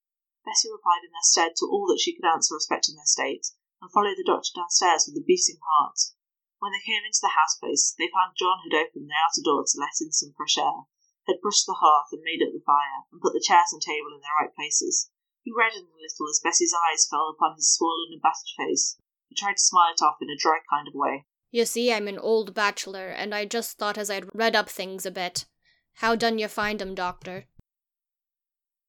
Bessie 0.45 0.71
replied 0.71 1.03
in 1.03 1.11
their 1.11 1.23
stead 1.23 1.55
to 1.57 1.65
all 1.65 1.87
that 1.87 1.99
she 1.99 2.15
could 2.15 2.23
answer 2.23 2.55
respecting 2.55 2.95
their 2.95 3.05
state, 3.05 3.47
and 3.81 3.91
followed 3.91 4.15
the 4.15 4.23
doctor 4.23 4.51
downstairs 4.55 5.03
with 5.07 5.19
a 5.19 5.25
beating 5.25 5.59
heart. 5.75 5.99
When 6.59 6.71
they 6.71 6.79
came 6.79 7.03
into 7.03 7.19
the 7.19 7.35
house 7.35 7.59
place, 7.59 7.93
they 7.97 8.07
found 8.07 8.37
John 8.37 8.63
had 8.63 8.71
opened 8.71 9.09
the 9.09 9.19
outer 9.19 9.43
door 9.43 9.65
to 9.67 9.79
let 9.79 9.99
in 9.99 10.11
some 10.13 10.31
fresh 10.31 10.57
air, 10.57 10.87
had 11.27 11.41
brushed 11.41 11.65
the 11.65 11.79
hearth 11.79 12.11
and 12.11 12.23
made 12.23 12.43
up 12.43 12.53
the 12.53 12.63
fire, 12.63 13.03
and 13.11 13.19
put 13.19 13.33
the 13.33 13.43
chairs 13.43 13.73
and 13.73 13.81
table 13.81 14.15
in 14.15 14.21
their 14.21 14.35
right 14.39 14.55
places. 14.55 15.11
He 15.43 15.51
reddened 15.51 15.89
a 15.89 16.01
little 16.01 16.29
as 16.29 16.39
Bessie's 16.43 16.73
eyes 16.73 17.07
fell 17.09 17.29
upon 17.29 17.55
his 17.55 17.73
swollen 17.73 18.13
and 18.13 18.21
battered 18.21 18.55
face, 18.57 18.97
and 19.29 19.37
tried 19.37 19.57
to 19.57 19.61
smile 19.61 19.93
it 19.93 20.01
off 20.01 20.17
in 20.21 20.29
a 20.29 20.37
dry 20.37 20.59
kind 20.69 20.87
of 20.87 20.93
way. 20.95 21.25
You 21.51 21.65
see, 21.65 21.91
I'm 21.91 22.07
an 22.07 22.17
old 22.17 22.53
bachelor, 22.53 23.09
and 23.09 23.35
I 23.35 23.45
just 23.45 23.77
thought 23.77 23.97
as 23.97 24.09
I'd 24.09 24.33
read 24.33 24.55
up 24.55 24.69
things 24.69 25.05
a 25.05 25.11
bit. 25.11 25.45
How 25.95 26.15
done 26.15 26.39
you 26.39 26.47
find 26.47 26.81
'em, 26.81 26.95
doctor? 26.95 27.47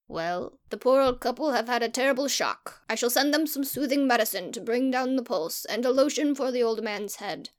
Well, 0.07 0.61
the 0.71 0.77
poor 0.77 1.01
old 1.01 1.21
couple 1.21 1.53
have 1.53 1.67
had 1.67 1.83
a 1.83 1.89
terrible 1.89 2.29
shock. 2.29 2.83
I 2.89 2.95
shall 2.95 3.11
send 3.11 3.35
them 3.35 3.47
some 3.47 3.65
soothing 3.65 4.07
medicine 4.07 4.53
to 4.53 4.61
bring 4.61 4.91
down 4.91 5.17
the 5.17 5.23
pulse, 5.23 5.65
and 5.65 5.85
a 5.85 5.91
lotion 5.91 6.35
for 6.35 6.53
the 6.53 6.63
old 6.63 6.83
man's 6.83 7.17
head. 7.17 7.51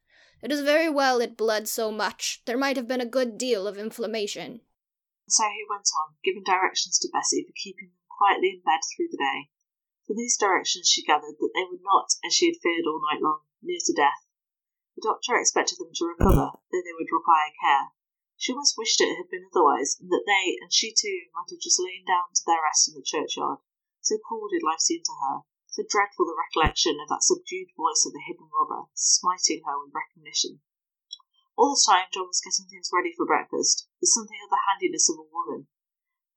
It 0.41 0.51
is 0.51 0.62
very 0.62 0.89
well 0.89 1.21
it 1.21 1.36
bled 1.36 1.67
so 1.67 1.91
much. 1.91 2.43
There 2.45 2.58
might 2.58 2.77
have 2.77 2.88
been 2.88 3.01
a 3.01 3.05
good 3.05 3.38
deal 3.38 3.67
of 3.67 3.77
inflammation. 3.77 4.62
So 5.27 5.43
he 5.43 5.65
went 5.69 5.89
on, 5.99 6.15
giving 6.23 6.43
directions 6.43 6.99
to 6.99 7.10
Bessie 7.12 7.43
for 7.45 7.53
keeping 7.55 7.91
quietly 8.17 8.56
in 8.56 8.62
bed 8.62 8.80
through 8.88 9.10
the 9.12 9.17
day. 9.17 9.51
From 10.08 10.15
these 10.17 10.38
directions 10.38 10.88
she 10.88 11.04
gathered 11.04 11.38
that 11.39 11.51
they 11.54 11.65
were 11.65 11.82
not, 11.82 12.15
as 12.23 12.34
she 12.34 12.47
had 12.47 12.62
feared 12.62 12.86
all 12.88 13.01
night 13.12 13.21
long, 13.21 13.41
near 13.62 13.80
to 13.84 13.93
death. 13.93 14.25
The 14.95 15.04
doctor 15.04 15.36
expected 15.36 15.80
them 15.80 15.91
to 15.93 16.06
recover, 16.06 16.56
though 16.71 16.84
they 16.86 16.95
would 16.95 17.12
require 17.12 17.51
care. 17.60 17.91
She 18.38 18.54
almost 18.54 18.78
wished 18.78 19.01
it 19.01 19.17
had 19.17 19.30
been 19.30 19.49
otherwise, 19.51 19.97
and 19.99 20.12
that 20.12 20.23
they 20.25 20.58
and 20.62 20.71
she 20.71 20.93
too 20.93 21.28
might 21.34 21.49
have 21.49 21.60
just 21.60 21.80
lain 21.80 22.06
down 22.06 22.32
to 22.36 22.43
their 22.45 22.62
rest 22.62 22.88
in 22.88 22.95
the 22.95 23.04
churchyard. 23.04 23.60
So 24.01 24.17
cruel 24.19 24.47
did 24.47 24.63
life 24.63 24.80
seem 24.80 25.04
to 25.04 25.15
her, 25.25 25.41
so 25.67 25.84
dreadful 25.84 26.25
the 26.25 26.36
recollection 26.38 26.99
of 27.01 27.10
that 27.10 27.23
subdued 27.23 27.75
voice 27.75 28.06
of 28.06 28.13
the 28.13 28.23
hidden 28.23 28.47
robber, 28.54 28.88
smiting 28.93 29.63
her 29.65 29.80
with 29.84 29.91
recognition. 29.95 30.62
All 31.58 31.71
this 31.73 31.86
time 31.86 32.08
John 32.13 32.28
was 32.28 32.39
getting 32.39 32.69
things 32.69 32.91
ready 32.93 33.12
for 33.15 33.25
breakfast, 33.25 33.88
with 33.99 34.13
something 34.13 34.39
of 34.43 34.49
the 34.49 34.63
handiness 34.69 35.10
of 35.10 35.19
a 35.19 35.28
woman. 35.32 35.67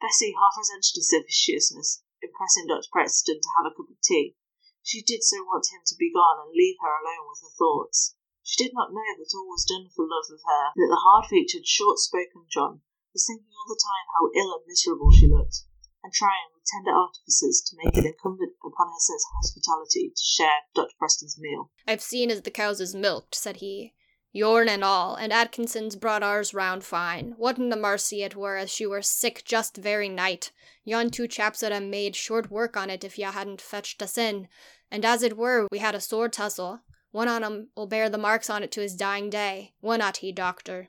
Bessie 0.00 0.34
half 0.38 0.54
resented 0.56 0.94
his 0.94 1.12
officiousness, 1.12 2.02
in 2.22 2.30
pressing 2.32 2.66
Dr. 2.66 2.88
Preston 2.90 3.40
to 3.40 3.50
have 3.58 3.66
a 3.66 3.74
cup 3.74 3.90
of 3.90 4.00
tea. 4.02 4.36
She 4.82 5.02
did 5.02 5.22
so 5.22 5.42
want 5.44 5.68
him 5.74 5.82
to 5.86 5.96
be 5.98 6.12
gone 6.12 6.40
and 6.46 6.54
leave 6.54 6.78
her 6.80 6.94
alone 6.94 7.26
with 7.28 7.42
her 7.42 7.54
thoughts. 7.58 8.14
She 8.42 8.62
did 8.62 8.72
not 8.72 8.94
know 8.94 9.10
that 9.18 9.34
all 9.34 9.50
was 9.50 9.66
done 9.68 9.90
for 9.94 10.06
love 10.06 10.30
of 10.30 10.40
her, 10.46 10.64
that 10.76 10.88
the 10.88 11.02
hard 11.02 11.26
featured, 11.26 11.66
short 11.66 11.98
spoken 11.98 12.46
John 12.48 12.82
was 13.12 13.26
thinking 13.26 13.50
all 13.50 13.68
the 13.68 13.80
time 13.82 14.06
how 14.14 14.30
ill 14.38 14.54
and 14.54 14.64
miserable 14.66 15.10
she 15.10 15.26
looked, 15.26 15.64
and 16.02 16.12
trying 16.12 16.54
with 16.54 16.64
tender 16.64 16.94
artifices 16.94 17.62
to 17.66 17.76
make 17.76 17.96
it 17.96 18.06
incumbent 18.06 18.54
upon 18.64 18.88
her 18.88 19.02
sense 19.02 19.24
of 19.26 19.36
hospitality 19.42 20.10
to 20.14 20.22
share 20.22 20.62
Dr. 20.74 20.94
Preston's 20.98 21.38
meal. 21.38 21.70
I've 21.86 22.02
seen 22.02 22.30
as 22.30 22.42
the 22.42 22.50
cows 22.50 22.80
is 22.80 22.94
milked, 22.94 23.34
said 23.34 23.56
he. 23.56 23.94
Yourn 24.32 24.68
and 24.68 24.84
all, 24.84 25.14
and 25.14 25.32
Atkinson's 25.32 25.96
brought 25.96 26.22
ours 26.22 26.52
round 26.52 26.84
fine. 26.84 27.34
Whatten 27.38 27.70
the 27.70 27.76
mercy 27.76 28.22
it 28.22 28.36
were 28.36 28.56
as 28.56 28.70
she 28.70 28.86
were 28.86 29.00
sick 29.00 29.42
just 29.44 29.76
very 29.76 30.08
night. 30.08 30.52
Yon 30.84 31.10
two 31.10 31.26
chaps 31.26 31.62
would 31.62 31.72
ha' 31.72 31.82
made 31.82 32.14
short 32.14 32.50
work 32.50 32.76
on 32.76 32.90
it 32.90 33.04
if 33.04 33.18
ye 33.18 33.24
hadn't 33.24 33.60
fetched 33.60 34.02
us 34.02 34.18
in, 34.18 34.48
and 34.90 35.04
as 35.04 35.22
it 35.22 35.36
were 35.36 35.66
we 35.70 35.78
had 35.78 35.94
a 35.94 36.00
sore 36.00 36.28
tussle. 36.28 36.80
One 37.10 37.28
on 37.28 37.42
'em 37.42 37.68
will 37.74 37.86
bear 37.86 38.10
the 38.10 38.18
marks 38.18 38.50
on 38.50 38.62
it 38.62 38.70
to 38.72 38.82
his 38.82 38.94
dying 38.94 39.30
day. 39.30 39.72
What 39.80 39.96
not 39.96 40.18
he, 40.18 40.30
doctor? 40.30 40.88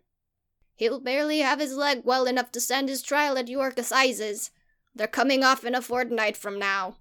He'll 0.76 1.00
barely 1.00 1.40
have 1.40 1.60
his 1.60 1.76
leg 1.76 2.02
well 2.04 2.26
enough 2.26 2.52
to 2.52 2.62
stand 2.62 2.90
his 2.90 3.02
trial 3.02 3.38
at 3.38 3.48
York 3.48 3.78
Assizes. 3.78 4.52
They're 4.94 5.08
coming 5.08 5.44
off 5.44 5.64
in 5.64 5.76
a 5.76 5.82
fortnight 5.82 6.36
from 6.36 6.60
now. 6.60 6.98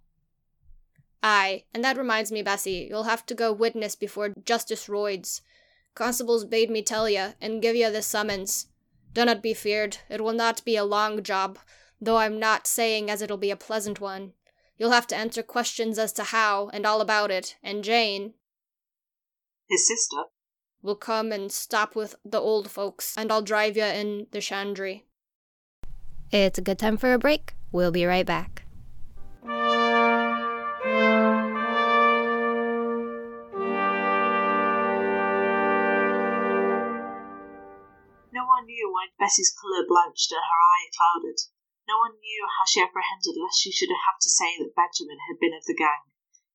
Aye, 1.21 1.65
and 1.75 1.83
that 1.83 1.97
reminds 1.97 2.31
me, 2.31 2.43
Bessie, 2.43 2.87
you'll 2.89 3.05
have 3.05 3.27
to 3.27 3.35
go 3.35 3.53
witness 3.53 3.97
before 3.97 4.35
Justice 4.45 4.89
Royds. 4.89 5.41
Constables 5.95 6.45
bade 6.45 6.71
me 6.71 6.83
tell 6.83 7.09
ye, 7.09 7.35
and 7.41 7.63
give 7.63 7.75
ye 7.75 7.89
this 7.91 8.07
summons. 8.07 8.67
Dunnot 9.13 9.43
be 9.43 9.55
feared, 9.55 9.99
it 10.09 10.21
will 10.21 10.33
not 10.33 10.65
be 10.65 10.77
a 10.77 10.85
long 10.85 11.23
job, 11.23 11.59
though 12.01 12.19
I'm 12.19 12.39
not 12.39 12.67
saying 12.67 13.11
as 13.11 13.23
it'll 13.23 13.37
be 13.37 13.51
a 13.51 13.57
pleasant 13.57 14.01
one. 14.01 14.33
You'll 14.77 14.93
have 14.93 15.09
to 15.09 15.17
answer 15.17 15.43
questions 15.43 15.99
as 15.99 16.13
to 16.15 16.25
how, 16.25 16.69
and 16.73 16.87
all 16.87 17.01
about 17.01 17.31
it, 17.31 17.57
and 17.63 17.83
Jane, 17.83 18.35
His 19.69 19.89
sister, 19.89 20.25
will 20.83 20.95
come 20.95 21.33
and 21.33 21.51
stop 21.51 21.97
with 21.97 22.15
the 22.25 22.41
old 22.41 22.71
folks, 22.71 23.17
and 23.17 23.33
I'll 23.33 23.43
drive 23.43 23.77
ye 23.77 23.83
in 23.83 24.29
the 24.31 24.41
shandry. 24.41 25.03
It's 26.31 26.59
a 26.59 26.63
good 26.63 26.79
time 26.79 26.97
for 26.97 27.13
a 27.13 27.19
break. 27.19 27.55
We'll 27.73 27.91
be 27.91 28.05
right 28.05 28.27
back. 28.27 28.58
Bessie's 39.19 39.51
colour 39.51 39.83
blanched 39.83 40.31
and 40.31 40.47
her 40.47 40.61
eye 40.63 40.95
clouded. 40.95 41.39
No 41.91 41.99
one 41.99 42.23
knew 42.23 42.47
how 42.47 42.65
she 42.65 42.79
apprehended 42.81 43.35
lest 43.35 43.59
she 43.59 43.73
should 43.75 43.91
have 43.91 44.19
to 44.23 44.31
say 44.31 44.55
that 44.59 44.79
Benjamin 44.79 45.19
had 45.27 45.43
been 45.43 45.55
of 45.55 45.67
the 45.67 45.75
gang, 45.75 46.07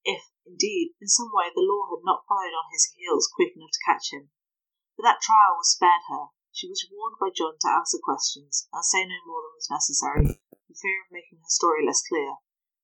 if, 0.05 0.31
indeed, 0.47 0.95
in 1.01 1.07
some 1.11 1.31
way 1.33 1.51
the 1.51 1.65
law 1.65 1.91
had 1.91 2.07
not 2.07 2.23
followed 2.23 2.55
on 2.55 2.71
his 2.71 2.87
heels 2.95 3.27
quick 3.27 3.51
enough 3.55 3.75
to 3.75 3.83
catch 3.83 4.13
him. 4.13 4.31
But 4.95 5.03
that 5.03 5.21
trial 5.21 5.59
was 5.59 5.75
spared 5.75 6.07
her. 6.07 6.31
She 6.53 6.69
was 6.69 6.87
warned 6.87 7.17
by 7.19 7.35
John 7.35 7.57
to 7.59 7.73
answer 7.73 7.97
questions, 7.97 8.69
and 8.71 8.85
say 8.85 9.03
no 9.03 9.19
more 9.25 9.41
than 9.41 9.57
was 9.57 9.73
necessary, 9.73 10.39
for 10.47 10.75
fear 10.77 11.01
of 11.01 11.11
making 11.11 11.41
her 11.41 11.49
story 11.49 11.83
less 11.83 12.05
clear. 12.05 12.37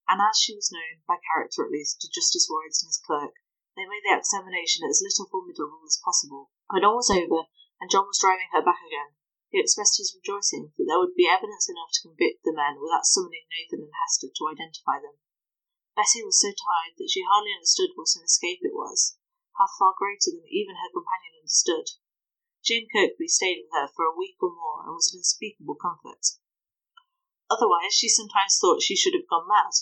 And 0.10 0.20
as 0.20 0.42
she 0.42 0.56
was 0.58 0.74
known, 0.74 1.06
by 1.08 1.22
character 1.22 1.64
at 1.64 1.72
least, 1.72 2.02
to 2.02 2.10
Justice 2.10 2.50
Royds 2.50 2.82
and 2.82 2.90
his 2.90 2.98
clerk, 2.98 3.38
they 3.78 3.86
made 3.86 4.02
the 4.04 4.18
examination 4.18 4.90
as 4.90 5.06
little 5.06 5.30
formidable 5.30 5.86
as 5.86 6.02
possible. 6.04 6.50
When 6.68 6.84
all 6.84 6.98
was 6.98 7.14
over, 7.14 7.46
and 7.80 7.92
John 7.94 8.10
was 8.10 8.20
driving 8.20 8.50
her 8.52 8.66
back 8.66 8.82
again, 8.82 9.14
he 9.50 9.60
expressed 9.60 9.98
his 9.98 10.14
rejoicing 10.14 10.74
that 10.78 10.86
there 10.86 11.02
would 11.02 11.18
be 11.18 11.26
evidence 11.26 11.66
enough 11.70 11.90
to 11.94 12.06
convict 12.06 12.46
the 12.46 12.54
men 12.54 12.78
without 12.78 13.10
summoning 13.10 13.50
Nathan 13.50 13.82
and 13.82 13.96
Hester 14.06 14.30
to 14.30 14.48
identify 14.48 15.02
them. 15.02 15.18
Bessie 15.98 16.24
was 16.24 16.40
so 16.40 16.54
tired 16.54 16.96
that 17.02 17.10
she 17.10 17.26
hardly 17.26 17.52
understood 17.52 17.92
what 17.98 18.14
an 18.16 18.24
escape 18.24 18.62
it 18.62 18.78
was, 18.78 19.18
how 19.58 19.68
far 19.78 19.98
greater 19.98 20.30
than 20.32 20.46
even 20.48 20.78
her 20.78 20.94
companion 20.94 21.42
understood. 21.42 21.98
Jane 22.64 22.88
Kirkby 22.88 23.28
stayed 23.28 23.66
with 23.66 23.74
her 23.74 23.90
for 23.90 24.06
a 24.06 24.16
week 24.16 24.38
or 24.40 24.54
more 24.54 24.86
and 24.86 24.94
was 24.94 25.12
an 25.12 25.20
unspeakable 25.20 25.76
comfort. 25.76 26.38
Otherwise, 27.50 27.98
she 27.98 28.08
sometimes 28.08 28.58
thought 28.62 28.86
she 28.86 28.96
should 28.96 29.18
have 29.18 29.28
gone 29.28 29.50
mad. 29.50 29.74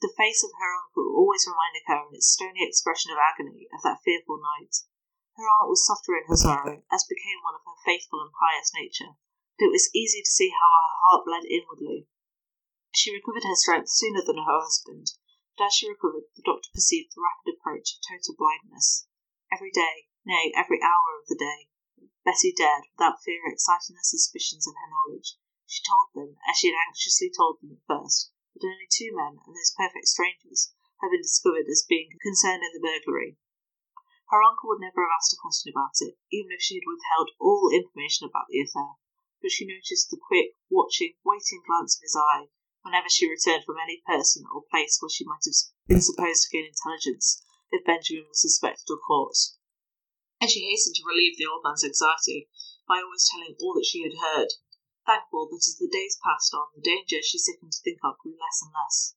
The 0.00 0.14
face 0.16 0.44
of 0.46 0.54
her 0.54 0.72
uncle 0.72 1.10
always 1.18 1.42
reminded 1.42 1.82
her 1.90 2.06
in 2.06 2.14
its 2.14 2.30
stony 2.30 2.62
expression 2.62 3.10
of 3.10 3.18
agony 3.18 3.66
of 3.74 3.82
that 3.82 3.98
fearful 4.04 4.38
night. 4.38 4.86
Her 5.38 5.46
aunt 5.46 5.70
was 5.70 5.86
softer 5.86 6.18
in 6.18 6.26
her 6.26 6.34
sorrow, 6.34 6.82
as 6.90 7.06
became 7.06 7.38
one 7.46 7.54
of 7.54 7.62
her 7.62 7.78
faithful 7.86 8.18
and 8.18 8.34
pious 8.34 8.74
nature, 8.74 9.14
but 9.54 9.66
it 9.66 9.70
was 9.70 9.88
easy 9.94 10.18
to 10.18 10.28
see 10.28 10.50
how 10.50 10.66
her 10.66 10.98
heart 10.98 11.26
bled 11.26 11.46
inwardly. 11.46 12.08
She 12.90 13.14
recovered 13.14 13.44
her 13.46 13.54
strength 13.54 13.88
sooner 13.88 14.18
than 14.20 14.42
her 14.42 14.58
husband, 14.58 15.14
but 15.56 15.70
as 15.70 15.74
she 15.74 15.88
recovered, 15.88 16.26
the 16.34 16.42
doctor 16.42 16.66
perceived 16.74 17.14
the 17.14 17.22
rapid 17.22 17.54
approach 17.54 17.94
of 17.94 18.02
total 18.02 18.34
blindness. 18.34 19.06
Every 19.54 19.70
day, 19.70 20.10
nay, 20.26 20.50
every 20.56 20.82
hour 20.82 21.22
of 21.22 21.28
the 21.28 21.38
day, 21.38 21.70
Bessie 22.24 22.50
dared, 22.50 22.90
without 22.90 23.22
fear 23.22 23.46
exciting 23.46 23.94
their 23.94 24.02
suspicions 24.02 24.66
of 24.66 24.74
her 24.74 24.90
knowledge, 24.90 25.38
she 25.66 25.86
told 25.86 26.10
them, 26.18 26.38
as 26.50 26.58
she 26.58 26.74
had 26.74 26.82
anxiously 26.82 27.30
told 27.30 27.62
them 27.62 27.78
at 27.78 27.86
first, 27.86 28.32
that 28.56 28.66
only 28.66 28.88
two 28.90 29.14
men, 29.14 29.38
and 29.46 29.54
those 29.54 29.70
perfect 29.78 30.08
strangers, 30.08 30.74
had 31.00 31.14
been 31.14 31.22
discovered 31.22 31.70
as 31.70 31.86
being 31.86 32.18
concerned 32.20 32.64
in 32.66 32.74
the 32.74 32.82
burglary. 32.82 33.38
Her 34.30 34.42
uncle 34.44 34.68
would 34.68 34.80
never 34.84 35.08
have 35.08 35.16
asked 35.16 35.32
a 35.32 35.40
question 35.40 35.72
about 35.72 35.96
it, 36.04 36.18
even 36.30 36.52
if 36.52 36.60
she 36.60 36.76
had 36.76 36.84
withheld 36.84 37.30
all 37.40 37.72
information 37.72 38.28
about 38.28 38.44
the 38.52 38.60
affair, 38.60 39.00
but 39.40 39.50
she 39.50 39.64
noticed 39.64 40.10
the 40.10 40.20
quick, 40.20 40.52
watching, 40.68 41.16
waiting 41.24 41.62
glance 41.64 41.96
of 41.96 42.02
his 42.02 42.14
eye 42.14 42.52
whenever 42.82 43.08
she 43.08 43.24
returned 43.24 43.64
from 43.64 43.80
any 43.80 44.02
person 44.04 44.44
or 44.52 44.68
place 44.68 45.00
where 45.00 45.08
she 45.08 45.24
might 45.24 45.48
have 45.48 45.56
been 45.88 46.02
supposed 46.04 46.44
to 46.44 46.52
gain 46.52 46.68
intelligence 46.68 47.40
if 47.72 47.86
Benjamin 47.86 48.28
was 48.28 48.42
suspected 48.44 48.84
or 48.92 49.00
caught. 49.00 49.56
And 50.42 50.50
she 50.50 50.68
hastened 50.68 50.96
to 50.96 51.08
relieve 51.08 51.38
the 51.38 51.46
old 51.48 51.64
man's 51.64 51.84
anxiety 51.84 52.50
by 52.86 53.00
always 53.00 53.24
telling 53.32 53.56
all 53.58 53.72
that 53.80 53.88
she 53.88 54.02
had 54.04 54.20
heard, 54.20 54.52
thankful 55.06 55.48
that 55.48 55.64
as 55.64 55.80
the 55.80 55.88
days 55.88 56.20
passed 56.20 56.52
on 56.52 56.68
the 56.76 56.84
danger 56.84 57.24
she 57.24 57.38
sickened 57.38 57.72
to 57.72 57.80
think 57.80 58.04
of 58.04 58.18
grew 58.20 58.36
less 58.36 58.60
and 58.60 58.76
less. 58.76 59.16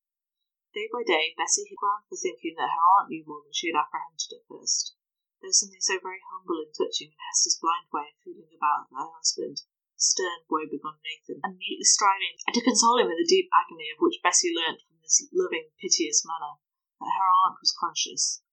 Day 0.73 0.87
by 0.87 1.03
day 1.03 1.35
Bessie 1.35 1.67
had 1.67 1.75
ground 1.75 2.07
for 2.07 2.15
thinking 2.15 2.55
that 2.55 2.71
her 2.71 2.85
aunt 2.95 3.09
knew 3.11 3.25
more 3.27 3.43
than 3.43 3.51
she 3.51 3.67
had 3.67 3.75
apprehended 3.75 4.31
at 4.31 4.47
first. 4.47 4.95
There 5.41 5.49
was 5.49 5.57
something 5.57 5.81
so 5.81 5.97
very 5.97 6.21
humble 6.29 6.61
and 6.61 6.69
touching 6.69 7.09
in 7.09 7.17
Hester's 7.17 7.57
blind 7.57 7.89
way 7.89 8.13
of 8.13 8.21
feeling 8.21 8.53
about 8.53 8.93
her 8.93 9.09
husband, 9.09 9.65
stern, 9.97 10.45
woebegone 10.45 11.01
Nathan, 11.01 11.41
and 11.41 11.57
mutely 11.57 11.83
striving 11.83 12.37
to 12.53 12.61
console 12.61 13.01
him 13.01 13.09
in 13.09 13.17
the 13.17 13.25
deep 13.25 13.49
agony 13.49 13.89
of 13.89 13.97
which 13.97 14.21
Bessie 14.21 14.53
learnt 14.53 14.85
from 14.85 15.01
this 15.01 15.25
loving, 15.33 15.73
piteous 15.81 16.21
manner, 16.23 16.61
that 17.01 17.17
her 17.17 17.29
aunt 17.41 17.57
was 17.57 17.73
conscious. 17.73 18.43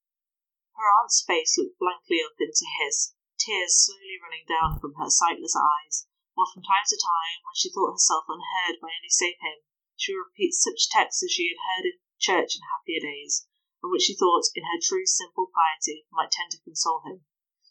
Her 0.81 0.89
aunt's 0.97 1.21
face 1.21 1.59
looked 1.61 1.77
blankly 1.77 2.25
up 2.25 2.41
into 2.41 2.65
his, 2.81 3.13
tears 3.37 3.77
slowly 3.77 4.17
running 4.25 4.47
down 4.49 4.81
from 4.81 4.95
her 4.97 5.13
sightless 5.13 5.53
eyes, 5.53 6.09
while 6.33 6.49
from 6.49 6.63
time 6.65 6.89
to 6.89 6.97
time, 6.97 7.45
when 7.45 7.53
she 7.55 7.69
thought 7.69 7.93
herself 7.93 8.25
unheard 8.33 8.81
by 8.81 8.97
any 8.97 9.11
save 9.13 9.37
him, 9.45 9.61
she 9.95 10.17
would 10.17 10.33
repeat 10.33 10.55
such 10.57 10.89
texts 10.89 11.23
as 11.23 11.33
she 11.33 11.53
had 11.53 11.61
heard 11.69 11.85
in 11.85 12.01
church 12.17 12.57
in 12.57 12.63
happier 12.65 13.05
days, 13.05 13.45
and 13.83 13.93
which 13.93 14.03
she 14.03 14.17
thought, 14.17 14.51
in 14.55 14.65
her 14.65 14.81
true 14.83 15.07
simple 15.07 15.51
piety, 15.55 16.07
might 16.11 16.33
tend 16.33 16.51
to 16.51 16.63
console 16.63 17.03
him. 17.07 17.25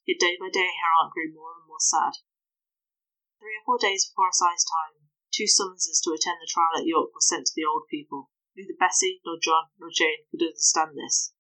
Yet 0.06 0.20
day 0.20 0.38
by 0.40 0.48
day 0.48 0.72
her 0.72 0.92
aunt 1.04 1.12
grew 1.12 1.34
more 1.34 1.60
and 1.60 1.68
more 1.68 1.82
sad. 1.82 2.24
Three 3.40 3.60
or 3.60 3.64
four 3.66 3.78
days 3.78 4.08
before 4.08 4.30
Assize 4.30 4.64
time, 4.64 5.10
two 5.36 5.48
summonses 5.48 6.00
to 6.02 6.14
attend 6.16 6.40
the 6.40 6.48
trial 6.48 6.80
at 6.80 6.88
York 6.88 7.14
were 7.14 7.20
sent 7.20 7.48
to 7.48 7.54
the 7.56 7.66
old 7.66 7.88
people. 7.92 8.32
Neither 8.56 8.74
Bessie, 8.80 9.22
nor 9.26 9.38
John, 9.38 9.70
nor 9.78 9.92
Jane 9.92 10.26
could 10.32 10.42
understand 10.42 10.98
this. 10.98 11.34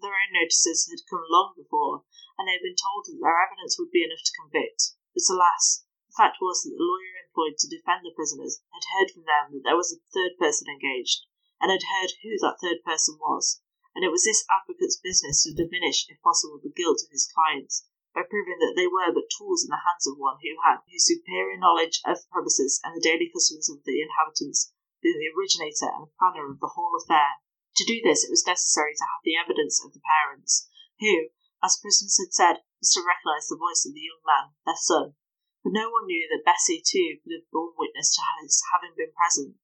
Their 0.00 0.16
own 0.16 0.32
notices 0.32 0.88
had 0.90 1.06
come 1.08 1.22
long 1.28 1.54
before, 1.54 2.04
and 2.36 2.48
they 2.48 2.52
had 2.52 2.66
been 2.66 2.74
told 2.80 3.06
that 3.06 3.20
their 3.20 3.38
evidence 3.38 3.78
would 3.78 3.92
be 3.92 4.02
enough 4.02 4.24
to 4.24 4.36
convict. 4.40 4.96
But 5.14 5.22
alas! 5.30 5.84
the 6.08 6.14
fact 6.16 6.38
was 6.40 6.64
that 6.64 6.74
the 6.74 6.82
lawyer 6.82 7.20
employed 7.22 7.58
to 7.58 7.68
defend 7.68 8.04
the 8.04 8.10
prisoners 8.16 8.62
had 8.72 8.88
heard 8.90 9.12
from 9.12 9.24
them 9.24 9.52
that 9.52 9.62
there 9.62 9.76
was 9.76 9.92
a 9.92 10.02
third 10.12 10.36
person 10.38 10.66
engaged, 10.66 11.26
and 11.60 11.70
had 11.70 11.86
heard 11.92 12.10
who 12.22 12.38
that 12.40 12.58
third 12.60 12.82
person 12.82 13.18
was, 13.20 13.62
and 13.94 14.04
it 14.04 14.10
was 14.10 14.24
this 14.26 14.44
advocate's 14.50 14.98
business 14.98 15.42
to 15.44 15.54
diminish, 15.54 16.06
if 16.10 16.20
possible, 16.20 16.58
the 16.58 16.74
guilt 16.74 16.98
of 17.06 17.10
his 17.14 17.30
clients, 17.30 17.86
by 18.14 18.22
proving 18.22 18.58
that 18.58 18.74
they 18.74 18.86
were 18.86 19.14
but 19.14 19.30
tools 19.30 19.62
in 19.62 19.70
the 19.70 19.82
hands 19.86 20.06
of 20.06 20.18
one 20.18 20.38
who 20.42 20.54
had 20.66 20.82
whose 20.90 21.06
superior 21.06 21.58
knowledge 21.58 22.02
of 22.06 22.18
the 22.18 22.30
premises 22.30 22.78
and 22.82 22.94
the 22.94 23.02
daily 23.02 23.30
customs 23.30 23.70
of 23.70 23.82
the 23.82 24.02
inhabitants 24.02 24.74
been 25.02 25.18
the 25.18 25.30
originator 25.34 25.90
and 25.90 26.10
planner 26.18 26.50
of 26.50 26.58
the 26.58 26.74
whole 26.78 26.94
affair. 26.94 27.42
To 27.76 27.84
do 27.84 28.00
this 28.02 28.22
it 28.22 28.30
was 28.30 28.46
necessary 28.46 28.94
to 28.94 29.04
have 29.04 29.22
the 29.26 29.34
evidence 29.36 29.82
of 29.82 29.92
the 29.92 30.02
parents, 30.02 30.70
who, 31.02 31.34
as 31.62 31.78
prisoners 31.82 32.18
had 32.22 32.32
said, 32.32 32.56
must 32.78 32.94
have 32.94 33.04
recognised 33.04 33.50
the 33.50 33.58
voice 33.58 33.82
of 33.84 33.94
the 33.94 34.06
young 34.06 34.22
man, 34.22 34.54
their 34.64 34.78
son. 34.78 35.18
But 35.62 35.74
no 35.74 35.90
one 35.90 36.06
knew 36.06 36.28
that 36.30 36.44
Bessie, 36.44 36.82
too, 36.84 37.18
could 37.24 37.34
have 37.34 37.50
borne 37.50 37.74
witness 37.76 38.14
to 38.14 38.22
his 38.42 38.62
having 38.70 38.94
been 38.96 39.10
present. 39.16 39.56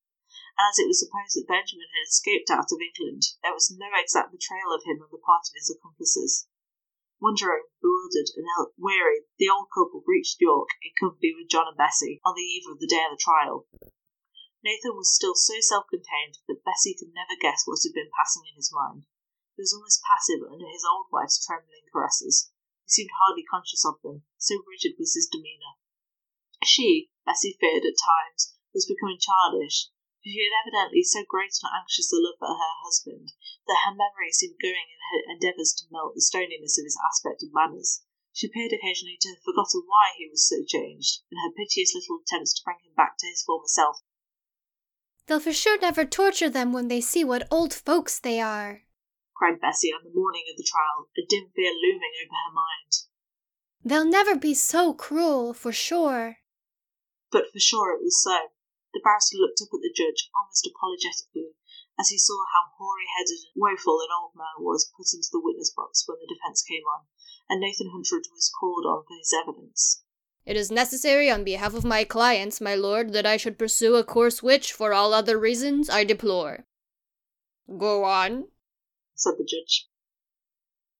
As 0.59 0.82
it 0.82 0.88
was 0.90 0.98
supposed 0.98 1.38
that 1.38 1.46
Benjamin 1.46 1.86
had 1.94 2.11
escaped 2.11 2.51
out 2.51 2.72
of 2.72 2.82
England, 2.82 3.22
there 3.42 3.55
was 3.55 3.70
no 3.70 3.86
exact 3.94 4.32
betrayal 4.32 4.74
of 4.74 4.82
him 4.82 4.98
on 4.98 5.09
the 5.12 5.22
part 5.22 5.46
of 5.46 5.55
his 5.55 5.70
accomplices. 5.70 6.48
Wondering, 7.20 7.70
bewildered, 7.80 8.34
and 8.34 8.48
weary, 8.76 9.28
the 9.38 9.48
old 9.48 9.68
couple 9.70 10.03
reached 10.09 10.40
York 10.40 10.70
in 10.82 10.90
company 10.98 11.30
with 11.36 11.48
John 11.48 11.68
and 11.68 11.76
Bessie 11.76 12.20
on 12.26 12.34
the 12.34 12.42
eve 12.42 12.66
of 12.66 12.80
the 12.80 12.90
day 12.90 13.05
of 13.05 13.12
the 13.14 13.22
trial. 13.22 13.68
Nathan 14.64 14.96
was 14.96 15.14
still 15.14 15.36
so 15.36 15.61
self 15.61 15.86
contained 15.86 16.38
that 16.48 16.64
Bessie 16.64 16.96
could 16.98 17.14
never 17.14 17.38
guess 17.38 17.62
what 17.64 17.78
had 17.84 17.94
been 17.94 18.11
passing 18.11 18.42
in 18.51 18.57
his 18.57 18.72
mind. 18.74 19.07
He 19.55 19.62
was 19.62 19.72
almost 19.72 20.03
passive 20.03 20.42
under 20.42 20.66
his 20.66 20.82
old 20.84 21.07
wife's 21.12 21.38
trembling 21.38 21.86
caresses. 21.92 22.51
He 22.86 22.90
seemed 22.90 23.11
hardly 23.22 23.44
conscious 23.44 23.84
of 23.86 24.03
them, 24.03 24.24
so 24.36 24.64
rigid 24.66 24.98
was 24.98 25.14
his 25.14 25.28
demeanour. 25.30 25.78
She, 26.64 27.11
Bessie 27.24 27.57
feared 27.61 27.84
at 27.84 27.96
times, 27.96 28.57
was 28.74 28.84
becoming 28.84 29.18
childish, 29.20 29.88
she 30.23 30.37
had 30.37 30.53
evidently 30.62 31.03
so 31.03 31.25
great 31.25 31.57
and 31.62 31.73
anxious 31.73 32.12
a 32.12 32.16
love 32.16 32.37
for 32.39 32.53
her 32.53 32.75
husband 32.85 33.33
that 33.66 33.83
her 33.89 33.95
memory 33.95 34.31
seemed 34.33 34.61
going 34.61 34.89
in 34.93 35.01
her 35.11 35.33
endeavours 35.33 35.73
to 35.73 35.89
melt 35.91 36.14
the 36.14 36.21
stoniness 36.21 36.77
of 36.77 36.85
his 36.85 36.99
aspect 37.01 37.43
and 37.43 37.53
manners. 37.53 38.05
She 38.33 38.47
appeared 38.47 38.73
occasionally 38.73 39.18
to 39.21 39.31
have 39.31 39.43
forgotten 39.43 39.83
why 39.87 40.12
he 40.16 40.29
was 40.29 40.47
so 40.47 40.62
changed, 40.62 41.25
in 41.33 41.39
her 41.43 41.53
piteous 41.57 41.95
little 41.95 42.21
attempts 42.23 42.55
to 42.55 42.62
bring 42.64 42.79
him 42.85 42.95
back 42.95 43.18
to 43.18 43.27
his 43.27 43.43
former 43.43 43.66
self. 43.66 44.03
They'll 45.27 45.41
for 45.41 45.53
sure 45.53 45.79
never 45.79 46.05
torture 46.05 46.51
them 46.51 46.73
when 46.73 46.89
they 46.89 47.01
see 47.01 47.25
what 47.25 47.49
old 47.51 47.75
folks 47.75 48.18
they 48.18 48.41
are, 48.41 48.85
cried 49.41 49.61
Bessie 49.61 49.89
on 49.89 50.05
the 50.05 50.14
morning 50.14 50.45
of 50.51 50.57
the 50.57 50.68
trial, 50.68 51.09
a 51.16 51.23
dim 51.27 51.51
fear 51.57 51.73
looming 51.73 52.12
over 52.23 52.37
her 52.45 52.53
mind. 52.53 52.93
They'll 53.83 54.11
never 54.11 54.37
be 54.37 54.53
so 54.53 54.93
cruel, 54.93 55.55
for 55.55 55.73
sure. 55.73 56.39
But 57.33 57.45
for 57.53 57.59
sure 57.59 57.95
it 57.95 58.03
was 58.03 58.23
so. 58.23 58.49
The 58.93 59.01
barrister 59.03 59.38
looked 59.38 59.62
up 59.62 59.72
at 59.72 59.82
the 59.82 59.95
judge 59.95 60.30
almost 60.34 60.66
apologetically 60.66 61.55
as 61.99 62.09
he 62.09 62.18
saw 62.18 62.45
how 62.53 62.72
hoary 62.78 63.07
headed 63.16 63.45
and 63.45 63.61
woeful 63.61 64.01
an 64.01 64.09
old 64.11 64.32
man 64.34 64.64
was 64.64 64.91
put 64.97 65.12
into 65.12 65.28
the 65.30 65.41
witness 65.41 65.70
box 65.70 66.05
when 66.07 66.18
the 66.20 66.32
defence 66.34 66.62
came 66.62 66.82
on, 66.84 67.07
and 67.49 67.61
Nathan 67.61 67.91
Huntroyd 67.93 68.26
was 68.32 68.51
called 68.51 68.86
on 68.86 69.05
for 69.05 69.16
his 69.18 69.34
evidence. 69.36 70.03
It 70.47 70.57
is 70.57 70.70
necessary 70.70 71.30
on 71.30 71.45
behalf 71.45 71.74
of 71.74 71.84
my 71.84 72.05
clients, 72.05 72.61
my 72.61 72.74
lord, 72.74 73.12
that 73.12 73.26
I 73.26 73.36
should 73.36 73.59
pursue 73.59 73.97
a 73.97 74.05
course 74.05 74.43
which, 74.43 74.72
for 74.72 74.93
all 74.93 75.12
other 75.12 75.38
reasons, 75.38 75.91
I 75.91 76.05
deplore. 76.05 76.64
Go 77.68 78.05
on, 78.05 78.49
said 79.14 79.34
the 79.36 79.45
judge. 79.45 79.86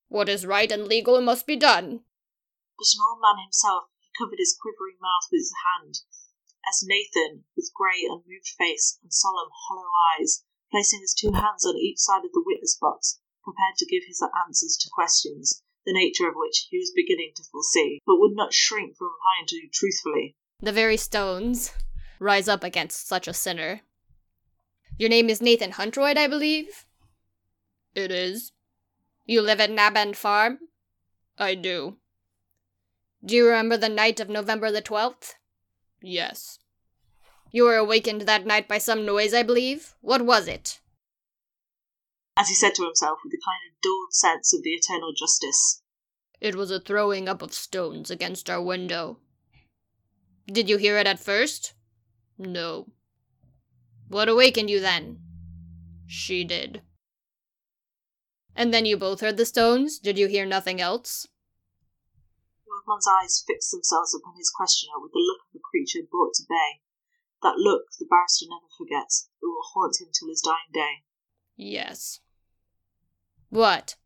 What 0.09 0.29
is 0.29 0.47
right 0.47 0.71
and 0.71 0.87
legal 0.87 1.21
must 1.21 1.47
be 1.47 1.57
done. 1.57 2.05
But 2.77 2.87
an 2.95 3.01
old 3.09 3.21
man 3.23 3.43
himself, 3.43 3.85
he 3.99 4.11
covered 4.17 4.39
his 4.39 4.57
quivering 4.61 4.99
mouth 5.01 5.29
with 5.33 5.41
his 5.41 5.55
hand, 5.65 6.01
as 6.69 6.85
Nathan, 6.85 7.45
with 7.57 7.73
grey, 7.75 8.05
unmoved 8.05 8.49
face 8.59 8.99
and 9.03 9.13
solemn, 9.13 9.51
hollow 9.69 9.91
eyes, 10.19 10.45
placing 10.71 11.01
his 11.01 11.15
two 11.15 11.33
hands 11.33 11.65
on 11.67 11.77
each 11.77 11.99
side 11.99 12.25
of 12.25 12.33
the 12.33 12.43
witness 12.45 12.77
box, 12.81 13.21
prepared 13.43 13.77
to 13.79 13.87
give 13.87 14.03
his 14.07 14.23
answers 14.47 14.77
to 14.81 14.91
questions, 14.93 15.63
the 15.87 15.93
nature 15.93 16.29
of 16.29 16.35
which 16.37 16.69
he 16.71 16.79
was 16.79 16.93
beginning 16.95 17.33
to 17.37 17.43
foresee, 17.51 18.01
but 18.07 18.19
would 18.19 18.37
not 18.37 18.55
shrink 18.55 18.97
from 18.97 19.09
replying 19.09 19.47
to 19.49 19.69
truthfully. 19.73 20.37
The 20.61 20.73
very 20.73 20.97
stones 20.97 21.73
rise 22.19 22.49
up 22.49 22.63
against 22.63 23.09
such 23.09 23.27
a 23.27 23.33
sinner. 23.33 23.81
Your 24.99 25.09
name 25.09 25.31
is 25.31 25.41
Nathan 25.41 25.73
Huntroyd, 25.73 26.19
I 26.19 26.27
believe? 26.27 26.85
It 27.95 28.11
is. 28.11 28.53
You 29.25 29.41
live 29.41 29.61
at 29.61 29.71
Nabend 29.71 30.17
Farm? 30.17 30.59
I 31.39 31.55
do. 31.55 31.97
Do 33.25 33.35
you 33.35 33.47
remember 33.47 33.77
the 33.77 33.89
night 33.89 34.21
of 34.21 34.29
November 34.29 34.71
the 34.71 34.83
12th? 34.83 35.35
Yes. 36.03 36.59
You 37.51 37.65
were 37.65 37.77
awakened 37.77 38.23
that 38.23 38.47
night 38.47 38.69
by 38.69 38.79
some 38.79 39.05
noise, 39.05 39.35
I 39.35 39.43
believe. 39.43 39.95
What 40.01 40.23
was 40.23 40.47
it? 40.47 40.81
As 42.37 42.49
he 42.49 42.55
said 42.55 42.75
to 42.77 42.85
himself 42.85 43.19
with 43.25 43.33
a 43.33 43.43
kind 43.45 43.61
of 43.69 43.81
dulled 43.83 44.13
sense 44.13 44.55
of 44.55 44.63
the 44.63 44.71
eternal 44.71 45.13
justice. 45.13 45.83
It 46.41 46.55
was 46.55 46.71
a 46.71 46.81
throwing 46.81 47.29
up 47.29 47.43
of 47.43 47.53
stones 47.53 48.11
against 48.11 48.49
our 48.49 48.63
window. 48.63 49.19
Did 50.47 50.69
you 50.69 50.79
hear 50.79 50.97
it 50.97 51.07
at 51.07 51.21
first? 51.21 51.75
No. 52.39 52.87
What 54.09 54.29
awakened 54.29 54.71
you 54.71 54.81
then? 54.81 55.19
She 56.07 56.45
did. 56.45 56.83
And 58.57 58.73
then 58.73 58.87
you 58.87 58.97
both 58.97 59.21
heard 59.21 59.37
the 59.37 59.47
stones? 59.47 59.99
Did 59.99 60.19
you 60.19 60.29
hear 60.29 60.47
nothing 60.47 60.81
else? 60.81 61.29
Rodman's 62.67 63.07
eyes 63.07 63.45
fixed 63.47 63.71
themselves 63.71 64.15
upon 64.15 64.35
his 64.37 64.51
questioner 64.51 64.99
with 65.01 65.13
a 65.15 65.19
look 65.19 65.41
creature 65.71 66.07
brought 66.11 66.35
to 66.35 66.45
bay. 66.49 66.81
That 67.43 67.57
look 67.57 67.85
the 67.99 68.07
barrister 68.09 68.47
never 68.49 68.67
forgets. 68.77 69.29
It 69.43 69.47
will 69.47 69.63
haunt 69.75 70.01
him 70.01 70.09
till 70.13 70.29
his 70.29 70.43
dying 70.43 70.73
day. 70.73 71.05
Yes. 71.57 72.21
What? 73.49 73.97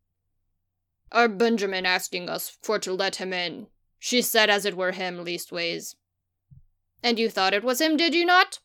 Our 1.11 1.29
Benjamin 1.29 1.87
asking 1.87 2.29
us 2.29 2.57
for 2.63 2.79
to 2.81 2.93
let 2.93 3.17
him 3.17 3.33
in. 3.33 3.69
She 3.99 4.23
said 4.23 4.51
as 4.51 4.65
it 4.65 4.77
were 4.77 4.93
him, 4.93 5.25
leastways. 5.25 5.97
And 7.03 7.19
you 7.19 7.29
thought 7.29 7.55
it 7.55 7.65
was 7.65 7.81
him, 7.81 7.97
did 7.97 8.15
you 8.15 8.25
not? 8.25 8.61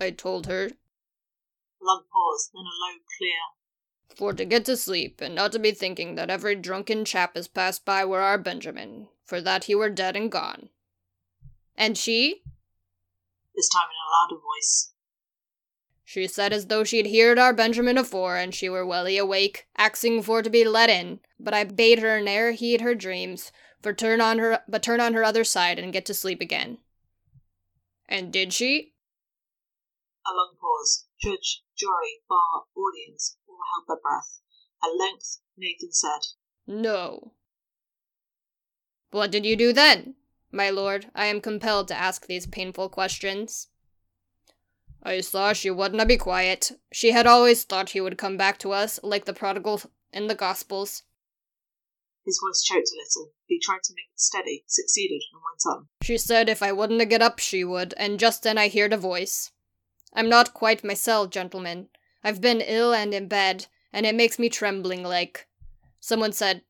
I 0.00 0.10
told 0.10 0.46
her. 0.46 0.66
A 0.66 1.84
long 1.84 2.02
pause, 2.12 2.50
then 2.52 2.62
a 2.62 2.74
low, 2.84 2.98
clear, 3.18 4.16
for 4.16 4.32
to 4.32 4.44
get 4.44 4.64
to 4.66 4.76
sleep, 4.76 5.20
and 5.20 5.34
not 5.34 5.52
to 5.52 5.58
be 5.58 5.72
thinking 5.72 6.14
that 6.14 6.30
every 6.30 6.54
drunken 6.54 7.04
chap 7.04 7.36
as 7.36 7.48
passed 7.48 7.84
by 7.84 8.04
were 8.04 8.20
our 8.20 8.38
Benjamin, 8.38 9.08
for 9.24 9.40
that 9.40 9.64
he 9.64 9.74
were 9.74 9.90
dead 9.90 10.16
and 10.16 10.30
gone. 10.30 10.70
And 11.76 11.98
she? 11.98 12.42
This 13.54 13.68
time 13.68 13.88
in 13.88 13.96
a 13.96 14.34
louder 14.34 14.40
voice. 14.40 14.92
She 16.04 16.28
said 16.28 16.52
as 16.52 16.66
though 16.66 16.84
she'd 16.84 17.16
heard 17.16 17.38
our 17.38 17.52
Benjamin 17.52 17.98
afore, 17.98 18.36
and 18.36 18.54
she 18.54 18.68
were 18.68 18.86
welly 18.86 19.18
awake, 19.18 19.66
axing 19.76 20.22
for 20.22 20.42
to 20.42 20.50
be 20.50 20.64
let 20.64 20.90
in, 20.90 21.20
but 21.40 21.54
I 21.54 21.64
bade 21.64 21.98
her 22.00 22.20
ne'er 22.20 22.52
heed 22.52 22.80
her 22.82 22.94
dreams, 22.94 23.50
for 23.82 23.92
turn 23.92 24.20
on 24.20 24.38
her 24.38 24.60
but 24.68 24.82
turn 24.82 25.00
on 25.00 25.14
her 25.14 25.24
other 25.24 25.44
side 25.44 25.78
and 25.78 25.92
get 25.92 26.06
to 26.06 26.14
sleep 26.14 26.40
again. 26.40 26.78
And 28.08 28.32
did 28.32 28.52
she? 28.52 28.94
A 30.26 30.30
long 30.30 30.54
pause. 30.60 31.06
Judge, 31.20 31.62
jury, 31.76 32.20
bar, 32.28 32.64
audience, 32.76 33.36
all 33.48 33.58
held 33.74 33.88
their 33.88 34.00
breath. 34.00 34.40
At 34.82 34.96
length, 34.96 35.40
Nathan 35.56 35.92
said, 35.92 36.20
No. 36.66 37.32
What 39.10 39.30
did 39.30 39.44
you 39.46 39.56
do 39.56 39.72
then? 39.72 40.14
My 40.54 40.70
lord, 40.70 41.10
I 41.16 41.26
am 41.26 41.40
compelled 41.40 41.88
to 41.88 41.96
ask 41.96 42.28
these 42.28 42.46
painful 42.46 42.88
questions. 42.88 43.66
I 45.02 45.20
saw 45.20 45.52
she 45.52 45.68
wouldna 45.68 46.06
be 46.06 46.16
quiet. 46.16 46.70
She 46.92 47.10
had 47.10 47.26
always 47.26 47.64
thought 47.64 47.90
he 47.90 48.00
would 48.00 48.18
come 48.18 48.36
back 48.36 48.60
to 48.60 48.70
us, 48.70 49.00
like 49.02 49.24
the 49.24 49.34
prodigal 49.34 49.82
in 50.12 50.28
the 50.28 50.36
Gospels. 50.36 51.02
His 52.24 52.40
voice 52.40 52.62
choked 52.62 52.86
a 52.86 52.94
little. 52.94 53.32
He 53.46 53.58
tried 53.58 53.82
to 53.82 53.94
make 53.96 54.06
it 54.14 54.20
steady, 54.20 54.62
succeeded, 54.68 55.22
and 55.32 55.42
went 55.42 55.76
on. 55.76 55.88
She 56.02 56.16
said 56.16 56.48
if 56.48 56.62
I 56.62 56.70
wouldn't 56.70 57.10
get 57.10 57.20
up, 57.20 57.40
she 57.40 57.64
would, 57.64 57.92
and 57.96 58.20
just 58.20 58.44
then 58.44 58.56
I 58.56 58.68
heard 58.68 58.92
a 58.92 58.96
voice. 58.96 59.50
I'm 60.14 60.28
not 60.28 60.54
quite 60.54 60.84
myself, 60.84 61.30
gentlemen. 61.30 61.88
I've 62.22 62.40
been 62.40 62.60
ill 62.60 62.94
and 62.94 63.12
in 63.12 63.26
bed, 63.26 63.66
and 63.92 64.06
it 64.06 64.14
makes 64.14 64.38
me 64.38 64.48
trembling 64.48 65.02
like. 65.02 65.48
Someone 65.98 66.32
said, 66.32 66.62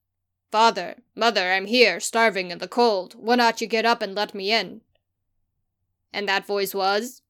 Father, 0.55 0.98
mother, 1.16 1.50
I'm 1.50 1.66
here, 1.66 1.98
starving 1.98 2.52
in 2.52 2.59
the 2.59 2.68
cold. 2.68 3.16
Why 3.18 3.34
not 3.34 3.61
you 3.61 3.66
get 3.66 3.84
up 3.84 4.00
and 4.00 4.14
let 4.14 4.36
me 4.36 4.52
in? 4.52 4.82
And 6.12 6.28
that 6.28 6.46
voice 6.46 6.72
was? 6.72 7.22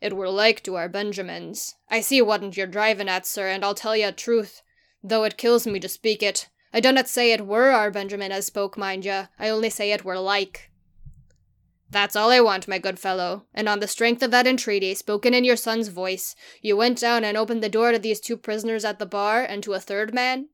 It 0.00 0.16
were 0.16 0.30
like 0.30 0.62
to 0.62 0.76
our 0.76 0.88
Benjamins. 0.88 1.74
I 1.90 2.00
see 2.00 2.22
whatn't 2.22 2.56
you're 2.56 2.66
driving 2.66 3.10
at, 3.10 3.26
sir, 3.26 3.48
and 3.48 3.62
I'll 3.62 3.74
tell 3.74 3.94
you 3.94 4.08
a 4.08 4.12
truth, 4.12 4.62
though 5.02 5.24
it 5.24 5.36
kills 5.36 5.66
me 5.66 5.78
to 5.80 5.88
speak 5.90 6.22
it. 6.22 6.48
I 6.72 6.80
do 6.80 6.90
not 6.90 7.06
say 7.06 7.32
it 7.32 7.46
were 7.46 7.72
our 7.72 7.90
Benjamin 7.90 8.32
as 8.32 8.46
spoke, 8.46 8.78
mind 8.78 9.04
ye. 9.04 9.24
I 9.38 9.50
only 9.50 9.68
say 9.68 9.92
it 9.92 10.06
were 10.06 10.18
like. 10.18 10.70
That's 11.90 12.16
all 12.16 12.30
I 12.30 12.40
want, 12.40 12.66
my 12.66 12.78
good 12.78 12.98
fellow. 12.98 13.44
And 13.52 13.68
on 13.68 13.80
the 13.80 13.88
strength 13.88 14.22
of 14.22 14.30
that 14.30 14.46
entreaty, 14.46 14.94
spoken 14.94 15.34
in 15.34 15.44
your 15.44 15.54
son's 15.54 15.88
voice, 15.88 16.34
you 16.62 16.78
went 16.78 16.98
down 17.00 17.24
and 17.24 17.36
opened 17.36 17.62
the 17.62 17.68
door 17.68 17.92
to 17.92 17.98
these 17.98 18.20
two 18.20 18.38
prisoners 18.38 18.86
at 18.86 18.98
the 18.98 19.04
bar 19.04 19.42
and 19.42 19.62
to 19.64 19.74
a 19.74 19.80
third 19.80 20.14
man? 20.14 20.48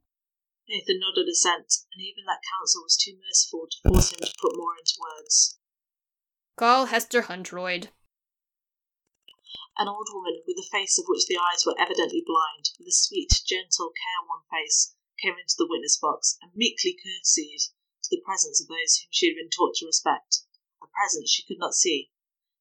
Nathan 0.71 1.01
nodded 1.01 1.27
assent, 1.27 1.83
and 1.91 1.99
even 2.01 2.23
that 2.31 2.47
counsel 2.47 2.85
was 2.87 2.97
too 2.97 3.19
merciful 3.19 3.67
to 3.67 3.91
force 3.91 4.15
him 4.15 4.23
to 4.23 4.39
put 4.39 4.55
more 4.55 4.79
into 4.79 4.95
words. 5.03 5.59
Call 6.55 6.87
Hester 6.87 7.23
Huntroyd. 7.23 7.91
An 9.77 9.89
old 9.89 10.07
woman, 10.15 10.45
with 10.47 10.63
a 10.63 10.71
face 10.71 10.97
of 10.97 11.07
which 11.09 11.27
the 11.27 11.37
eyes 11.37 11.67
were 11.67 11.75
evidently 11.75 12.23
blind, 12.25 12.71
with 12.79 12.87
a 12.87 12.95
sweet, 12.95 13.43
gentle, 13.45 13.91
careworn 13.99 14.47
face, 14.47 14.95
came 15.19 15.35
into 15.35 15.59
the 15.59 15.67
witness 15.67 15.99
box 15.99 16.39
and 16.41 16.55
meekly 16.55 16.95
courtesied 16.95 17.75
to 18.07 18.09
the 18.15 18.23
presence 18.23 18.63
of 18.63 18.69
those 18.69 19.03
whom 19.03 19.11
she 19.11 19.27
had 19.27 19.35
been 19.35 19.51
taught 19.51 19.75
to 19.75 19.87
respect 19.87 20.47
a 20.81 20.87
presence 20.87 21.33
she 21.35 21.43
could 21.43 21.59
not 21.59 21.75
see. 21.75 22.13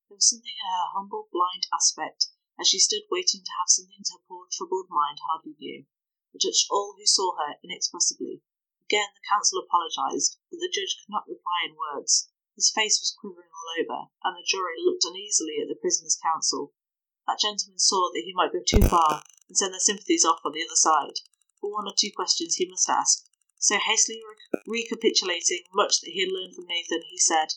There 0.10 0.16
was 0.16 0.28
something 0.28 0.50
in 0.50 0.66
her 0.66 0.98
humble, 0.98 1.30
blind 1.32 1.68
aspect, 1.72 2.34
as 2.60 2.68
she 2.68 2.80
stood 2.80 3.06
waiting 3.12 3.46
to 3.46 3.56
have 3.62 3.70
something 3.70 4.02
to 4.02 4.14
her 4.18 4.26
poor 4.28 4.48
troubled 4.50 4.90
mind 4.90 5.20
hardly 5.30 5.54
knew, 5.60 5.86
that 6.34 6.40
touched 6.40 6.68
all 6.70 6.96
who 6.98 7.06
saw 7.06 7.36
her 7.38 7.56
inexpressibly. 7.64 8.42
Again 8.86 9.10
the 9.14 9.28
counsel 9.30 9.62
apologised, 9.62 10.38
but 10.50 10.60
the 10.60 10.72
judge 10.74 10.98
could 11.00 11.12
not 11.14 11.28
reply 11.28 11.66
in 11.66 11.78
words. 11.78 12.30
His 12.56 12.72
face 12.72 13.00
was 13.00 13.16
quivering 13.20 13.50
all 13.54 13.70
over, 13.80 14.10
and 14.24 14.36
the 14.36 14.44
jury 14.46 14.76
looked 14.84 15.06
uneasily 15.06 15.62
at 15.62 15.70
the 15.70 15.80
prisoner's 15.80 16.20
counsel. 16.22 16.74
That 17.26 17.40
gentleman 17.40 17.80
saw 17.80 18.12
that 18.12 18.24
he 18.26 18.34
might 18.34 18.52
go 18.52 18.60
too 18.66 18.82
far 18.88 19.24
and 19.48 19.58
send 19.58 19.74
their 19.74 19.80
sympathies 19.80 20.26
off 20.26 20.42
on 20.44 20.54
the 20.54 20.66
other 20.66 20.76
side, 20.76 21.22
but 21.62 21.70
one 21.70 21.88
or 21.88 21.94
two 21.98 22.12
questions 22.16 22.56
he 22.56 22.68
must 22.68 22.90
ask. 22.90 23.30
So, 23.60 23.78
hastily 23.78 24.22
re- 24.24 24.62
recapitulating 24.66 25.64
much 25.74 26.02
that 26.02 26.12
he 26.12 26.22
had 26.22 26.32
learned 26.32 26.56
from 26.56 26.66
Nathan, 26.66 27.04
he 27.10 27.18
said, 27.18 27.54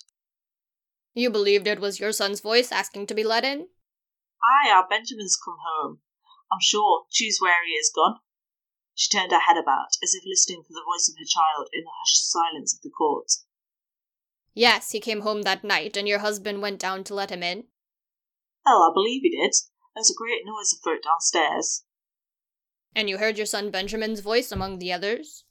You 1.14 1.30
believed 1.30 1.66
it 1.66 1.80
was 1.80 2.00
your 2.00 2.12
son's 2.12 2.40
voice 2.40 2.70
asking 2.70 3.06
to 3.06 3.14
be 3.14 3.24
let 3.24 3.44
in? 3.44 3.68
Aye, 4.42 4.70
our 4.70 4.86
Benjamin's 4.88 5.36
come 5.36 5.58
home. 5.64 6.00
I'm 6.52 6.60
sure. 6.60 7.06
Choose 7.10 7.38
where 7.40 7.64
he 7.64 7.72
is 7.72 7.90
gone. 7.94 8.20
She 8.94 9.10
turned 9.10 9.32
her 9.32 9.40
head 9.40 9.56
about, 9.56 9.96
as 10.02 10.14
if 10.14 10.24
listening 10.26 10.62
for 10.62 10.72
the 10.72 10.84
voice 10.84 11.08
of 11.08 11.16
her 11.18 11.24
child 11.24 11.68
in 11.72 11.84
the 11.84 11.90
hushed 12.00 12.30
silence 12.30 12.74
of 12.74 12.82
the 12.82 12.90
court. 12.90 13.32
Yes, 14.54 14.90
he 14.90 15.00
came 15.00 15.22
home 15.22 15.42
that 15.42 15.64
night, 15.64 15.96
and 15.96 16.06
your 16.06 16.18
husband 16.18 16.60
went 16.60 16.78
down 16.78 17.04
to 17.04 17.14
let 17.14 17.30
him 17.30 17.42
in. 17.42 17.64
Well, 18.66 18.82
I 18.82 18.90
believe 18.92 19.22
he 19.22 19.30
did. 19.30 19.54
There 19.94 20.00
was 20.00 20.10
a 20.10 20.14
great 20.14 20.42
noise 20.44 20.72
afoot 20.72 21.02
downstairs. 21.02 21.84
And 22.94 23.08
you 23.08 23.18
heard 23.18 23.38
your 23.38 23.46
son 23.46 23.70
Benjamin's 23.70 24.20
voice 24.20 24.52
among 24.52 24.78
the 24.78 24.92
others? 24.92 25.44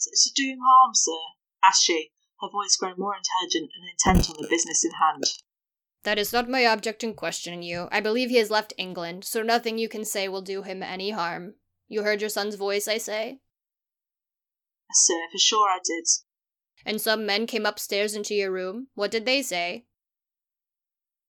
To 0.00 0.30
do 0.34 0.48
him 0.48 0.58
harm, 0.58 0.94
sir? 0.94 1.18
asked 1.64 1.84
she, 1.84 2.10
her 2.40 2.48
voice 2.50 2.76
growing 2.76 2.98
more 2.98 3.14
intelligent 3.16 3.70
and 3.74 3.88
intent 3.88 4.28
on 4.28 4.42
the 4.42 4.48
business 4.48 4.84
in 4.84 4.90
hand. 4.92 5.24
That 6.02 6.18
is 6.18 6.32
not 6.32 6.48
my 6.48 6.66
object 6.66 7.02
in 7.02 7.14
questioning 7.14 7.62
you. 7.62 7.88
I 7.90 8.00
believe 8.00 8.30
he 8.30 8.36
has 8.36 8.50
left 8.50 8.74
England, 8.76 9.24
so 9.24 9.42
nothing 9.42 9.78
you 9.78 9.88
can 9.88 10.04
say 10.04 10.28
will 10.28 10.42
do 10.42 10.62
him 10.62 10.82
any 10.82 11.10
harm. 11.10 11.54
You 11.88 12.02
heard 12.02 12.20
your 12.20 12.30
son's 12.30 12.56
voice, 12.56 12.88
I 12.88 12.98
say? 12.98 13.38
Sir, 14.92 15.28
for 15.30 15.38
sure 15.38 15.68
I 15.68 15.78
did. 15.84 16.06
And 16.84 17.00
some 17.00 17.26
men 17.26 17.46
came 17.46 17.66
upstairs 17.66 18.14
into 18.14 18.34
your 18.34 18.50
room. 18.50 18.88
What 18.94 19.10
did 19.10 19.26
they 19.26 19.42
say? 19.42 19.86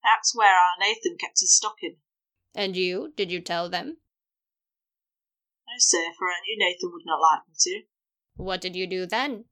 That's 0.03 0.36
where 0.36 0.53
our 0.53 0.78
Nathan 0.80 1.18
kept 1.20 1.39
his 1.41 1.55
stocking. 1.55 1.97
And 2.55 2.76
you? 2.76 3.14
Did 3.16 3.32
you 3.32 3.41
tell 3.41 3.70
them? 3.70 3.97
No, 5.68 5.74
sir, 5.78 6.14
for 6.18 6.28
I 6.28 6.39
knew 6.45 6.58
Nathan 6.58 6.91
would 6.93 7.05
not 7.05 7.20
like 7.20 7.41
me 7.47 7.53
to. 7.60 7.82
What 8.36 8.62
did 8.62 8.76
you 8.76 8.88
do 8.88 9.05
then? 9.05 9.45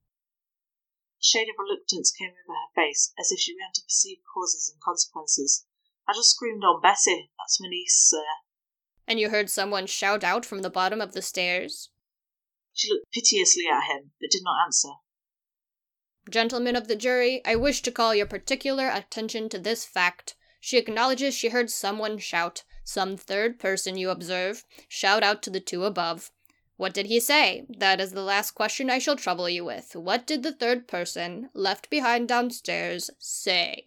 A 1.22 1.26
shade 1.26 1.50
of 1.50 1.56
reluctance 1.60 2.12
came 2.12 2.30
over 2.30 2.56
her 2.56 2.74
face, 2.76 3.14
as 3.20 3.32
if 3.32 3.40
she 3.40 3.54
began 3.54 3.74
to 3.74 3.82
perceive 3.82 4.20
causes 4.34 4.72
and 4.72 4.82
consequences. 4.82 5.66
I 6.08 6.14
just 6.14 6.30
screamed 6.30 6.64
on 6.64 6.82
Bessie. 6.82 7.32
That's 7.38 7.60
my 7.60 7.68
niece, 7.70 7.98
sir. 8.10 8.24
And 9.08 9.20
you 9.20 9.30
heard 9.30 9.50
someone 9.50 9.86
shout 9.86 10.24
out 10.24 10.46
from 10.46 10.62
the 10.62 10.70
bottom 10.70 11.02
of 11.02 11.14
the 11.14 11.22
stairs? 11.22 11.90
She 12.74 12.90
looked 12.92 13.12
piteously 13.12 13.66
at 13.72 13.84
him, 13.84 14.12
but 14.20 14.32
did 14.32 14.42
not 14.44 14.66
answer. 14.66 14.90
Gentlemen 16.30 16.76
of 16.76 16.88
the 16.88 16.96
jury, 16.96 17.42
I 17.46 17.56
wish 17.56 17.82
to 17.84 17.92
call 17.92 18.16
your 18.16 18.26
particular 18.26 18.90
attention 18.90 19.48
to 19.50 19.60
this 19.60 19.86
fact. 19.86 20.36
She 20.60 20.78
acknowledges 20.78 21.36
she 21.36 21.50
heard 21.50 21.70
someone 21.70 22.18
shout, 22.18 22.64
some 22.84 23.16
third 23.16 23.60
person, 23.60 23.98
you 23.98 24.10
observe, 24.10 24.66
shout 24.88 25.22
out 25.22 25.44
to 25.44 25.52
the 25.52 25.60
two 25.60 25.84
above. 25.84 26.32
What 26.78 26.94
did 26.94 27.06
he 27.06 27.20
say? 27.20 27.66
That 27.70 28.02
is 28.02 28.12
the 28.12 28.24
last 28.24 28.52
question 28.52 28.90
I 28.90 29.00
shall 29.00 29.16
trouble 29.16 29.48
you 29.48 29.64
with. 29.64 29.96
What 29.96 30.26
did 30.26 30.44
the 30.44 30.52
third 30.52 30.88
person, 30.88 31.50
left 31.54 31.90
behind 31.90 32.28
downstairs, 32.28 33.12
say? 33.20 33.86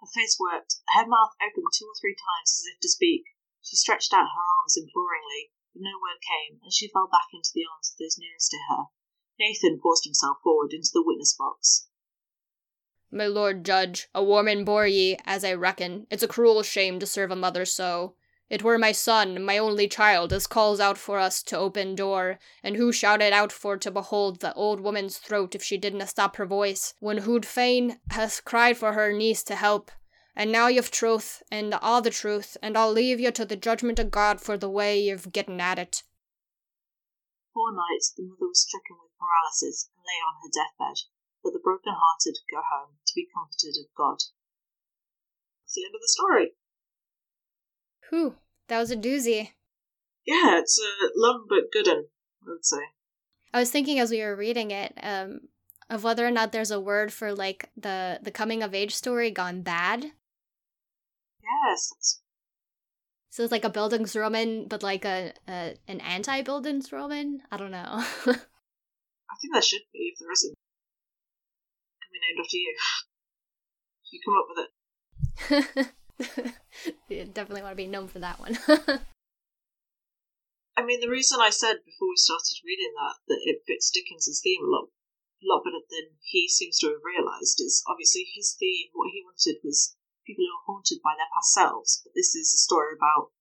Her 0.00 0.06
face 0.14 0.36
worked, 0.38 0.76
her 0.94 1.06
mouth 1.06 1.32
opened 1.42 1.66
two 1.74 1.86
or 1.86 1.96
three 2.00 2.14
times 2.14 2.52
as 2.60 2.64
if 2.74 2.80
to 2.80 2.88
speak. 2.88 3.24
She 3.62 3.76
stretched 3.76 4.12
out 4.12 4.28
her 4.34 4.46
arms 4.58 4.76
imploringly, 4.76 5.52
but 5.72 5.82
no 5.82 5.98
word 6.00 6.20
came, 6.20 6.60
and 6.62 6.72
she 6.72 6.88
fell 6.88 7.08
back 7.10 7.28
into 7.32 7.50
the 7.54 7.66
arms 7.70 7.92
of 7.92 7.98
those 7.98 8.18
nearest 8.18 8.50
to 8.50 8.58
her. 8.68 8.84
Nathan 9.38 9.80
forced 9.80 10.04
himself 10.04 10.38
forward 10.42 10.72
into 10.72 10.90
the 10.92 11.02
witness 11.04 11.34
box. 11.34 11.88
My 13.10 13.26
lord 13.26 13.64
judge, 13.64 14.08
a 14.14 14.22
woman 14.22 14.64
bore 14.64 14.86
ye, 14.86 15.18
as 15.24 15.44
I 15.44 15.54
reckon. 15.54 16.06
It's 16.10 16.22
a 16.22 16.28
cruel 16.28 16.62
shame 16.62 17.00
to 17.00 17.06
serve 17.06 17.30
a 17.30 17.36
mother 17.36 17.64
so. 17.64 18.14
It 18.48 18.62
were 18.62 18.78
my 18.78 18.92
son, 18.92 19.44
my 19.44 19.58
only 19.58 19.88
child, 19.88 20.32
as 20.32 20.46
calls 20.46 20.80
out 20.80 20.98
for 20.98 21.18
us 21.18 21.42
to 21.44 21.56
open 21.56 21.94
door, 21.94 22.38
and 22.62 22.76
who 22.76 22.92
shouted 22.92 23.32
out 23.32 23.52
for 23.52 23.76
to 23.76 23.90
behold 23.90 24.40
the 24.40 24.54
old 24.54 24.80
woman's 24.80 25.18
throat 25.18 25.54
if 25.54 25.62
she 25.62 25.76
didna 25.76 26.06
stop 26.06 26.36
her 26.36 26.46
voice, 26.46 26.94
when 26.98 27.18
who'd 27.18 27.46
fain 27.46 28.00
has 28.10 28.40
cried 28.40 28.76
for 28.76 28.92
her 28.92 29.12
niece 29.12 29.42
to 29.44 29.54
help. 29.54 29.90
And 30.40 30.50
now 30.50 30.68
you've 30.68 30.90
truth, 30.90 31.42
and 31.52 31.74
all 31.74 32.00
the 32.00 32.08
truth, 32.08 32.56
and 32.62 32.74
I'll 32.74 32.90
leave 32.90 33.20
you 33.20 33.30
to 33.30 33.44
the 33.44 33.56
judgment 33.56 33.98
of 33.98 34.10
God 34.10 34.40
for 34.40 34.56
the 34.56 34.70
way 34.70 34.98
you've 34.98 35.32
getting 35.32 35.60
at 35.60 35.78
it. 35.78 36.02
Four 37.52 37.74
nights 37.76 38.14
the 38.16 38.22
mother 38.22 38.48
was 38.48 38.62
stricken 38.62 38.96
with 39.02 39.12
paralysis 39.20 39.90
and 39.92 40.00
lay 40.00 40.16
on 40.24 40.40
her 40.40 40.48
deathbed, 40.48 40.96
but 41.44 41.52
the 41.52 41.60
broken-hearted 41.62 42.38
go 42.50 42.62
home 42.72 42.94
to 43.06 43.12
be 43.14 43.28
comforted 43.36 43.84
of 43.84 43.94
God. 43.94 44.16
That's 45.60 45.74
the 45.74 45.84
end 45.84 45.94
of 45.94 46.00
the 46.00 46.08
story. 46.08 46.52
Whew, 48.08 48.36
that 48.68 48.78
was 48.78 48.90
a 48.90 48.96
doozy. 48.96 49.50
Yeah, 50.24 50.58
it's 50.58 50.80
a 50.80 51.10
long 51.16 51.44
but 51.50 51.70
good 51.70 51.86
one, 51.86 52.06
I 52.46 52.52
would 52.52 52.64
say. 52.64 52.80
I 53.52 53.60
was 53.60 53.70
thinking 53.70 53.98
as 53.98 54.10
we 54.10 54.22
were 54.22 54.34
reading 54.34 54.70
it, 54.70 54.94
um, 55.02 55.40
of 55.90 56.02
whether 56.02 56.26
or 56.26 56.30
not 56.30 56.52
there's 56.52 56.70
a 56.70 56.80
word 56.80 57.12
for 57.12 57.34
like 57.34 57.68
the 57.76 58.20
the 58.22 58.30
coming 58.30 58.62
of 58.62 58.74
age 58.74 58.94
story 58.94 59.30
gone 59.30 59.60
bad. 59.60 60.12
Yes, 61.50 62.20
So 63.30 63.42
it's 63.42 63.52
like 63.52 63.64
a 63.64 63.70
Bildungsroman, 63.70 64.68
but 64.68 64.82
like 64.82 65.04
a, 65.04 65.32
a 65.48 65.74
an 65.88 66.00
anti 66.00 66.42
Bildungsroman. 66.42 67.40
I 67.50 67.56
don't 67.56 67.72
know. 67.72 67.86
I 67.90 69.36
think 69.40 69.52
there 69.52 69.62
should 69.62 69.82
be 69.92 70.12
if 70.12 70.18
there 70.18 70.30
isn't. 70.32 70.54
Can 72.00 72.10
be 72.12 72.20
named 72.22 72.40
after 72.44 72.56
you. 72.56 72.76
You 74.10 74.20
come 74.24 74.38
up 74.38 74.48
with 74.50 74.58
it. 74.60 74.70
you 77.08 77.24
definitely 77.26 77.62
want 77.62 77.72
to 77.72 77.76
be 77.76 77.86
known 77.86 78.08
for 78.08 78.18
that 78.20 78.38
one. 78.40 78.58
I 80.76 80.84
mean, 80.84 81.00
the 81.00 81.10
reason 81.10 81.40
I 81.40 81.50
said 81.50 81.84
before 81.84 82.08
we 82.08 82.16
started 82.16 82.64
reading 82.64 82.94
that 82.96 83.16
that 83.28 83.42
it 83.44 83.62
fits 83.66 83.90
Dickens's 83.90 84.40
theme 84.42 84.64
a 84.64 84.66
lot, 84.66 84.88
a 85.42 85.46
lot 85.46 85.62
better 85.64 85.82
than 85.90 86.18
he 86.22 86.48
seems 86.48 86.78
to 86.78 86.88
have 86.88 87.04
realised 87.04 87.60
is 87.60 87.84
obviously 87.86 88.26
his 88.34 88.56
theme. 88.58 88.88
What 88.94 89.10
he 89.12 89.22
wanted 89.24 89.60
was 89.62 89.96
people 90.30 90.46
who 90.46 90.54
are 90.54 90.66
haunted 90.70 91.02
by 91.02 91.18
their 91.18 91.26
past 91.34 91.50
selves, 91.50 92.06
but 92.06 92.14
this 92.14 92.38
is 92.38 92.54
a 92.54 92.62
story 92.62 92.94
about 92.94 93.34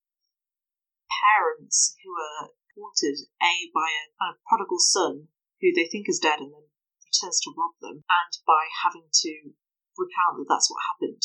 parents 1.22 1.94
who 2.02 2.10
are 2.18 2.50
haunted 2.74 3.30
a 3.38 3.70
by 3.70 3.94
a 3.94 4.10
kind 4.18 4.34
of 4.34 4.42
prodigal 4.50 4.82
son 4.82 5.30
who 5.62 5.70
they 5.70 5.86
think 5.86 6.10
is 6.10 6.18
dead 6.18 6.42
and 6.42 6.50
then 6.50 6.66
returns 7.06 7.38
to 7.46 7.54
rob 7.54 7.78
them, 7.82 8.02
and 8.10 8.34
by 8.46 8.66
having 8.82 9.06
to 9.14 9.54
recount 9.98 10.42
that 10.42 10.50
that's 10.50 10.70
what 10.70 10.82
happened. 10.90 11.22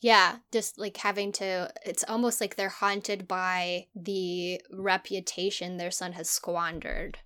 yeah, 0.00 0.36
just 0.52 0.78
like 0.78 0.96
having 0.96 1.32
to. 1.32 1.70
It's 1.84 2.04
almost 2.08 2.40
like 2.40 2.56
they're 2.56 2.68
haunted 2.68 3.28
by 3.28 3.86
the 3.94 4.60
reputation 4.72 5.76
their 5.76 5.90
son 5.90 6.12
has 6.12 6.30
squandered, 6.30 7.18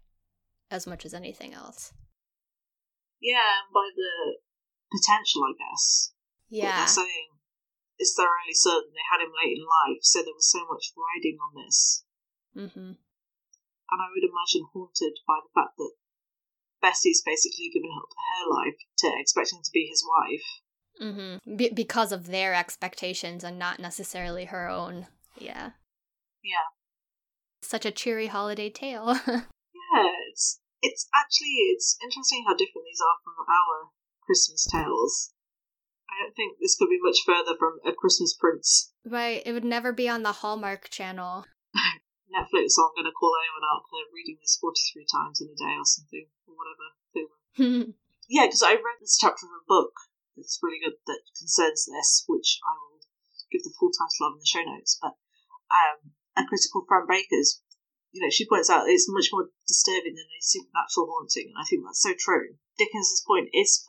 as 0.70 0.86
much 0.86 1.04
as 1.04 1.14
anything 1.14 1.54
else. 1.54 1.92
Yeah, 3.20 3.62
and 3.64 3.72
by 3.72 3.88
the 3.94 4.38
potential, 4.90 5.42
I 5.44 5.52
guess. 5.58 6.13
Yeah. 6.54 6.86
they're 6.86 7.02
saying 7.02 7.34
it's 7.98 8.14
their 8.14 8.30
only 8.30 8.54
son. 8.54 8.94
They 8.94 9.02
had 9.10 9.24
him 9.24 9.34
late 9.34 9.58
in 9.58 9.66
life, 9.66 10.02
so 10.02 10.22
there 10.22 10.34
was 10.34 10.50
so 10.50 10.62
much 10.70 10.94
riding 10.94 11.38
on 11.42 11.52
this. 11.58 12.04
Mm-hmm. 12.56 12.94
And 13.90 14.00
I 14.00 14.08
would 14.14 14.22
imagine 14.22 14.70
haunted 14.72 15.18
by 15.26 15.42
the 15.42 15.50
fact 15.54 15.74
that 15.78 15.94
Bessie's 16.80 17.22
basically 17.24 17.70
given 17.72 17.90
up 17.96 18.08
her 18.10 18.50
life 18.50 18.78
to 18.98 19.10
expecting 19.18 19.60
to 19.62 19.70
be 19.72 19.86
his 19.90 20.04
wife. 20.06 20.46
Mm-hmm. 21.02 21.56
Be- 21.56 21.74
because 21.74 22.12
of 22.12 22.28
their 22.28 22.54
expectations 22.54 23.42
and 23.42 23.58
not 23.58 23.80
necessarily 23.80 24.46
her 24.46 24.68
own. 24.68 25.06
Yeah. 25.38 25.70
Yeah. 26.42 26.70
Such 27.62 27.84
a 27.84 27.90
cheery 27.90 28.28
holiday 28.28 28.70
tale. 28.70 29.18
Yeah, 29.94 30.10
it's 30.30 30.58
it's 30.82 31.06
actually 31.14 31.54
it's 31.70 31.96
interesting 32.02 32.44
how 32.46 32.54
different 32.54 32.86
these 32.90 33.00
are 33.00 33.14
from 33.22 33.46
our 33.46 33.90
Christmas 34.26 34.66
tales. 34.66 35.32
I 36.10 36.22
don't 36.22 36.36
think 36.36 36.58
this 36.60 36.76
could 36.76 36.88
be 36.88 37.00
much 37.00 37.18
further 37.26 37.56
from 37.58 37.80
a 37.84 37.92
Christmas 37.92 38.34
Prince 38.34 38.94
right. 39.04 39.42
It 39.44 39.52
would 39.52 39.64
never 39.64 39.92
be 39.92 40.08
on 40.08 40.22
the 40.22 40.32
Hallmark 40.32 40.88
channel. 40.90 41.44
Netflix. 42.34 42.74
So 42.74 42.82
I'm 42.82 42.96
going 42.96 43.06
to 43.06 43.14
call 43.14 43.36
anyone 43.38 43.68
out 43.68 43.86
for 43.86 44.00
reading 44.10 44.38
this 44.40 44.58
43 44.58 45.06
times 45.06 45.40
in 45.40 45.52
a 45.52 45.56
day 45.56 45.76
or 45.78 45.86
something, 45.86 46.26
or 46.48 46.54
whatever. 46.56 46.86
they 47.14 47.24
were. 47.28 47.94
Yeah, 48.24 48.48
because 48.48 48.64
I 48.64 48.72
read 48.72 49.04
this 49.04 49.20
chapter 49.20 49.44
of 49.44 49.52
a 49.52 49.68
book 49.68 49.92
that's 50.32 50.58
really 50.64 50.80
good 50.80 50.96
that 51.06 51.28
concerns 51.36 51.84
this, 51.84 52.24
which 52.24 52.56
I 52.64 52.72
will 52.72 53.04
give 53.52 53.60
the 53.62 53.76
full 53.76 53.92
title 53.92 54.32
of 54.32 54.40
in 54.40 54.40
the 54.40 54.48
show 54.48 54.64
notes. 54.64 54.96
But 54.96 55.12
um, 55.68 56.16
a 56.32 56.48
critical 56.48 56.88
Fran 56.88 57.04
Baker's, 57.04 57.60
you 58.16 58.24
know, 58.24 58.32
she 58.32 58.48
points 58.48 58.72
out 58.72 58.88
it's 58.88 59.12
much 59.12 59.28
more 59.28 59.52
disturbing 59.68 60.16
than 60.16 60.24
a 60.24 60.40
supernatural 60.40 61.12
haunting, 61.12 61.52
and 61.52 61.60
I 61.60 61.68
think 61.68 61.84
that's 61.84 62.00
so 62.00 62.16
true. 62.16 62.56
Dickens's 62.80 63.22
point 63.28 63.52
is 63.52 63.84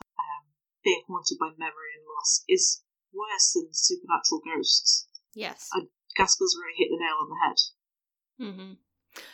being 0.86 1.02
haunted 1.10 1.36
by 1.42 1.50
memory 1.58 1.98
and 1.98 2.06
loss 2.06 2.46
is 2.48 2.86
worse 3.12 3.52
than 3.58 3.74
supernatural 3.74 4.40
ghosts. 4.46 5.08
yes. 5.34 5.68
Gaskell's 6.16 6.56
really 6.56 6.78
hit 6.78 6.88
the 6.88 6.96
nail 6.96 7.18
on 7.20 7.28
the 7.28 7.40
head. 7.44 7.58
Mm-hmm. 8.40 8.72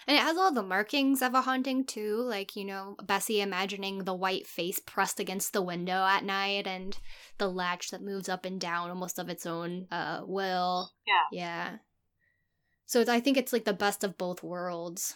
And 0.06 0.16
it 0.16 0.20
has 0.20 0.36
all 0.36 0.52
the 0.52 0.62
markings 0.62 1.22
of 1.22 1.34
a 1.34 1.42
haunting 1.42 1.84
too, 1.84 2.16
like 2.22 2.56
you 2.56 2.64
know 2.64 2.96
Bessie 3.04 3.40
imagining 3.40 4.04
the 4.04 4.14
white 4.14 4.46
face 4.46 4.78
pressed 4.78 5.20
against 5.20 5.52
the 5.52 5.62
window 5.62 6.04
at 6.04 6.24
night, 6.24 6.66
and 6.66 6.96
the 7.38 7.48
latch 7.48 7.90
that 7.90 8.02
moves 8.02 8.28
up 8.28 8.44
and 8.44 8.60
down 8.60 8.90
almost 8.90 9.18
of 9.18 9.28
its 9.28 9.46
own 9.46 9.86
uh, 9.90 10.22
will. 10.24 10.92
Yeah. 11.06 11.26
Yeah. 11.32 11.76
So 12.86 13.00
it's, 13.00 13.10
I 13.10 13.20
think 13.20 13.36
it's 13.36 13.52
like 13.52 13.64
the 13.64 13.72
best 13.72 14.04
of 14.04 14.18
both 14.18 14.42
worlds. 14.42 15.14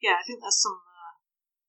Yeah, 0.00 0.14
I 0.20 0.24
think 0.26 0.40
there's 0.40 0.62
some 0.62 0.78
uh, 0.78 1.14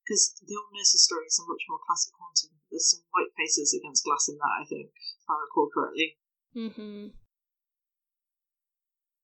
because 0.05 0.35
the 0.45 0.55
old 0.55 0.69
nurse's 0.73 1.05
stories 1.05 1.39
are 1.41 1.51
much 1.51 1.65
more 1.69 1.79
classic 1.85 2.13
haunting. 2.19 2.58
There's 2.69 2.91
some 2.91 3.03
white 3.11 3.33
faces 3.35 3.73
against 3.73 4.05
glass 4.05 4.29
in 4.29 4.37
that, 4.37 4.61
I 4.61 4.65
think, 4.65 4.93
if 4.93 5.27
I 5.29 5.35
recall 5.41 5.69
correctly. 5.73 6.17
Mm-hmm. 6.55 7.17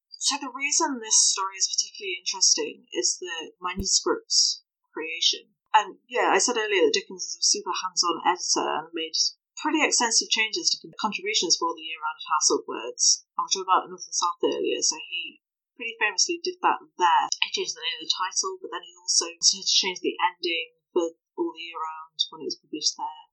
So 0.09 0.41
the 0.41 0.49
reason 0.49 0.97
this 0.97 1.21
story 1.21 1.61
is 1.61 1.69
particularly 1.69 2.17
interesting 2.17 2.89
is 2.93 3.21
the 3.21 3.53
manuscript's 3.61 4.65
creation. 4.89 5.53
And 5.75 6.01
yeah, 6.09 6.33
I 6.33 6.39
said 6.39 6.57
earlier 6.57 6.89
that 6.89 6.97
Dickens 6.97 7.35
is 7.35 7.37
a 7.37 7.45
super 7.45 7.75
hands-on 7.75 8.25
editor 8.25 8.65
and 8.65 8.89
made 8.95 9.13
pretty 9.59 9.85
extensive 9.85 10.31
changes 10.31 10.71
to 10.71 10.81
contributions 10.97 11.59
for 11.59 11.75
the 11.75 11.85
year-round 11.85 12.21
household 12.31 12.65
words. 12.65 13.27
I 13.37 13.43
was 13.43 13.53
talking 13.53 13.67
about 13.69 13.91
North 13.91 14.07
and 14.07 14.15
South 14.15 14.41
earlier, 14.41 14.81
so 14.81 14.97
he 14.97 15.43
pretty 15.75 15.99
famously 15.99 16.39
did 16.41 16.57
that 16.63 16.79
there. 16.95 17.27
He 17.43 17.51
changed 17.51 17.75
the 17.75 17.83
name 17.83 17.99
of 17.99 18.07
the 18.07 18.15
title, 18.15 18.55
but 18.63 18.71
then 18.71 18.87
he 18.87 18.95
also 18.95 19.29
started 19.43 19.67
to 19.67 19.77
change 19.77 19.99
the 19.99 20.15
ending 20.17 20.79
for 20.95 21.11
all 21.35 21.51
the 21.51 21.59
year 21.59 21.75
round 21.75 22.17
when 22.31 22.41
it 22.41 22.49
was 22.49 22.59
published 22.63 22.95
there, 22.95 23.24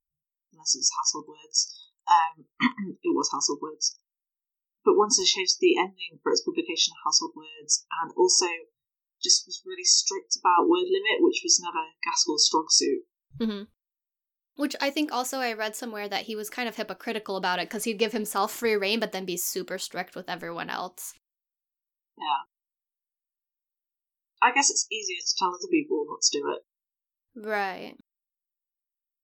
unless 0.53 0.75
it 0.77 0.85
was 0.85 0.93
household 0.97 1.27
words. 1.29 1.91
Um, 2.07 2.45
it 3.03 3.15
was 3.17 3.31
household 3.33 3.61
words. 3.63 3.99
But 4.85 4.99
once 4.99 5.19
it 5.19 5.27
changed 5.27 5.59
the 5.61 5.79
ending 5.79 6.19
for 6.23 6.33
its 6.33 6.43
publication 6.43 6.93
of 6.93 7.05
household 7.07 7.33
words, 7.37 7.87
and 8.03 8.13
also 8.17 8.47
just 9.23 9.47
was 9.47 9.63
really 9.65 9.85
strict 9.85 10.37
about 10.37 10.69
word 10.69 10.91
limit, 10.91 11.23
which 11.23 11.41
was 11.45 11.61
never 11.63 11.95
Gaskell's 12.03 12.47
strong 12.47 12.67
suit. 12.69 13.03
Mm-hmm. 13.41 13.63
Which 14.57 14.77
I 14.81 14.91
think 14.91 15.13
also 15.13 15.39
I 15.39 15.55
read 15.55 15.77
somewhere 15.77 16.09
that 16.09 16.25
he 16.25 16.37
was 16.37 16.51
kind 16.51 16.69
of 16.69 16.77
hypocritical 16.77 17.37
about 17.37 17.59
it 17.59 17.69
because 17.69 17.85
he'd 17.85 17.99
give 17.99 18.13
himself 18.13 18.53
free 18.53 18.75
reign, 18.75 19.01
but 19.01 19.13
then 19.13 19.25
be 19.25 19.37
super 19.37 19.79
strict 19.79 20.15
with 20.15 20.29
everyone 20.29 20.69
else. 20.69 21.15
Yeah. 22.19 22.45
I 24.43 24.53
guess 24.53 24.69
it's 24.69 24.87
easier 24.91 25.17
to 25.17 25.35
tell 25.39 25.49
other 25.49 25.71
people 25.71 26.05
not 26.09 26.21
to 26.23 26.39
do 26.39 26.51
it. 26.51 27.47
Right. 27.47 27.97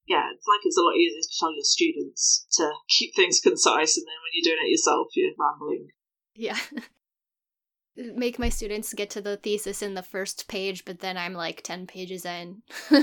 Yeah, 0.09 0.25
it's 0.35 0.47
like 0.49 0.61
it's 0.65 0.79
a 0.79 0.81
lot 0.81 0.97
easier 0.97 1.21
to 1.21 1.39
tell 1.39 1.53
your 1.53 1.63
students 1.63 2.47
to 2.53 2.71
keep 2.89 3.15
things 3.15 3.41
concise, 3.45 3.97
and 3.99 4.07
then 4.07 4.17
when 4.23 4.33
you're 4.33 4.55
doing 4.55 4.67
it 4.67 4.71
yourself, 4.71 5.09
you're 5.15 5.33
rambling. 5.39 5.89
Yeah. 6.35 6.59
Make 8.17 8.39
my 8.39 8.49
students 8.49 8.95
get 8.95 9.11
to 9.11 9.21
the 9.21 9.37
thesis 9.37 9.83
in 9.83 9.95
the 9.95 10.05
first 10.05 10.47
page, 10.49 10.85
but 10.85 11.01
then 11.01 11.19
I'm 11.19 11.35
like 11.35 11.63
10 11.63 11.89
pages 11.89 12.25
in. 12.25 12.63
yeah, 12.91 13.01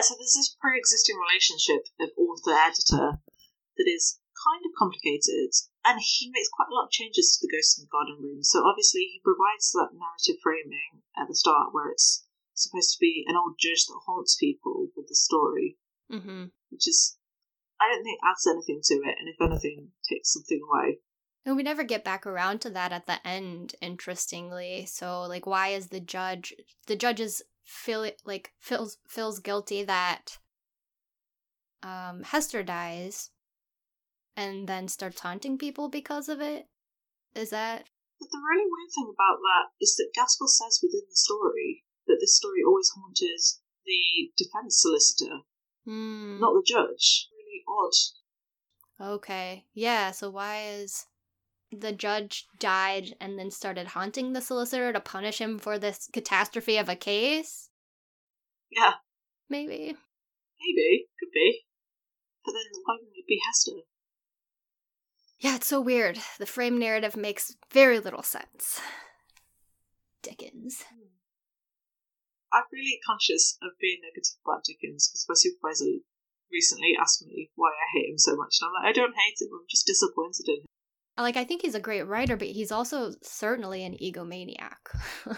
so 0.00 0.14
there's 0.14 0.34
this 0.36 0.56
pre 0.60 0.78
existing 0.78 1.16
relationship 1.18 1.88
of 2.00 2.10
author 2.16 2.52
editor 2.52 3.18
that 3.76 3.88
is 3.92 4.20
kind 4.44 4.62
of 4.64 4.76
complicated, 4.78 5.50
and 5.84 5.98
he 5.98 6.30
makes 6.30 6.48
quite 6.52 6.70
a 6.70 6.74
lot 6.74 6.86
of 6.86 6.94
changes 6.94 7.34
to 7.34 7.46
the 7.46 7.52
Ghost 7.52 7.78
in 7.78 7.84
the 7.84 7.94
Garden 7.94 8.22
Room. 8.22 8.42
So 8.42 8.62
obviously, 8.62 9.10
he 9.10 9.20
provides 9.24 9.72
that 9.72 9.96
narrative 9.96 10.40
framing 10.42 11.02
at 11.18 11.26
the 11.26 11.34
start 11.34 11.74
where 11.74 11.90
it's 11.90 12.26
supposed 12.54 12.94
to 12.94 13.00
be 13.00 13.24
an 13.26 13.36
old 13.36 13.58
judge 13.58 13.86
that 13.86 14.04
haunts 14.06 14.36
people 14.36 14.88
with 14.96 15.08
the 15.08 15.14
story, 15.14 15.78
mm-hmm. 16.10 16.54
which 16.70 16.86
is, 16.86 17.18
I 17.80 17.90
don't 17.90 18.04
think, 18.04 18.20
adds 18.22 18.46
anything 18.46 18.80
to 18.84 18.94
it, 19.06 19.16
and 19.18 19.28
if 19.28 19.40
anything, 19.40 19.92
takes 20.08 20.32
something 20.32 20.60
away. 20.62 20.98
And 21.44 21.56
we 21.56 21.62
never 21.62 21.84
get 21.84 22.04
back 22.04 22.26
around 22.26 22.60
to 22.62 22.70
that 22.70 22.92
at 22.92 23.06
the 23.06 23.26
end, 23.26 23.74
interestingly. 23.80 24.86
So, 24.86 25.22
like, 25.22 25.46
why 25.46 25.68
is 25.68 25.88
the 25.88 26.00
judge? 26.00 26.54
The 26.86 26.96
judge 26.96 27.20
is 27.20 27.42
feel 27.64 28.10
like 28.24 28.52
feels 28.60 28.98
feels 29.06 29.40
guilty 29.40 29.84
that 29.84 30.38
um 31.82 32.22
Hester 32.22 32.62
dies, 32.62 33.30
and 34.38 34.68
then 34.68 34.86
starts 34.86 35.20
haunting 35.20 35.58
people 35.58 35.88
because 35.88 36.28
of 36.28 36.40
it? 36.40 36.68
Is 37.34 37.50
that. 37.50 37.84
But 38.20 38.28
the 38.30 38.38
really 38.38 38.64
weird 38.64 38.92
thing 38.94 39.12
about 39.12 39.38
that 39.42 39.74
is 39.80 39.96
that 39.96 40.12
Gaskell 40.14 40.46
says 40.46 40.78
within 40.80 41.02
the 41.08 41.16
story 41.16 41.84
that 42.06 42.18
this 42.20 42.36
story 42.36 42.62
always 42.64 42.90
haunted 42.94 43.40
the 43.84 44.30
defense 44.36 44.80
solicitor, 44.80 45.40
hmm. 45.84 46.38
not 46.40 46.52
the 46.54 46.62
judge. 46.64 47.28
Really 47.32 47.64
odd. 47.68 49.14
Okay. 49.14 49.64
Yeah, 49.74 50.12
so 50.12 50.30
why 50.30 50.68
is 50.68 51.06
the 51.70 51.92
judge 51.92 52.46
died 52.58 53.14
and 53.20 53.38
then 53.38 53.50
started 53.50 53.88
haunting 53.88 54.32
the 54.32 54.40
solicitor 54.40 54.92
to 54.92 55.00
punish 55.00 55.40
him 55.40 55.58
for 55.58 55.78
this 55.78 56.08
catastrophe 56.12 56.76
of 56.76 56.88
a 56.88 56.96
case? 56.96 57.70
Yeah. 58.70 58.94
Maybe. 59.48 59.96
Maybe. 60.60 61.08
Could 61.18 61.32
be. 61.32 61.66
But 62.44 62.52
then 62.52 62.82
why 62.84 62.94
wouldn't 62.98 63.16
it 63.16 63.26
be 63.26 63.40
Hester? 63.46 63.82
Yeah, 65.40 65.54
it's 65.54 65.68
so 65.68 65.80
weird. 65.80 66.18
The 66.38 66.46
frame 66.46 66.78
narrative 66.78 67.16
makes 67.16 67.56
very 67.72 68.00
little 68.00 68.24
sense. 68.24 68.80
Dickens. 70.22 70.84
I'm 72.52 72.64
really 72.72 72.98
conscious 73.06 73.56
of 73.62 73.78
being 73.80 73.98
negative 74.02 74.34
about 74.44 74.64
Dickens 74.64 75.08
because 75.08 75.26
my 75.28 75.34
supervisor 75.36 76.02
recently 76.50 76.96
asked 77.00 77.24
me 77.24 77.50
why 77.54 77.68
I 77.68 77.86
hate 77.92 78.10
him 78.10 78.18
so 78.18 78.34
much, 78.34 78.58
and 78.60 78.68
I'm 78.68 78.82
like, 78.82 78.90
I 78.90 78.92
don't 78.92 79.14
hate 79.14 79.40
him. 79.40 79.52
I'm 79.52 79.66
just 79.70 79.86
disappointed 79.86 80.48
in 80.48 80.56
him. 80.56 80.66
Like, 81.16 81.36
I 81.36 81.44
think 81.44 81.62
he's 81.62 81.74
a 81.74 81.80
great 81.80 82.06
writer, 82.06 82.36
but 82.36 82.48
he's 82.48 82.72
also 82.72 83.12
certainly 83.22 83.84
an 83.84 83.96
egomaniac. 83.98 84.82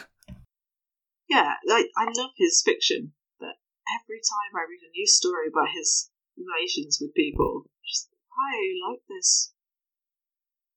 yeah, 1.28 1.55
like 1.66 1.86
I 1.96 2.05
love 2.16 2.30
his 2.36 2.62
fiction, 2.64 3.12
but 3.38 3.57
every 4.01 4.20
time 4.20 4.57
I 4.57 4.68
read 4.68 4.86
a 4.86 4.92
new 4.92 5.07
story 5.07 5.48
about 5.48 5.74
his 5.74 6.11
relations 6.38 6.98
with 7.01 7.14
people, 7.14 7.64
just 7.84 8.09
why 8.28 8.57
are 8.57 8.62
you 8.62 8.88
like 8.88 9.03
this? 9.09 9.53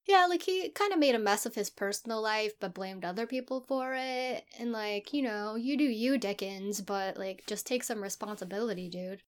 Yeah, 0.06 0.26
like 0.28 0.44
he 0.44 0.70
kind 0.70 0.92
of 0.92 1.00
made 1.00 1.16
a 1.16 1.20
mess 1.20 1.46
of 1.46 1.56
his 1.56 1.70
personal 1.70 2.22
life, 2.22 2.60
but 2.60 2.74
blamed 2.74 3.06
other 3.06 3.26
people 3.26 3.64
for 3.68 3.96
it. 3.96 4.44
And 4.60 4.72
like, 4.72 5.14
you 5.14 5.22
know, 5.22 5.56
you 5.56 5.78
do 5.78 5.86
you, 5.86 6.18
Dickens, 6.18 6.82
but 6.82 7.18
like, 7.18 7.44
just 7.48 7.66
take 7.66 7.84
some 7.84 8.04
responsibility, 8.04 8.90
dude. 8.90 9.24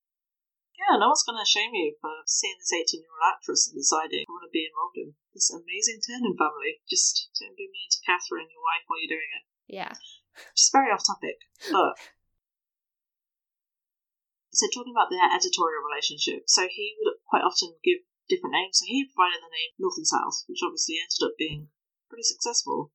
Yeah, 0.76 1.00
no 1.00 1.08
one's 1.08 1.24
gonna 1.24 1.48
shame 1.48 1.72
you 1.72 1.96
for 2.02 2.12
seeing 2.28 2.60
this 2.60 2.76
18 2.76 3.00
year 3.00 3.08
old 3.08 3.32
actress 3.32 3.72
and 3.72 3.80
deciding 3.80 4.28
I 4.28 4.32
want 4.36 4.44
to 4.44 4.52
be 4.52 4.68
involved 4.68 5.00
in 5.00 5.16
this 5.34 5.48
amazing 5.48 6.04
Ternan 6.04 6.36
family. 6.36 6.84
Just 6.90 7.32
don't 7.40 7.56
be 7.56 7.72
mean 7.72 7.90
to 7.96 8.04
Catherine, 8.04 8.52
your 8.52 8.60
wife, 8.60 8.84
while 8.86 9.00
you're 9.00 9.16
doing 9.16 9.32
it. 9.32 9.44
Yeah. 9.72 9.96
Just 10.52 10.76
very 10.76 10.92
off 10.92 11.08
topic, 11.08 11.40
but. 11.72 11.96
So, 14.52 14.68
talking 14.72 14.96
about 14.96 15.12
their 15.12 15.24
editorial 15.24 15.84
relationship, 15.84 16.48
so 16.48 16.68
he 16.68 16.96
would 17.00 17.20
quite 17.28 17.44
often 17.44 17.76
give 17.84 18.08
different 18.28 18.54
names. 18.54 18.80
So 18.80 18.86
he 18.88 19.06
provided 19.06 19.42
the 19.42 19.54
name 19.54 19.72
North 19.78 19.98
and 19.98 20.08
South, 20.08 20.46
which 20.48 20.64
obviously 20.66 20.98
ended 20.98 21.22
up 21.26 21.38
being 21.38 21.70
pretty 22.10 22.24
successful. 22.24 22.92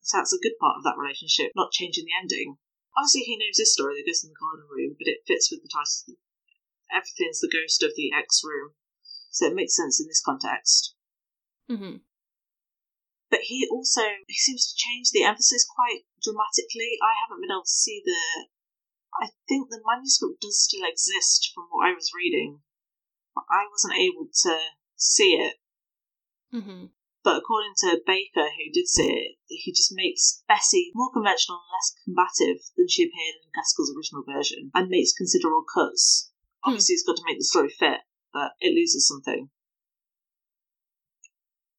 So 0.00 0.18
that's 0.18 0.32
a 0.32 0.42
good 0.42 0.56
part 0.60 0.80
of 0.80 0.84
that 0.84 0.98
relationship, 0.98 1.52
not 1.54 1.72
changing 1.76 2.08
the 2.08 2.16
ending. 2.16 2.58
Obviously, 2.96 3.22
he 3.22 3.36
names 3.36 3.56
this 3.56 3.72
story 3.72 3.94
The 3.94 4.08
Ghost 4.08 4.24
in 4.24 4.34
the 4.34 4.40
Garden 4.40 4.66
Room, 4.66 4.96
but 4.98 5.06
it 5.06 5.22
fits 5.26 5.50
with 5.50 5.62
the 5.62 5.70
title. 5.70 6.18
Everything's 6.90 7.38
the 7.38 7.52
ghost 7.52 7.82
of 7.86 7.94
the 7.94 8.10
X 8.10 8.42
room. 8.42 8.74
So 9.30 9.46
it 9.46 9.54
makes 9.54 9.76
sense 9.76 10.00
in 10.00 10.08
this 10.08 10.22
context. 10.24 10.94
Mm-hmm. 11.70 12.02
But 13.30 13.46
he 13.46 13.68
also 13.70 14.02
he 14.26 14.34
seems 14.34 14.66
to 14.66 14.74
change 14.74 15.12
the 15.12 15.22
emphasis 15.22 15.64
quite 15.64 16.02
dramatically. 16.20 16.98
I 16.98 17.14
haven't 17.22 17.40
been 17.40 17.54
able 17.54 17.62
to 17.62 17.70
see 17.70 18.02
the. 18.04 18.50
I 19.22 19.30
think 19.46 19.70
the 19.70 19.82
manuscript 19.86 20.42
does 20.42 20.58
still 20.58 20.82
exist 20.82 21.52
from 21.54 21.70
what 21.70 21.86
I 21.86 21.94
was 21.94 22.10
reading, 22.14 22.62
I 23.36 23.66
wasn't 23.70 23.98
able 23.98 24.28
to 24.42 24.58
see 24.96 25.34
it. 25.34 25.56
Mm-hmm. 26.54 26.86
But 27.22 27.36
according 27.36 27.74
to 27.78 28.00
Baker, 28.06 28.48
who 28.48 28.72
did 28.72 28.88
see 28.88 29.12
it, 29.12 29.36
he 29.46 29.72
just 29.72 29.92
makes 29.92 30.42
Bessie 30.48 30.90
more 30.94 31.12
conventional 31.12 31.60
and 31.60 31.70
less 31.70 31.94
combative 32.04 32.64
than 32.76 32.88
she 32.88 33.04
appeared 33.04 33.44
in 33.44 33.50
Gaskell's 33.54 33.92
original 33.94 34.24
version, 34.24 34.70
and 34.74 34.88
makes 34.88 35.12
considerable 35.12 35.64
cuts. 35.64 36.30
Hmm. 36.64 36.70
Obviously, 36.70 36.94
he's 36.94 37.06
got 37.06 37.16
to 37.16 37.22
make 37.26 37.38
the 37.38 37.44
story 37.44 37.68
fit, 37.68 38.00
but 38.32 38.52
it 38.60 38.74
loses 38.74 39.06
something. 39.06 39.50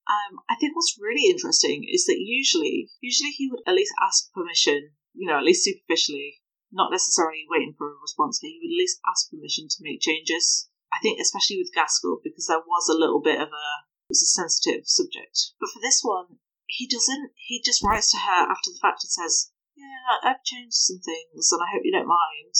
Um, 0.07 0.39
I 0.49 0.55
think 0.55 0.75
what's 0.75 0.99
really 0.99 1.29
interesting 1.29 1.87
is 1.89 2.05
that 2.05 2.19
usually, 2.19 2.89
usually 2.99 3.31
he 3.31 3.49
would 3.49 3.61
at 3.65 3.75
least 3.75 3.93
ask 4.01 4.31
permission, 4.33 4.91
you 5.13 5.27
know, 5.27 5.37
at 5.37 5.43
least 5.43 5.63
superficially, 5.63 6.41
not 6.71 6.91
necessarily 6.91 7.45
waiting 7.49 7.73
for 7.77 7.89
a 7.91 8.01
response, 8.01 8.39
but 8.41 8.49
he 8.49 8.59
would 8.61 8.75
at 8.75 8.79
least 8.79 8.99
ask 9.09 9.29
permission 9.31 9.67
to 9.69 9.77
make 9.81 10.01
changes. 10.01 10.69
I 10.93 10.99
think 11.01 11.19
especially 11.19 11.57
with 11.57 11.73
Gaskell 11.73 12.19
because 12.23 12.47
there 12.47 12.59
was 12.59 12.89
a 12.89 12.97
little 12.97 13.21
bit 13.21 13.39
of 13.39 13.49
a 13.49 13.67
it 14.07 14.09
was 14.09 14.23
a 14.23 14.25
sensitive 14.25 14.87
subject. 14.87 15.51
But 15.59 15.69
for 15.69 15.79
this 15.79 16.01
one, 16.03 16.39
he 16.67 16.87
doesn't. 16.87 17.31
He 17.35 17.61
just 17.63 17.83
writes 17.83 18.11
to 18.11 18.17
her 18.17 18.49
after 18.49 18.71
the 18.71 18.79
fact 18.81 19.03
and 19.03 19.11
says, 19.11 19.51
"Yeah, 19.75 20.29
I've 20.29 20.43
changed 20.43 20.75
some 20.75 20.99
things, 20.99 21.51
and 21.51 21.61
I 21.61 21.71
hope 21.71 21.83
you 21.83 21.91
don't 21.91 22.07
mind." 22.07 22.55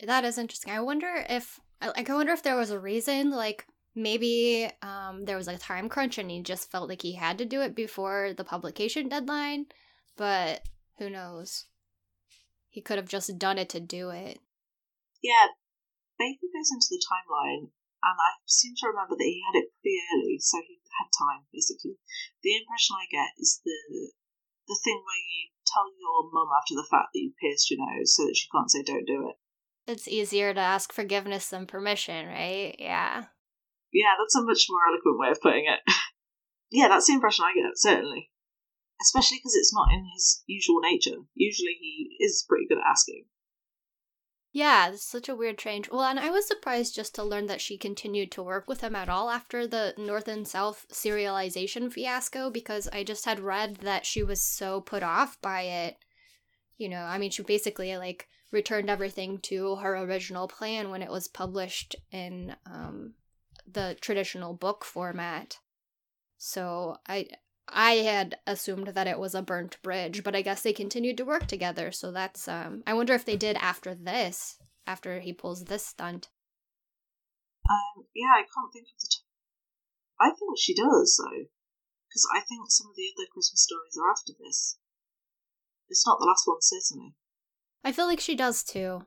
That 0.00 0.24
is 0.24 0.38
interesting. 0.38 0.72
I 0.72 0.80
wonder 0.80 1.24
if 1.28 1.60
like 1.80 2.10
I 2.10 2.14
wonder 2.14 2.32
if 2.32 2.42
there 2.42 2.56
was 2.56 2.70
a 2.70 2.78
reason 2.78 3.30
like 3.30 3.66
maybe 3.94 4.70
um, 4.82 5.24
there 5.24 5.36
was 5.36 5.48
a 5.48 5.58
time 5.58 5.88
crunch 5.88 6.18
and 6.18 6.30
he 6.30 6.42
just 6.42 6.70
felt 6.70 6.88
like 6.88 7.02
he 7.02 7.14
had 7.14 7.38
to 7.38 7.44
do 7.44 7.62
it 7.62 7.74
before 7.74 8.34
the 8.36 8.44
publication 8.44 9.08
deadline, 9.08 9.66
but 10.16 10.62
who 10.98 11.08
knows? 11.10 11.64
He 12.68 12.82
could 12.82 12.98
have 12.98 13.08
just 13.08 13.38
done 13.38 13.58
it 13.58 13.70
to 13.70 13.80
do 13.80 14.10
it. 14.10 14.38
Yeah, 15.22 15.46
Baker 16.18 16.48
goes 16.48 16.72
into 16.72 16.88
the 16.90 17.02
timeline, 17.04 17.72
and 18.02 18.16
I 18.16 18.40
seem 18.46 18.74
to 18.80 18.88
remember 18.88 19.16
that 19.16 19.24
he 19.24 19.42
had 19.44 19.60
it 19.60 19.72
pretty 19.80 20.00
early, 20.12 20.38
so 20.40 20.58
he 20.64 20.80
had 20.98 21.12
time, 21.12 21.44
basically. 21.52 22.00
The 22.42 22.56
impression 22.56 22.96
I 22.96 23.06
get 23.10 23.36
is 23.38 23.60
the 23.64 24.12
the 24.66 24.78
thing 24.82 24.98
where 24.98 25.22
you 25.22 25.54
tell 25.66 25.86
your 25.94 26.30
mum 26.32 26.48
after 26.50 26.74
the 26.74 26.86
fact 26.90 27.14
that 27.14 27.20
you 27.20 27.32
pierced 27.40 27.70
your 27.70 27.78
nose 27.78 28.14
so 28.14 28.26
that 28.26 28.36
she 28.36 28.48
can't 28.50 28.70
say 28.70 28.82
don't 28.82 29.06
do 29.06 29.30
it. 29.30 29.36
It's 29.86 30.08
easier 30.08 30.52
to 30.52 30.60
ask 30.60 30.92
forgiveness 30.92 31.50
than 31.50 31.66
permission, 31.66 32.26
right? 32.26 32.74
Yeah. 32.78 33.30
Yeah, 33.92 34.18
that's 34.18 34.34
a 34.34 34.42
much 34.42 34.66
more 34.68 34.80
eloquent 34.90 35.18
way 35.18 35.30
of 35.30 35.40
putting 35.40 35.66
it. 35.66 35.80
yeah, 36.70 36.88
that's 36.88 37.06
the 37.06 37.14
impression 37.14 37.44
I 37.44 37.54
get, 37.54 37.78
certainly. 37.78 38.30
Especially 39.00 39.38
because 39.38 39.54
it's 39.54 39.74
not 39.74 39.92
in 39.92 40.04
his 40.14 40.42
usual 40.46 40.80
nature. 40.80 41.22
Usually 41.34 41.76
he 41.78 42.16
is 42.18 42.44
pretty 42.48 42.66
good 42.66 42.78
at 42.78 42.90
asking. 42.90 43.26
Yeah, 44.56 44.88
it's 44.88 45.04
such 45.04 45.28
a 45.28 45.36
weird 45.36 45.58
change. 45.58 45.90
Well, 45.90 46.04
and 46.04 46.18
I 46.18 46.30
was 46.30 46.48
surprised 46.48 46.94
just 46.94 47.14
to 47.16 47.22
learn 47.22 47.44
that 47.44 47.60
she 47.60 47.76
continued 47.76 48.32
to 48.32 48.42
work 48.42 48.66
with 48.66 48.80
him 48.80 48.96
at 48.96 49.10
all 49.10 49.28
after 49.28 49.66
the 49.66 49.92
North 49.98 50.28
and 50.28 50.48
South 50.48 50.86
serialization 50.90 51.92
fiasco 51.92 52.48
because 52.48 52.88
I 52.90 53.04
just 53.04 53.26
had 53.26 53.38
read 53.38 53.76
that 53.82 54.06
she 54.06 54.22
was 54.22 54.40
so 54.40 54.80
put 54.80 55.02
off 55.02 55.38
by 55.42 55.64
it. 55.64 55.98
You 56.78 56.88
know, 56.88 57.02
I 57.02 57.18
mean, 57.18 57.30
she 57.30 57.42
basically 57.42 57.98
like 57.98 58.28
returned 58.50 58.88
everything 58.88 59.40
to 59.40 59.76
her 59.76 59.94
original 59.94 60.48
plan 60.48 60.88
when 60.88 61.02
it 61.02 61.10
was 61.10 61.28
published 61.28 61.94
in 62.10 62.56
um, 62.64 63.12
the 63.70 63.94
traditional 64.00 64.54
book 64.54 64.86
format. 64.86 65.58
So 66.38 66.96
I 67.06 67.28
I 67.68 67.94
had 67.94 68.38
assumed 68.46 68.88
that 68.88 69.06
it 69.06 69.18
was 69.18 69.34
a 69.34 69.42
burnt 69.42 69.80
bridge, 69.82 70.22
but 70.22 70.36
I 70.36 70.42
guess 70.42 70.62
they 70.62 70.72
continued 70.72 71.16
to 71.18 71.24
work 71.24 71.46
together. 71.46 71.90
So 71.90 72.12
that's 72.12 72.48
um 72.48 72.82
I 72.86 72.94
wonder 72.94 73.14
if 73.14 73.24
they 73.24 73.36
did 73.36 73.56
after 73.56 73.94
this, 73.94 74.58
after 74.86 75.20
he 75.20 75.32
pulls 75.32 75.64
this 75.64 75.84
stunt. 75.84 76.28
Um 77.68 78.06
yeah, 78.14 78.34
I 78.36 78.42
can't 78.42 78.72
think 78.72 78.86
of 78.86 79.00
the 79.00 79.08
t- 79.10 79.26
I 80.20 80.30
think 80.30 80.58
she 80.58 80.74
does 80.74 81.20
though. 81.22 81.46
Because 82.08 82.26
I 82.34 82.40
think 82.40 82.70
some 82.70 82.88
of 82.88 82.96
the 82.96 83.10
other 83.16 83.28
Christmas 83.32 83.62
stories 83.62 83.98
are 83.98 84.10
after 84.10 84.32
this. 84.38 84.78
It's 85.88 86.06
not 86.06 86.18
the 86.18 86.26
last 86.26 86.46
one, 86.46 86.58
certainly. 86.60 87.14
I 87.84 87.92
feel 87.92 88.06
like 88.06 88.20
she 88.20 88.34
does 88.34 88.62
too. 88.62 89.04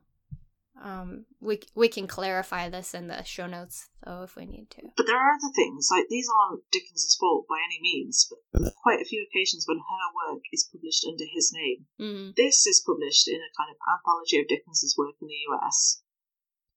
Um, 0.81 1.25
we 1.41 1.59
we 1.75 1.89
can 1.89 2.07
clarify 2.07 2.69
this 2.69 2.93
in 2.93 3.07
the 3.07 3.23
show 3.23 3.47
notes 3.47 3.89
though 4.05 4.23
if 4.23 4.35
we 4.35 4.45
need 4.45 4.69
to. 4.71 4.81
But 4.95 5.07
there 5.07 5.19
are 5.19 5.35
other 5.35 5.51
things 5.53 5.89
like 5.91 6.07
these 6.07 6.29
aren't 6.31 6.63
Dickens's 6.71 7.17
fault 7.19 7.45
by 7.49 7.59
any 7.59 7.79
means, 7.81 8.31
but 8.53 8.73
quite 8.81 9.01
a 9.01 9.09
few 9.09 9.25
occasions 9.27 9.65
when 9.67 9.79
her 9.79 10.07
work 10.15 10.43
is 10.53 10.69
published 10.71 11.05
under 11.05 11.25
his 11.27 11.51
name. 11.53 11.85
Mm-hmm. 11.99 12.31
This 12.37 12.65
is 12.65 12.83
published 12.85 13.27
in 13.27 13.43
a 13.43 13.55
kind 13.59 13.69
of 13.69 13.77
anthology 13.83 14.39
of 14.39 14.47
Dickens's 14.47 14.95
work 14.97 15.15
in 15.21 15.27
the 15.27 15.43
US. 15.51 16.01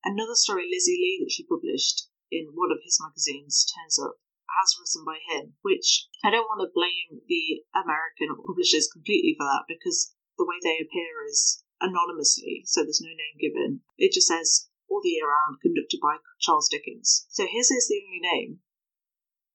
Another 0.05 0.34
story, 0.34 0.66
Lizzie 0.66 0.98
Leigh, 0.98 1.22
that 1.22 1.30
she 1.30 1.46
published 1.46 2.09
in 2.30 2.50
one 2.55 2.72
of 2.72 2.82
his 2.82 2.98
magazines, 2.98 3.64
turns 3.70 4.03
up 4.03 4.18
as 4.61 4.76
written 4.76 5.05
by 5.07 5.18
him, 5.30 5.55
which 5.62 6.09
I 6.24 6.30
don't 6.30 6.50
want 6.50 6.61
to 6.61 6.74
blame 6.74 7.22
the 7.28 7.64
American 7.72 8.34
publishers 8.44 8.90
completely 8.90 9.34
for 9.38 9.46
that 9.46 9.64
because 9.68 10.12
the 10.36 10.44
way 10.44 10.59
they 10.62 10.82
appear 10.82 11.24
is 11.24 11.62
anonymously, 11.83 12.62
so 12.64 12.83
there's 12.83 13.03
no 13.03 13.11
name 13.11 13.37
given. 13.43 13.83
It 13.99 14.14
just 14.14 14.30
says 14.30 14.70
all 14.89 15.03
the 15.03 15.11
year 15.11 15.26
round, 15.26 15.59
conducted 15.61 15.99
by 16.01 16.22
Charles 16.41 16.68
Dickens. 16.70 17.26
So 17.28 17.45
his 17.51 17.70
is 17.70 17.89
the 17.89 18.01
only 18.07 18.22
name. 18.22 18.51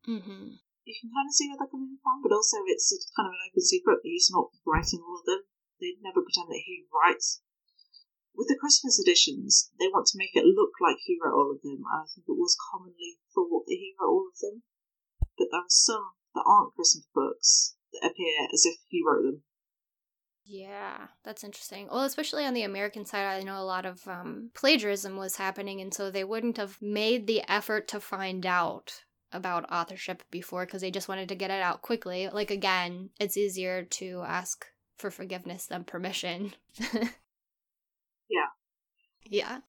Mm-hmm. 0.03 0.59
You 0.83 0.95
can 0.99 1.11
kind 1.11 1.27
of 1.27 1.35
see 1.35 1.47
where 1.47 1.59
they're 1.59 1.71
coming 1.71 1.99
from, 2.03 2.23
but 2.23 2.35
also 2.35 2.63
it's 2.67 2.91
kind 3.15 3.27
of 3.27 3.35
an 3.35 3.43
open 3.47 3.63
secret 3.63 4.03
that 4.03 4.11
he's 4.11 4.31
not 4.31 4.51
writing 4.65 4.99
all 5.03 5.19
of 5.19 5.27
them. 5.27 5.47
They 5.79 5.99
never 6.01 6.23
pretend 6.23 6.49
that 6.49 6.63
he 6.65 6.87
writes. 6.91 7.43
With 8.33 8.47
the 8.47 8.57
Christmas 8.57 9.01
editions, 9.01 9.71
they 9.79 9.89
want 9.89 10.07
to 10.13 10.17
make 10.17 10.35
it 10.35 10.45
look 10.45 10.77
like 10.79 10.97
he 11.01 11.17
wrote 11.17 11.35
all 11.35 11.51
of 11.51 11.61
them, 11.61 11.83
and 11.83 12.01
I 12.01 12.05
think 12.07 12.29
it 12.29 12.37
was 12.37 12.55
commonly 12.71 13.19
thought 13.33 13.65
that 13.65 13.81
he 13.81 13.93
wrote 13.99 14.09
all 14.09 14.29
of 14.29 14.39
them. 14.39 14.63
But 15.37 15.49
there 15.51 15.61
are 15.61 15.69
some 15.69 16.17
that 16.33 16.45
aren't 16.45 16.73
Christmas 16.73 17.05
books 17.13 17.75
that 17.93 18.05
appear 18.05 18.47
as 18.53 18.65
if 18.65 18.77
he 18.89 19.03
wrote 19.05 19.23
them. 19.25 19.43
Yeah, 20.49 21.07
that's 21.25 21.43
interesting. 21.43 21.89
Well, 21.91 22.03
especially 22.05 22.45
on 22.45 22.53
the 22.53 22.63
American 22.63 23.05
side, 23.05 23.25
I 23.25 23.43
know 23.43 23.57
a 23.59 23.63
lot 23.65 23.85
of 23.85 24.07
um, 24.07 24.49
plagiarism 24.53 25.17
was 25.17 25.35
happening, 25.35 25.81
and 25.81 25.93
so 25.93 26.09
they 26.09 26.23
wouldn't 26.23 26.55
have 26.55 26.81
made 26.81 27.27
the 27.27 27.41
effort 27.51 27.89
to 27.89 27.99
find 27.99 28.45
out 28.45 29.03
about 29.33 29.69
authorship 29.69 30.23
before 30.31 30.65
because 30.65 30.79
they 30.81 30.91
just 30.91 31.09
wanted 31.09 31.27
to 31.29 31.35
get 31.35 31.51
it 31.51 31.61
out 31.61 31.81
quickly. 31.81 32.29
Like, 32.29 32.49
again, 32.49 33.09
it's 33.19 33.35
easier 33.35 33.83
to 33.83 34.23
ask 34.25 34.65
for 34.97 35.11
forgiveness 35.11 35.65
than 35.65 35.83
permission. 35.83 36.53
yeah. 36.79 38.47
Yeah. 39.25 39.59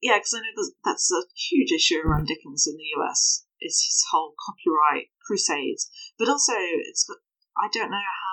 Yeah, 0.00 0.16
because 0.18 0.34
I 0.34 0.40
know 0.40 0.70
that's 0.84 1.12
a 1.12 1.22
huge 1.36 1.72
issue 1.72 2.00
around 2.02 2.26
Dickens 2.26 2.66
in 2.66 2.76
the 2.76 3.02
US. 3.02 3.44
Is 3.60 3.84
his 3.86 4.02
whole 4.10 4.34
copyright 4.44 5.10
crusades, 5.26 5.90
but 6.18 6.28
also 6.28 6.54
it's. 6.56 7.06
I 7.56 7.68
don't 7.72 7.90
know 7.90 7.96
how 7.96 8.31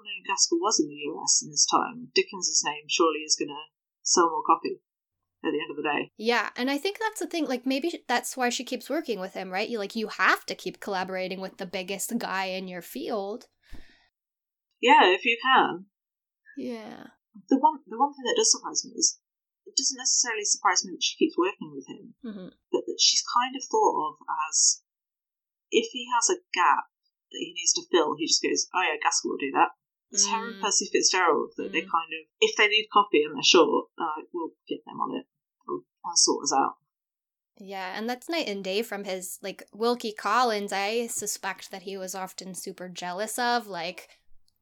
well 0.00 0.08
known 0.08 0.24
Gaskell 0.24 0.58
was 0.58 0.80
in 0.80 0.88
the 0.88 1.02
US 1.12 1.42
in 1.44 1.50
this 1.50 1.66
time, 1.68 2.08
Dickens's 2.14 2.62
name 2.64 2.88
surely 2.88 3.20
is 3.20 3.36
going 3.36 3.48
to 3.52 3.68
sell 4.02 4.30
more 4.30 4.42
copy 4.46 4.80
at 5.44 5.52
the 5.52 5.60
end 5.60 5.70
of 5.70 5.76
the 5.76 5.82
day. 5.82 6.12
Yeah, 6.16 6.50
and 6.56 6.70
I 6.70 6.78
think 6.78 6.98
that's 6.98 7.20
the 7.20 7.26
thing. 7.26 7.46
Like 7.46 7.66
maybe 7.66 7.92
that's 8.08 8.36
why 8.36 8.48
she 8.48 8.64
keeps 8.64 8.88
working 8.88 9.20
with 9.20 9.34
him, 9.34 9.50
right? 9.50 9.68
You 9.68 9.78
like 9.78 9.96
you 9.96 10.08
have 10.08 10.46
to 10.46 10.54
keep 10.54 10.80
collaborating 10.80 11.40
with 11.40 11.58
the 11.58 11.66
biggest 11.66 12.16
guy 12.18 12.46
in 12.46 12.68
your 12.68 12.82
field. 12.82 13.46
Yeah, 14.80 15.12
if 15.12 15.24
you 15.24 15.36
can. 15.36 15.86
Yeah. 16.56 17.12
The 17.48 17.58
one 17.58 17.80
the 17.86 17.98
one 17.98 18.12
thing 18.12 18.24
that 18.24 18.36
does 18.36 18.50
surprise 18.50 18.84
me 18.84 18.92
is 18.96 19.20
it 19.66 19.76
doesn't 19.76 20.00
necessarily 20.00 20.44
surprise 20.44 20.84
me 20.84 20.92
that 20.92 21.04
she 21.04 21.16
keeps 21.16 21.38
working 21.38 21.70
with 21.72 21.86
him, 21.86 22.14
mm-hmm. 22.24 22.48
but 22.72 22.82
that 22.86 22.98
she's 22.98 23.22
kind 23.22 23.54
of 23.54 23.62
thought 23.68 23.96
of 24.08 24.14
as 24.48 24.82
if 25.70 25.92
he 25.92 26.08
has 26.10 26.26
a 26.28 26.42
gap 26.52 26.90
that 27.30 27.38
he 27.38 27.54
needs 27.54 27.72
to 27.74 27.86
fill, 27.90 28.16
he 28.18 28.26
just 28.26 28.42
goes, 28.42 28.66
"Oh 28.74 28.82
yeah, 28.82 28.98
Gaskell 28.98 29.30
will 29.30 29.38
do 29.38 29.52
that." 29.54 29.70
It's 30.10 30.26
mm. 30.26 30.30
Harry 30.30 30.54
Percy 30.60 30.88
Fitzgerald 30.92 31.52
that 31.56 31.70
mm. 31.70 31.72
they 31.72 31.80
kind 31.80 32.10
of, 32.12 32.26
if 32.40 32.56
they 32.56 32.68
need 32.68 32.88
copy 32.92 33.22
and 33.22 33.36
they're 33.36 33.42
short, 33.42 33.86
uh, 33.98 34.22
we'll 34.32 34.52
get 34.68 34.84
them 34.84 35.00
on 35.00 35.16
it. 35.16 35.26
We'll, 35.66 35.82
I'll 36.04 36.16
sort 36.16 36.44
us 36.44 36.52
out. 36.56 36.74
Yeah, 37.58 37.92
and 37.96 38.08
that's 38.08 38.28
night 38.28 38.48
and 38.48 38.64
day 38.64 38.82
from 38.82 39.04
his 39.04 39.38
like 39.42 39.62
Wilkie 39.72 40.14
Collins. 40.14 40.72
I 40.72 41.08
suspect 41.08 41.70
that 41.70 41.82
he 41.82 41.96
was 41.96 42.14
often 42.14 42.54
super 42.54 42.88
jealous 42.88 43.38
of. 43.38 43.66
Like 43.66 44.08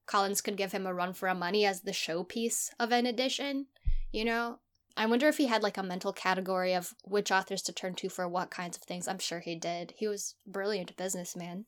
Collins 0.07 0.41
could 0.41 0.57
give 0.57 0.73
him 0.73 0.87
a 0.87 0.93
run 0.93 1.13
for 1.13 1.29
a 1.29 1.35
money 1.35 1.65
as 1.65 1.83
the 1.83 1.93
showpiece 1.93 2.71
of 2.81 2.91
an 2.91 3.07
edition. 3.07 3.67
You 4.11 4.25
know, 4.25 4.59
I 4.97 5.07
wonder 5.07 5.29
if 5.29 5.37
he 5.37 5.47
had 5.47 5.63
like 5.63 5.79
a 5.79 5.83
mental 5.83 6.13
category 6.13 6.75
of 6.75 6.93
which 7.05 7.31
authors 7.31 7.63
to 7.63 7.73
turn 7.73 7.95
to 7.97 8.09
for 8.09 8.27
what 8.27 8.51
kinds 8.51 8.77
of 8.77 8.83
things. 8.83 9.07
I'm 9.07 9.21
sure 9.21 9.39
he 9.39 9.55
did. 9.55 9.95
He 9.97 10.09
was 10.09 10.35
a 10.45 10.51
brilliant 10.51 10.97
businessman. 10.97 11.67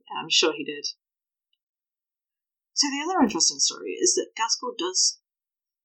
Yeah, 0.00 0.22
I'm 0.22 0.30
sure 0.30 0.54
he 0.56 0.64
did. 0.64 0.86
So 2.82 2.90
the 2.90 2.98
other 2.98 3.22
interesting 3.22 3.62
story 3.62 3.94
is 3.94 4.18
that 4.18 4.34
Gaskell 4.34 4.74
does. 4.74 5.22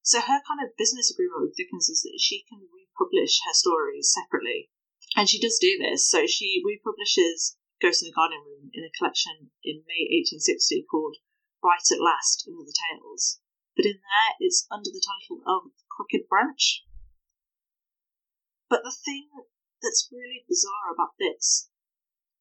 So 0.01 0.17
her 0.17 0.41
kind 0.49 0.65
of 0.65 0.73
business 0.81 1.13
agreement 1.13 1.45
with 1.45 1.53
Dickens 1.53 1.93
is 1.93 2.01
that 2.01 2.17
she 2.17 2.41
can 2.49 2.65
republish 2.73 3.37
her 3.45 3.53
stories 3.53 4.09
separately, 4.09 4.71
and 5.15 5.29
she 5.29 5.37
does 5.37 5.61
do 5.61 5.77
this. 5.77 6.09
So 6.09 6.25
she 6.25 6.65
republishes 6.65 7.53
Ghost 7.79 8.01
in 8.01 8.09
the 8.09 8.17
Garden 8.17 8.41
Room 8.41 8.73
in 8.73 8.81
a 8.81 8.89
collection 8.97 9.53
in 9.61 9.85
May 9.85 10.09
1860 10.09 10.89
called 10.89 11.21
Right 11.61 11.85
at 11.85 12.01
Last 12.01 12.49
and 12.49 12.57
Other 12.57 12.73
Tales. 12.73 13.45
But 13.77 13.85
in 13.85 14.01
there, 14.01 14.33
it's 14.41 14.65
under 14.73 14.89
the 14.89 15.05
title 15.05 15.45
of 15.45 15.77
Crooked 15.93 16.25
Branch. 16.25 16.81
But 18.73 18.81
the 18.81 18.97
thing 19.05 19.29
that's 19.85 20.09
really 20.09 20.49
bizarre 20.49 20.97
about 20.97 21.13
this 21.21 21.69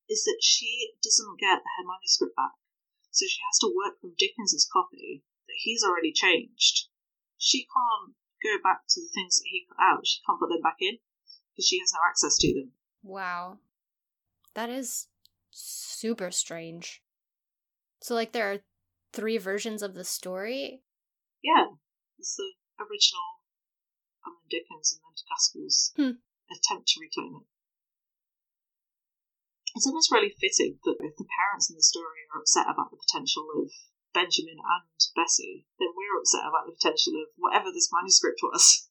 is 0.09 0.25
that 0.25 0.41
she 0.41 0.97
doesn't 1.05 1.37
get 1.37 1.61
her 1.61 1.85
manuscript 1.85 2.33
back 2.33 2.57
so 3.17 3.25
she 3.25 3.41
has 3.49 3.59
to 3.61 3.73
work 3.75 3.99
from 4.01 4.13
Dickens's 4.19 4.69
copy 4.71 5.25
that 5.49 5.57
he's 5.57 5.83
already 5.83 6.13
changed. 6.13 6.89
She 7.39 7.65
can't 7.65 8.15
go 8.45 8.63
back 8.63 8.83
to 8.91 9.01
the 9.01 9.09
things 9.15 9.39
that 9.39 9.49
he 9.49 9.67
cut 9.67 9.81
out. 9.81 10.07
She 10.07 10.21
can't 10.27 10.39
put 10.39 10.51
them 10.51 10.61
back 10.61 10.77
in 10.81 10.99
because 11.53 11.67
she 11.67 11.81
has 11.81 11.93
no 11.95 12.01
access 12.07 12.37
to 12.39 12.53
them. 12.53 12.73
Wow. 13.03 13.59
That 14.55 14.69
is 14.69 15.09
super 15.51 16.31
strange. 16.31 17.03
So, 18.03 18.15
like, 18.15 18.33
there 18.33 18.53
are 18.53 18.61
three 19.15 19.39
versions 19.39 19.83
of 19.83 19.95
the 19.95 20.05
story? 20.05 20.83
Yeah. 21.43 21.73
It's 22.19 22.37
the 22.37 22.53
original 22.79 23.41
and 24.27 24.35
then 24.37 24.61
Dickens 24.61 24.93
and 24.93 25.01
then 25.01 25.17
Gaskell's 25.25 25.93
hmm. 25.97 26.21
attempt 26.53 26.89
to 26.89 27.01
reclaim 27.01 27.41
it. 27.41 27.47
It's 29.77 29.87
almost 29.87 30.11
really 30.11 30.33
fitting 30.41 30.81
that 30.89 30.97
if 31.05 31.21
the 31.21 31.29
parents 31.29 31.69
in 31.69 31.77
the 31.77 31.85
story 31.85 32.25
are 32.33 32.41
upset 32.41 32.65
about 32.65 32.89
the 32.89 32.97
potential 32.97 33.45
of 33.61 33.69
Benjamin 34.17 34.57
and 34.57 34.97
Bessie, 35.13 35.69
then 35.77 35.93
we're 35.93 36.17
upset 36.17 36.49
about 36.49 36.65
the 36.65 36.73
potential 36.73 37.13
of 37.21 37.29
whatever 37.37 37.69
this 37.69 37.93
manuscript 37.93 38.41
was. 38.41 38.89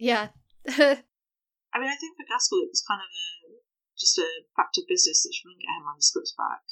Yeah. 0.00 0.32
I 0.68 1.76
mean, 1.76 1.92
I 1.92 2.00
think 2.00 2.16
for 2.16 2.24
Gaskell 2.24 2.64
it 2.64 2.72
was 2.72 2.86
kind 2.86 3.04
of 3.04 3.12
a 3.12 3.28
just 3.98 4.16
a 4.16 4.48
fact 4.56 4.78
of 4.78 4.88
business 4.88 5.26
that 5.26 5.34
she 5.34 5.44
wouldn't 5.44 5.60
get 5.60 5.76
her 5.76 5.84
manuscripts 5.84 6.32
back, 6.38 6.64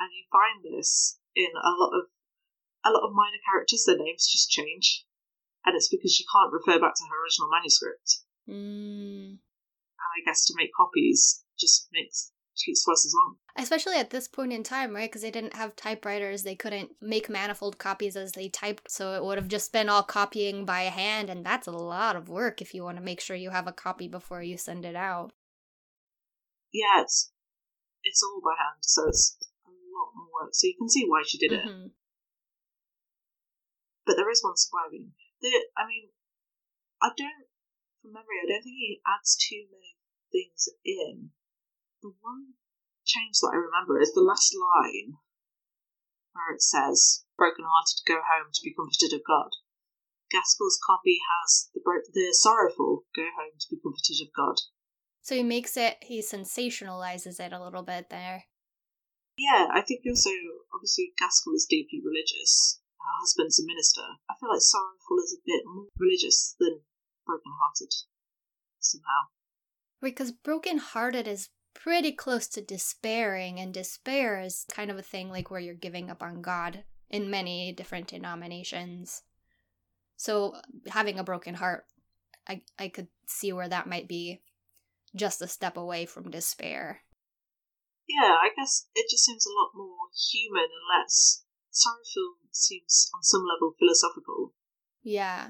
and 0.00 0.10
you 0.10 0.24
find 0.32 0.64
this 0.64 1.20
in 1.36 1.52
a 1.54 1.72
lot 1.78 1.94
of 1.94 2.10
a 2.82 2.90
lot 2.90 3.06
of 3.06 3.14
minor 3.14 3.38
characters. 3.46 3.84
Their 3.84 4.00
names 4.00 4.26
just 4.26 4.50
change, 4.50 5.06
and 5.64 5.76
it's 5.76 5.92
because 5.92 6.10
she 6.10 6.26
can't 6.26 6.52
refer 6.52 6.80
back 6.80 6.98
to 6.98 7.06
her 7.06 7.22
original 7.22 7.52
manuscript. 7.52 8.24
Mm. 8.48 9.38
And 9.38 10.10
I 10.18 10.24
guess 10.24 10.46
to 10.46 10.54
make 10.56 10.74
copies 10.74 11.44
just 11.58 11.88
makes 11.92 12.32
takes 12.56 12.84
twice 12.84 13.04
as 13.06 13.14
long. 13.14 13.36
Especially 13.56 13.96
at 13.96 14.10
this 14.10 14.28
point 14.28 14.52
in 14.52 14.62
time, 14.62 14.94
right? 14.94 15.08
Because 15.08 15.22
they 15.22 15.30
didn't 15.30 15.54
have 15.54 15.76
typewriters, 15.76 16.42
they 16.42 16.54
couldn't 16.56 16.90
make 17.00 17.28
manifold 17.28 17.78
copies 17.78 18.16
as 18.16 18.32
they 18.32 18.48
typed, 18.48 18.90
so 18.90 19.14
it 19.14 19.24
would 19.24 19.38
have 19.38 19.48
just 19.48 19.72
been 19.72 19.88
all 19.88 20.02
copying 20.02 20.64
by 20.64 20.82
hand, 20.82 21.30
and 21.30 21.44
that's 21.44 21.66
a 21.66 21.72
lot 21.72 22.16
of 22.16 22.28
work 22.28 22.60
if 22.60 22.74
you 22.74 22.82
want 22.82 22.98
to 22.98 23.02
make 23.02 23.20
sure 23.20 23.36
you 23.36 23.50
have 23.50 23.66
a 23.66 23.72
copy 23.72 24.08
before 24.08 24.42
you 24.42 24.56
send 24.56 24.84
it 24.84 24.96
out. 24.96 25.32
Yeah, 26.72 27.02
it's 27.02 27.30
it's 28.02 28.22
all 28.22 28.40
by 28.42 28.54
hand, 28.58 28.82
so 28.82 29.08
it's 29.08 29.36
a 29.64 29.70
lot 29.70 30.12
more 30.14 30.28
work. 30.42 30.54
So 30.54 30.66
you 30.66 30.74
can 30.76 30.88
see 30.88 31.06
why 31.06 31.22
she 31.24 31.38
did 31.38 31.52
it. 31.52 31.64
Mhm. 31.64 31.92
But 34.04 34.16
there 34.16 34.30
is 34.30 34.42
one 34.42 34.56
surviving. 34.56 35.14
I 35.76 35.86
mean, 35.86 36.10
I 37.00 37.10
don't, 37.16 37.46
from 38.02 38.12
memory, 38.12 38.40
I 38.42 38.46
don't 38.48 38.62
think 38.62 38.76
he 38.76 39.00
adds 39.06 39.36
too 39.36 39.66
many 39.70 39.96
things 40.32 40.68
in. 40.84 41.30
The 42.04 42.12
one 42.20 42.60
change 43.08 43.40
that 43.40 43.56
I 43.56 43.56
remember 43.56 43.96
is 43.98 44.12
the 44.12 44.20
last 44.20 44.52
line 44.52 45.16
where 46.36 46.52
it 46.52 46.60
says, 46.60 47.24
broken 47.40 47.64
hearted 47.64 48.04
go 48.04 48.20
home 48.20 48.52
to 48.52 48.60
be 48.60 48.76
comforted 48.76 49.16
of 49.16 49.24
God. 49.24 49.48
Gaskell's 50.28 50.76
copy 50.84 51.16
has 51.24 51.70
the, 51.72 51.80
bro- 51.80 52.04
the 52.12 52.36
sorrowful 52.36 53.08
go 53.16 53.24
home 53.40 53.56
to 53.56 53.66
be 53.72 53.80
comforted 53.80 54.20
of 54.20 54.28
God. 54.36 54.60
So 55.22 55.34
he 55.34 55.42
makes 55.42 55.78
it, 55.78 55.96
he 56.04 56.20
sensationalizes 56.20 57.40
it 57.40 57.56
a 57.56 57.64
little 57.64 57.82
bit 57.82 58.10
there. 58.10 58.44
Yeah, 59.40 59.72
I 59.72 59.80
think 59.80 60.04
also, 60.04 60.28
obviously, 60.76 61.16
Gaskell 61.16 61.56
is 61.56 61.64
deeply 61.64 62.04
religious. 62.04 62.84
Her 63.00 63.16
husband's 63.24 63.56
a 63.56 63.64
minister. 63.64 64.04
I 64.28 64.36
feel 64.36 64.52
like 64.52 64.60
sorrowful 64.60 65.24
is 65.24 65.32
a 65.32 65.46
bit 65.48 65.64
more 65.64 65.88
religious 65.96 66.54
than 66.60 66.84
broken 67.24 67.52
hearted, 67.56 67.96
somehow. 68.78 69.32
Because 70.02 70.32
broken-hearted 70.32 71.26
is 71.26 71.48
pretty 71.74 72.12
close 72.12 72.46
to 72.48 72.60
despairing, 72.62 73.58
and 73.60 73.74
despair 73.74 74.40
is 74.40 74.64
kind 74.68 74.90
of 74.90 74.98
a 74.98 75.02
thing 75.02 75.28
like 75.30 75.50
where 75.50 75.60
you're 75.60 75.74
giving 75.74 76.10
up 76.10 76.22
on 76.22 76.40
God 76.42 76.84
in 77.10 77.30
many 77.30 77.72
different 77.72 78.08
denominations. 78.08 79.22
So 80.16 80.54
having 80.88 81.18
a 81.18 81.24
broken 81.24 81.54
heart, 81.54 81.84
I 82.48 82.62
I 82.78 82.88
could 82.88 83.08
see 83.26 83.52
where 83.52 83.68
that 83.68 83.88
might 83.88 84.08
be 84.08 84.42
just 85.14 85.42
a 85.42 85.48
step 85.48 85.76
away 85.76 86.06
from 86.06 86.30
despair. 86.30 87.02
Yeah, 88.08 88.36
I 88.42 88.50
guess 88.56 88.88
it 88.94 89.06
just 89.10 89.24
seems 89.24 89.46
a 89.46 89.50
lot 89.50 89.70
more 89.74 89.96
human 90.30 90.64
and 90.64 91.02
less. 91.02 91.44
Sorrowful 91.70 92.36
seems 92.50 93.10
on 93.14 93.22
some 93.22 93.42
level 93.42 93.74
philosophical, 93.78 94.54
Yeah. 95.02 95.44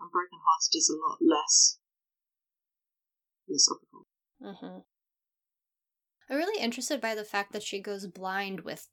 and 0.00 0.10
broken 0.10 0.38
hearted 0.42 0.76
is 0.76 0.90
a 0.90 0.98
lot 0.98 1.18
less 1.20 1.78
philosophical. 3.46 4.06
Mm-hmm. 4.42 4.78
I'm 6.32 6.38
really 6.38 6.64
interested 6.64 6.98
by 6.98 7.14
the 7.14 7.28
fact 7.28 7.52
that 7.52 7.62
she 7.62 7.78
goes 7.78 8.06
blind 8.06 8.60
with, 8.60 8.88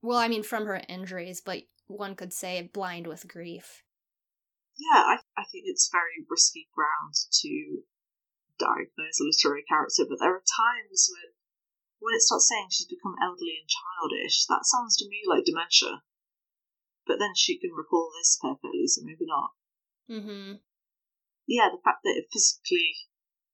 well, 0.00 0.16
I 0.16 0.26
mean, 0.26 0.42
from 0.42 0.64
her 0.64 0.80
injuries, 0.88 1.42
but 1.44 1.64
one 1.86 2.16
could 2.16 2.32
say 2.32 2.70
blind 2.72 3.06
with 3.06 3.28
grief. 3.28 3.82
Yeah, 4.78 5.04
I, 5.04 5.16
I 5.36 5.44
think 5.52 5.64
it's 5.66 5.92
very 5.92 6.24
risky 6.30 6.70
ground 6.74 7.12
to 7.42 7.82
diagnose 8.58 9.20
a 9.20 9.24
literary 9.28 9.64
character, 9.68 10.04
but 10.08 10.16
there 10.18 10.32
are 10.32 10.40
times 10.40 11.12
when 11.12 11.36
when 12.00 12.14
it 12.14 12.22
starts 12.22 12.48
saying 12.48 12.68
she's 12.70 12.88
become 12.88 13.16
elderly 13.22 13.60
and 13.60 13.68
childish, 13.68 14.46
that 14.46 14.64
sounds 14.64 14.96
to 14.96 15.08
me 15.08 15.20
like 15.28 15.44
dementia. 15.44 16.02
But 17.06 17.18
then 17.18 17.34
she 17.36 17.58
can 17.58 17.72
recall 17.76 18.10
this 18.16 18.38
perfectly, 18.40 18.88
so 18.88 19.02
maybe 19.04 19.26
not. 19.26 19.50
Mm-hmm. 20.10 20.54
Yeah, 21.46 21.68
the 21.70 21.84
fact 21.84 22.00
that 22.04 22.16
it 22.16 22.32
physically 22.32 22.96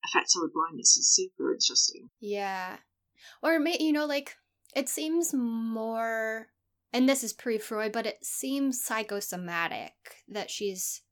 affects 0.07 0.37
her 0.37 0.43
with 0.43 0.55
blindness 0.55 0.97
is 0.97 1.13
super 1.13 1.53
interesting. 1.53 2.11
Yeah. 2.21 2.79
Or, 3.43 3.59
may, 3.59 3.77
you 3.79 3.93
know, 3.93 4.07
like, 4.07 4.37
it 4.75 4.89
seems 4.89 5.33
more, 5.33 6.49
and 6.93 7.09
this 7.09 7.25
is 7.25 7.33
pre 7.33 7.59
Freud, 7.59 7.93
but 7.93 8.07
it 8.07 8.25
seems 8.25 8.83
psychosomatic 8.83 9.93
that 10.29 10.51
she's 10.51 11.03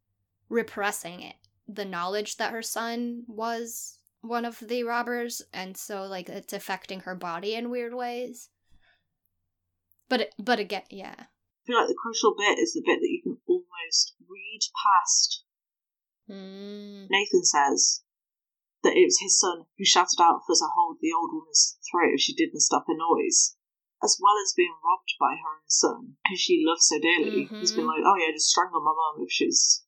repressing 0.48 1.20
it. 1.20 1.36
The 1.68 1.84
knowledge 1.84 2.36
that 2.36 2.52
her 2.52 2.62
son 2.62 3.24
was 3.26 3.98
one 4.20 4.44
of 4.44 4.58
the 4.60 4.84
robbers, 4.84 5.42
and 5.52 5.76
so, 5.76 6.02
like, 6.02 6.28
it's 6.28 6.52
affecting 6.52 7.00
her 7.00 7.14
body 7.14 7.54
in 7.54 7.70
weird 7.70 7.94
ways. 7.94 8.50
But, 10.08 10.20
it, 10.20 10.34
but 10.38 10.58
again, 10.58 10.82
yeah. 10.90 11.14
I 11.18 11.66
feel 11.66 11.80
like 11.80 11.88
the 11.88 11.96
crucial 12.00 12.34
bit 12.36 12.58
is 12.58 12.74
the 12.74 12.82
bit 12.84 13.00
that 13.00 13.08
you 13.08 13.22
can 13.22 13.38
almost 13.46 14.14
read 14.28 14.60
past. 14.84 15.42
Mm. 16.30 17.06
Nathan 17.10 17.44
says 17.44 18.02
that 18.86 18.96
it 18.96 19.04
was 19.04 19.18
his 19.18 19.38
son 19.38 19.66
who 19.76 19.84
shouted 19.84 20.22
out 20.22 20.46
for 20.46 20.54
her 20.54 20.62
to 20.62 20.70
hold 20.78 20.98
the 21.02 21.10
old 21.12 21.30
woman's 21.34 21.76
throat 21.90 22.14
if 22.14 22.20
she 22.20 22.32
didn't 22.34 22.60
stop 22.60 22.86
her 22.86 22.94
noise, 22.94 23.56
as 24.02 24.16
well 24.22 24.34
as 24.40 24.54
being 24.56 24.74
robbed 24.84 25.12
by 25.18 25.34
her 25.34 25.58
own 25.58 25.66
son, 25.66 26.16
who 26.30 26.36
she 26.36 26.62
loves 26.64 26.86
so 26.86 27.00
dearly. 27.00 27.46
He's 27.50 27.72
been 27.72 27.84
Mhm. 27.84 27.88
like, 27.88 28.04
oh 28.06 28.14
yeah, 28.16 28.30
just 28.30 28.48
strangle 28.48 28.80
my 28.80 28.94
mum 28.94 29.24
if 29.26 29.32
she's. 29.32 29.82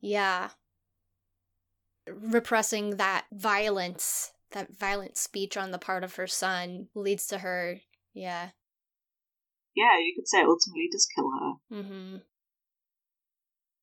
Yeah. 0.00 0.50
Repressing 2.06 2.96
that 2.96 3.26
violence, 3.32 4.32
that 4.52 4.70
violent 4.70 5.16
speech 5.16 5.56
on 5.56 5.72
the 5.72 5.78
part 5.78 6.04
of 6.04 6.14
her 6.14 6.28
son 6.28 6.88
leads 6.94 7.26
to 7.26 7.38
her, 7.38 7.80
yeah. 8.14 8.52
Yeah, 9.74 9.98
you 9.98 10.14
could 10.14 10.28
say 10.28 10.40
it 10.40 10.46
ultimately 10.48 10.88
does 10.90 11.06
kill 11.14 11.30
her. 11.30 11.52
Mm-hmm. 11.82 12.16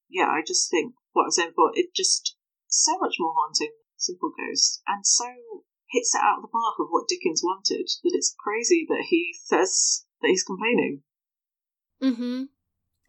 Yeah, 0.10 0.28
I 0.28 0.42
just 0.46 0.70
think 0.72 0.96
what 1.12 1.24
I 1.24 1.26
was 1.26 1.36
saying 1.36 1.50
before, 1.50 1.72
it 1.74 1.94
just 1.94 2.38
so 2.68 2.98
much 2.98 3.16
more 3.20 3.34
haunting 3.34 3.74
Simple 4.06 4.32
Ghost, 4.38 4.82
and 4.88 5.06
so 5.06 5.26
hits 5.92 6.14
it 6.16 6.22
out 6.22 6.38
of 6.38 6.42
the 6.44 6.48
park 6.48 6.76
of 6.80 6.88
what 6.90 7.08
Dickens 7.08 7.42
wanted 7.44 7.90
that 8.04 8.14
it's 8.14 8.36
crazy 8.38 8.86
that 8.90 9.06
he 9.10 9.34
says 9.44 10.06
that 10.22 10.28
he's 10.30 10.44
complaining. 10.44 11.02
Mm-hmm. 12.02 12.44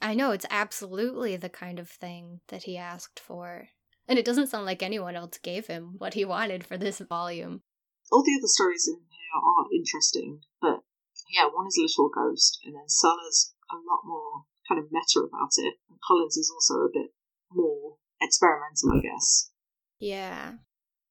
I 0.01 0.14
know, 0.14 0.30
it's 0.30 0.47
absolutely 0.51 1.36
the 1.36 1.49
kind 1.49 1.78
of 1.78 1.88
thing 1.88 2.40
that 2.49 2.64
he 2.64 2.76
asked 2.76 3.18
for. 3.18 3.68
And 4.09 4.18
it 4.18 4.24
doesn't 4.24 4.49
sound 4.49 4.66
like 4.66 4.82
anyone 4.82 5.16
else 5.16 5.38
gave 5.38 5.66
him 5.66 5.94
what 5.99 6.14
he 6.14 6.24
wanted 6.24 6.64
for 6.64 6.76
this 6.76 7.01
volume. 7.01 7.62
All 8.12 8.22
the 8.22 8.38
other 8.38 8.47
stories 8.47 8.86
in 8.86 9.01
here 9.01 9.40
are 9.42 9.66
interesting, 9.74 10.40
but 10.61 10.82
yeah, 11.34 11.47
one 11.53 11.66
is 11.66 11.76
a 11.76 11.82
Little 11.82 12.09
Ghost, 12.09 12.61
and 12.64 12.74
then 12.74 12.88
Sellers 12.88 13.55
a 13.70 13.74
lot 13.74 14.03
more 14.05 14.44
kind 14.68 14.78
of 14.78 14.92
meta 14.92 15.26
about 15.26 15.51
it, 15.57 15.74
and 15.90 15.99
Collins 16.07 16.36
is 16.36 16.53
also 16.55 16.82
a 16.82 16.90
bit 16.92 17.12
more 17.51 17.97
experimental, 18.20 18.92
I 18.92 19.01
guess. 19.01 19.51
Yeah. 19.99 20.53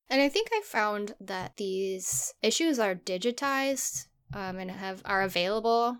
And 0.10 0.22
I 0.22 0.30
think 0.30 0.50
I 0.54 0.62
found 0.64 1.16
that 1.20 1.58
these 1.58 2.34
issues 2.42 2.80
are 2.80 2.96
digitized 2.96 4.08
um, 4.34 4.58
and 4.58 4.70
have 4.72 5.02
are 5.06 5.24
available 5.24 5.98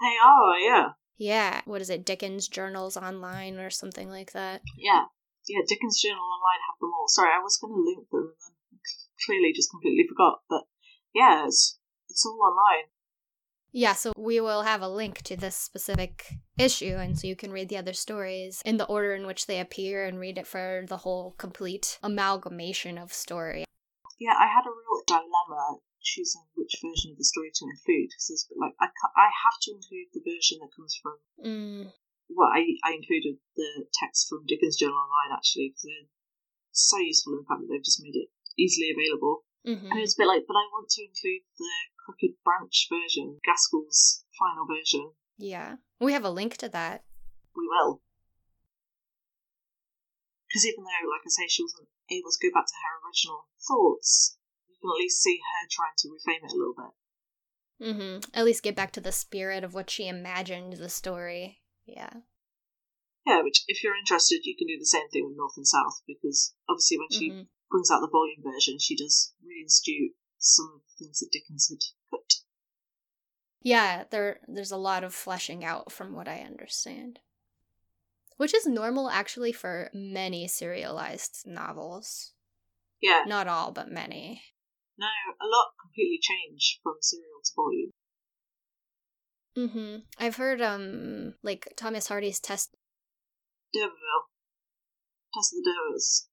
They 0.00 0.16
are, 0.22 0.58
yeah. 0.58 0.88
Yeah, 1.16 1.60
what 1.64 1.80
is 1.80 1.90
it? 1.90 2.04
Dickens 2.04 2.48
Journals 2.48 2.96
Online 2.96 3.58
or 3.58 3.70
something 3.70 4.08
like 4.08 4.32
that. 4.32 4.62
Yeah. 4.76 5.04
Yeah, 5.48 5.60
Dickens 5.68 6.00
Journal 6.00 6.24
Online 6.24 6.60
have 6.66 6.80
them 6.80 6.92
all. 6.98 7.06
Sorry, 7.08 7.30
I 7.30 7.42
was 7.42 7.56
going 7.58 7.74
to 7.74 7.80
link 7.80 8.08
them 8.10 8.34
and 8.46 8.56
then 8.72 8.80
clearly 9.24 9.52
just 9.54 9.70
completely 9.70 10.06
forgot. 10.08 10.40
But 10.48 10.62
yeah, 11.14 11.46
it's, 11.46 11.78
it's 12.08 12.24
all 12.26 12.40
online. 12.42 12.88
Yeah, 13.74 13.94
so 13.94 14.12
we 14.16 14.38
will 14.40 14.62
have 14.62 14.82
a 14.82 14.88
link 14.88 15.22
to 15.22 15.36
this 15.36 15.56
specific 15.56 16.38
issue, 16.56 16.94
and 16.94 17.18
so 17.18 17.26
you 17.26 17.34
can 17.34 17.50
read 17.50 17.68
the 17.68 17.76
other 17.76 17.92
stories 17.92 18.62
in 18.64 18.78
the 18.78 18.86
order 18.86 19.18
in 19.18 19.26
which 19.26 19.46
they 19.50 19.58
appear 19.58 20.06
and 20.06 20.20
read 20.20 20.38
it 20.38 20.46
for 20.46 20.86
the 20.86 20.98
whole 20.98 21.34
complete 21.38 21.98
amalgamation 22.00 22.96
of 22.98 23.12
story. 23.12 23.64
Yeah, 24.20 24.38
I 24.38 24.46
had 24.46 24.62
a 24.62 24.70
real 24.70 25.02
dilemma 25.10 25.82
choosing 26.04 26.46
which 26.54 26.78
version 26.78 27.10
of 27.10 27.18
the 27.18 27.26
story 27.26 27.50
to 27.50 27.64
include 27.64 28.12
because 28.12 28.30
it's 28.30 28.46
like 28.54 28.76
I, 28.78 28.92
I 29.16 29.28
have 29.32 29.58
to 29.66 29.72
include 29.72 30.12
the 30.12 30.22
version 30.22 30.60
that 30.60 30.76
comes 30.76 30.94
from 31.00 31.16
Mm, 31.40 31.90
well 32.28 32.52
I, 32.52 32.76
I 32.84 32.92
included 32.92 33.40
the 33.56 33.88
text 33.96 34.28
from 34.28 34.44
Dickens 34.44 34.76
Journal 34.76 35.00
Online 35.00 35.32
actually 35.32 35.72
because 35.72 35.88
they're 35.88 36.12
so 36.76 37.00
useful 37.00 37.32
in 37.32 37.38
the 37.42 37.48
fact 37.48 37.64
that 37.64 37.68
they've 37.72 37.88
just 37.88 38.04
made 38.04 38.14
it 38.14 38.28
easily 38.60 38.92
available 38.92 39.48
mhm. 39.64 39.88
and 39.88 39.98
it's 39.98 40.14
a 40.14 40.20
bit 40.20 40.28
like 40.28 40.44
but 40.44 40.60
I 40.60 40.68
want 40.76 40.92
to 40.92 41.08
include 41.08 41.48
the 41.56 41.72
Crooked 42.04 42.36
Branch 42.44 42.86
version 42.90 43.40
Gaskell's 43.44 44.24
final 44.38 44.66
version 44.66 45.12
Yeah. 45.38 45.76
We 46.00 46.12
have 46.12 46.24
a 46.24 46.30
link 46.30 46.56
to 46.58 46.68
that. 46.68 47.04
we 47.56 47.66
will 47.66 48.02
because 50.48 50.66
even 50.66 50.84
though 50.84 51.08
like 51.10 51.22
I 51.26 51.28
say 51.30 51.48
she 51.48 51.62
wasn't 51.64 51.88
able 52.10 52.30
to 52.30 52.38
go 52.48 52.52
back 52.54 52.66
to 52.66 52.74
her 52.84 52.94
original 53.08 53.46
thoughts 53.66 54.36
you 54.68 54.76
can 54.80 54.90
at 54.90 55.00
least 55.00 55.22
see 55.22 55.38
her 55.38 55.68
trying 55.70 55.96
to 55.98 56.08
reframe 56.08 56.44
it 56.44 56.52
a 56.52 56.56
little 56.56 56.74
bit 56.76 56.92
hmm 57.80 58.18
At 58.38 58.44
least 58.44 58.62
get 58.62 58.76
back 58.76 58.92
to 58.92 59.00
the 59.00 59.12
spirit 59.12 59.64
of 59.64 59.74
what 59.74 59.90
she 59.90 60.06
imagined 60.06 60.74
the 60.74 60.88
story. 60.88 61.60
Yeah. 61.86 62.10
Yeah, 63.26 63.42
which 63.42 63.64
if 63.66 63.82
you're 63.82 63.96
interested, 63.96 64.40
you 64.44 64.54
can 64.56 64.68
do 64.68 64.78
the 64.78 64.86
same 64.86 65.08
thing 65.10 65.26
with 65.26 65.36
North 65.36 65.56
and 65.56 65.66
South 65.66 66.00
because 66.06 66.54
obviously 66.68 66.98
when 66.98 67.10
she 67.10 67.30
Mhm. 67.32 67.48
brings 67.70 67.90
out 67.90 68.00
the 68.00 68.08
volume 68.12 68.42
version, 68.42 68.78
she 68.78 68.94
does 68.96 69.34
reinstitute 69.42 70.14
some 70.44 70.72
of 70.74 70.80
the 70.82 71.04
things 71.04 71.18
that 71.20 71.30
Dickens 71.32 71.68
had 71.68 71.80
put. 72.10 72.34
Yeah, 73.62 74.04
there 74.10 74.40
there's 74.46 74.72
a 74.72 74.76
lot 74.76 75.04
of 75.04 75.14
fleshing 75.14 75.64
out 75.64 75.90
from 75.90 76.14
what 76.14 76.28
I 76.28 76.40
understand. 76.40 77.20
Which 78.36 78.54
is 78.54 78.66
normal 78.66 79.08
actually 79.08 79.52
for 79.52 79.90
many 79.94 80.48
serialized 80.48 81.44
novels. 81.46 82.32
Yeah, 83.00 83.22
Not 83.26 83.46
all, 83.48 83.70
but 83.70 83.90
many. 83.90 84.42
No, 84.98 85.06
a 85.06 85.46
lot 85.46 85.72
completely 85.80 86.18
changed 86.20 86.80
from 86.82 86.94
serial 87.00 87.40
to 87.44 87.50
volume. 87.56 87.90
Mm-hmm. 89.56 90.24
I've 90.24 90.36
heard 90.36 90.60
um 90.60 91.34
like 91.42 91.72
Thomas 91.76 92.08
Hardy's 92.08 92.40
Tess 92.40 92.68
D'Urberville. 93.72 94.28
Tess 95.32 95.52
of 95.52 95.62
the 95.64 95.70
D'Urbervilles. 95.70 96.28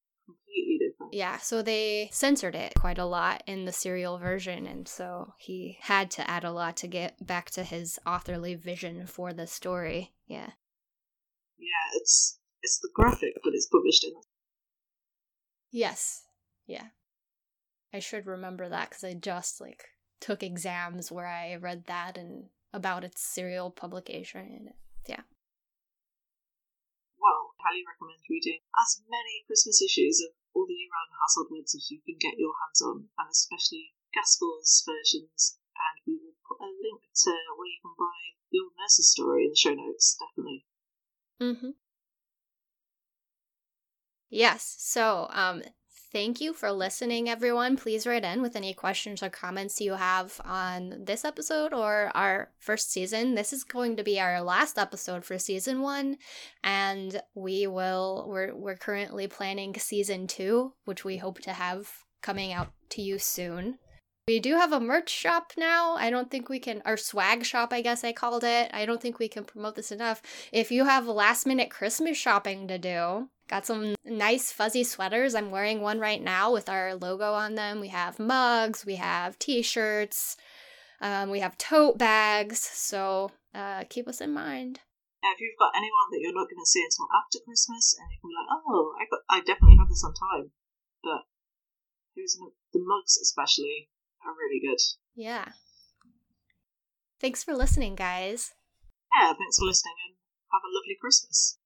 Completely 0.52 0.86
different. 0.86 1.14
Yeah, 1.14 1.38
so 1.38 1.62
they 1.62 2.10
censored 2.12 2.56
it 2.56 2.74
quite 2.76 2.98
a 2.98 3.06
lot 3.06 3.42
in 3.48 3.64
the 3.66 3.72
serial 3.72 4.18
version, 4.18 4.66
and 4.66 4.88
so 4.88 5.34
he 5.38 5.78
had 5.80 6.12
to 6.12 6.30
add 6.30 6.44
a 6.44 6.52
lot 6.52 6.76
to 6.78 6.88
get 6.88 7.26
back 7.26 7.50
to 7.52 7.64
his 7.64 8.00
authorly 8.06 8.56
vision 8.56 9.06
for 9.08 9.32
the 9.32 9.48
story. 9.48 10.12
Yeah. 10.28 10.52
Yeah, 11.58 11.96
it's 11.96 12.40
it's 12.62 12.80
the 12.80 12.90
graphic, 12.94 13.36
but 13.44 13.54
it's 13.54 13.68
published 13.68 14.04
in. 14.04 14.14
Yes. 15.72 16.24
Yeah. 16.68 16.88
I 17.94 18.00
should 18.00 18.26
remember 18.26 18.68
that 18.68 18.90
because 18.90 19.04
I 19.04 19.14
just 19.14 19.62
like 19.62 19.86
took 20.20 20.44
exams 20.44 21.12
where 21.12 21.28
I 21.28 21.56
read 21.56 21.86
that 21.86 22.18
and 22.18 22.46
about 22.74 23.04
its 23.04 23.22
serial 23.22 23.72
publication. 23.72 24.74
Yeah. 25.08 25.22
Well, 27.20 27.52
highly 27.64 27.84
recommend 27.88 28.20
reading 28.30 28.60
as 28.82 29.02
many 29.10 29.44
Christmas 29.48 29.82
issues 29.82 30.22
of 30.22 30.34
all 30.54 30.66
the 30.68 30.74
year-round 30.74 31.12
household 31.20 31.50
words 31.52 31.76
as 31.76 31.90
you 31.90 32.00
can 32.06 32.18
get 32.20 32.40
your 32.40 32.54
hands 32.64 32.82
on, 32.82 33.08
and 33.18 33.30
especially 33.32 33.94
Gaskell's 34.14 34.84
versions. 34.86 35.58
And 35.76 35.96
we 36.06 36.14
will 36.22 36.38
put 36.46 36.62
a 36.62 36.70
link 36.70 37.02
to 37.02 37.32
where 37.58 37.72
you 37.72 37.80
can 37.82 37.96
buy 37.98 38.20
the 38.52 38.60
old 38.60 38.74
nurse's 38.78 39.12
story 39.12 39.46
in 39.46 39.52
the 39.52 39.56
show 39.56 39.74
notes, 39.74 40.18
definitely. 40.20 40.66
Mm-hmm. 41.42 41.74
Yes. 44.30 44.76
So, 44.80 45.28
um, 45.32 45.64
Thank 46.12 46.42
you 46.42 46.52
for 46.52 46.74
listening, 46.74 47.30
everyone. 47.30 47.78
Please 47.78 48.06
write 48.06 48.26
in 48.26 48.42
with 48.42 48.58
any 48.58 48.74
questions 48.74 49.24
or 49.24 49.30
comments 49.30 49.80
you 49.80 49.94
have 49.94 50.42
on 50.44 51.06
this 51.06 51.24
episode 51.24 51.74
or 51.74 52.12
our 52.14 52.52
first 52.60 52.92
season. 52.92 53.36
This 53.36 53.54
is 53.54 53.64
going 53.64 53.96
to 53.96 54.04
be 54.04 54.20
our 54.20 54.42
last 54.42 54.78
episode 54.78 55.24
for 55.24 55.40
season 55.40 55.80
one, 55.80 56.18
and 56.66 57.22
we 57.34 57.66
will, 57.66 58.26
we're, 58.28 58.54
we're 58.54 58.76
currently 58.76 59.28
planning 59.28 59.74
season 59.80 60.28
two, 60.28 60.74
which 60.84 61.06
we 61.06 61.16
hope 61.16 61.40
to 61.40 61.54
have 61.54 61.90
coming 62.22 62.52
out 62.52 62.74
to 62.90 63.02
you 63.02 63.18
soon. 63.18 63.78
We 64.28 64.40
do 64.40 64.56
have 64.56 64.74
a 64.74 64.82
merch 64.82 65.10
shop 65.10 65.54
now. 65.58 65.94
I 65.94 66.10
don't 66.10 66.30
think 66.30 66.50
we 66.50 66.60
can, 66.60 66.82
our 66.86 66.98
swag 66.98 67.46
shop, 67.46 67.72
I 67.72 67.82
guess 67.82 68.04
I 68.04 68.12
called 68.12 68.44
it. 68.44 68.70
I 68.74 68.86
don't 68.86 69.02
think 69.02 69.18
we 69.18 69.30
can 69.30 69.46
promote 69.46 69.76
this 69.76 69.92
enough. 69.92 70.22
If 70.52 70.72
you 70.72 70.86
have 70.86 71.08
last 71.08 71.48
minute 71.48 71.70
Christmas 71.70 72.18
shopping 72.18 72.68
to 72.68 72.78
do, 72.78 73.30
Got 73.52 73.66
some 73.66 73.96
nice 74.06 74.50
fuzzy 74.54 74.86
sweaters. 74.86 75.36
I'm 75.36 75.52
wearing 75.52 75.82
one 75.82 76.00
right 76.00 76.24
now 76.24 76.54
with 76.54 76.70
our 76.70 76.96
logo 76.96 77.34
on 77.34 77.56
them. 77.56 77.82
We 77.82 77.90
have 77.90 78.18
mugs, 78.18 78.86
we 78.86 78.96
have 78.96 79.38
t 79.40 79.62
shirts, 79.62 80.38
um, 81.02 81.30
we 81.30 81.42
have 81.42 81.58
tote 81.58 81.98
bags. 81.98 82.60
So 82.60 83.32
uh, 83.54 83.84
keep 83.90 84.08
us 84.08 84.22
in 84.22 84.34
mind. 84.34 84.80
Yeah, 85.22 85.34
if 85.36 85.42
you've 85.42 85.60
got 85.60 85.76
anyone 85.76 86.08
that 86.12 86.22
you're 86.22 86.34
not 86.34 86.48
going 86.48 86.64
to 86.64 86.66
see 86.66 86.82
until 86.82 87.08
after 87.12 87.40
Christmas, 87.44 87.94
and 88.00 88.08
you 88.10 88.20
can 88.22 88.30
be 88.30 88.36
like, 88.40 88.48
oh, 88.50 88.96
I 88.96 89.04
got, 89.12 89.20
I 89.28 89.40
definitely 89.42 89.78
have 89.78 89.90
this 89.90 90.06
on 90.06 90.14
time. 90.14 90.52
But 91.04 91.28
the 92.16 92.80
mugs, 92.80 93.18
especially, 93.22 93.90
are 94.26 94.32
really 94.32 94.62
good. 94.66 94.80
Yeah. 95.14 95.52
Thanks 97.20 97.44
for 97.44 97.54
listening, 97.54 97.96
guys. 97.96 98.54
Yeah, 99.20 99.34
thanks 99.38 99.60
for 99.60 99.66
listening, 99.66 99.96
and 100.08 100.16
have 100.54 100.62
a 100.64 100.72
lovely 100.72 100.96
Christmas. 101.00 101.58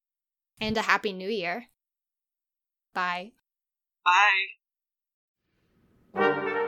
And 0.59 0.75
a 0.77 0.81
happy 0.81 1.13
new 1.13 1.29
year. 1.29 1.67
Bye. 2.95 3.33
Bye. 6.13 6.61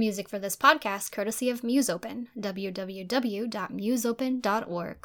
Music 0.00 0.28
for 0.30 0.38
this 0.38 0.56
podcast 0.56 1.12
courtesy 1.12 1.50
of 1.50 1.60
Musopen, 1.60 2.28
www.musopen.org. 2.38 4.96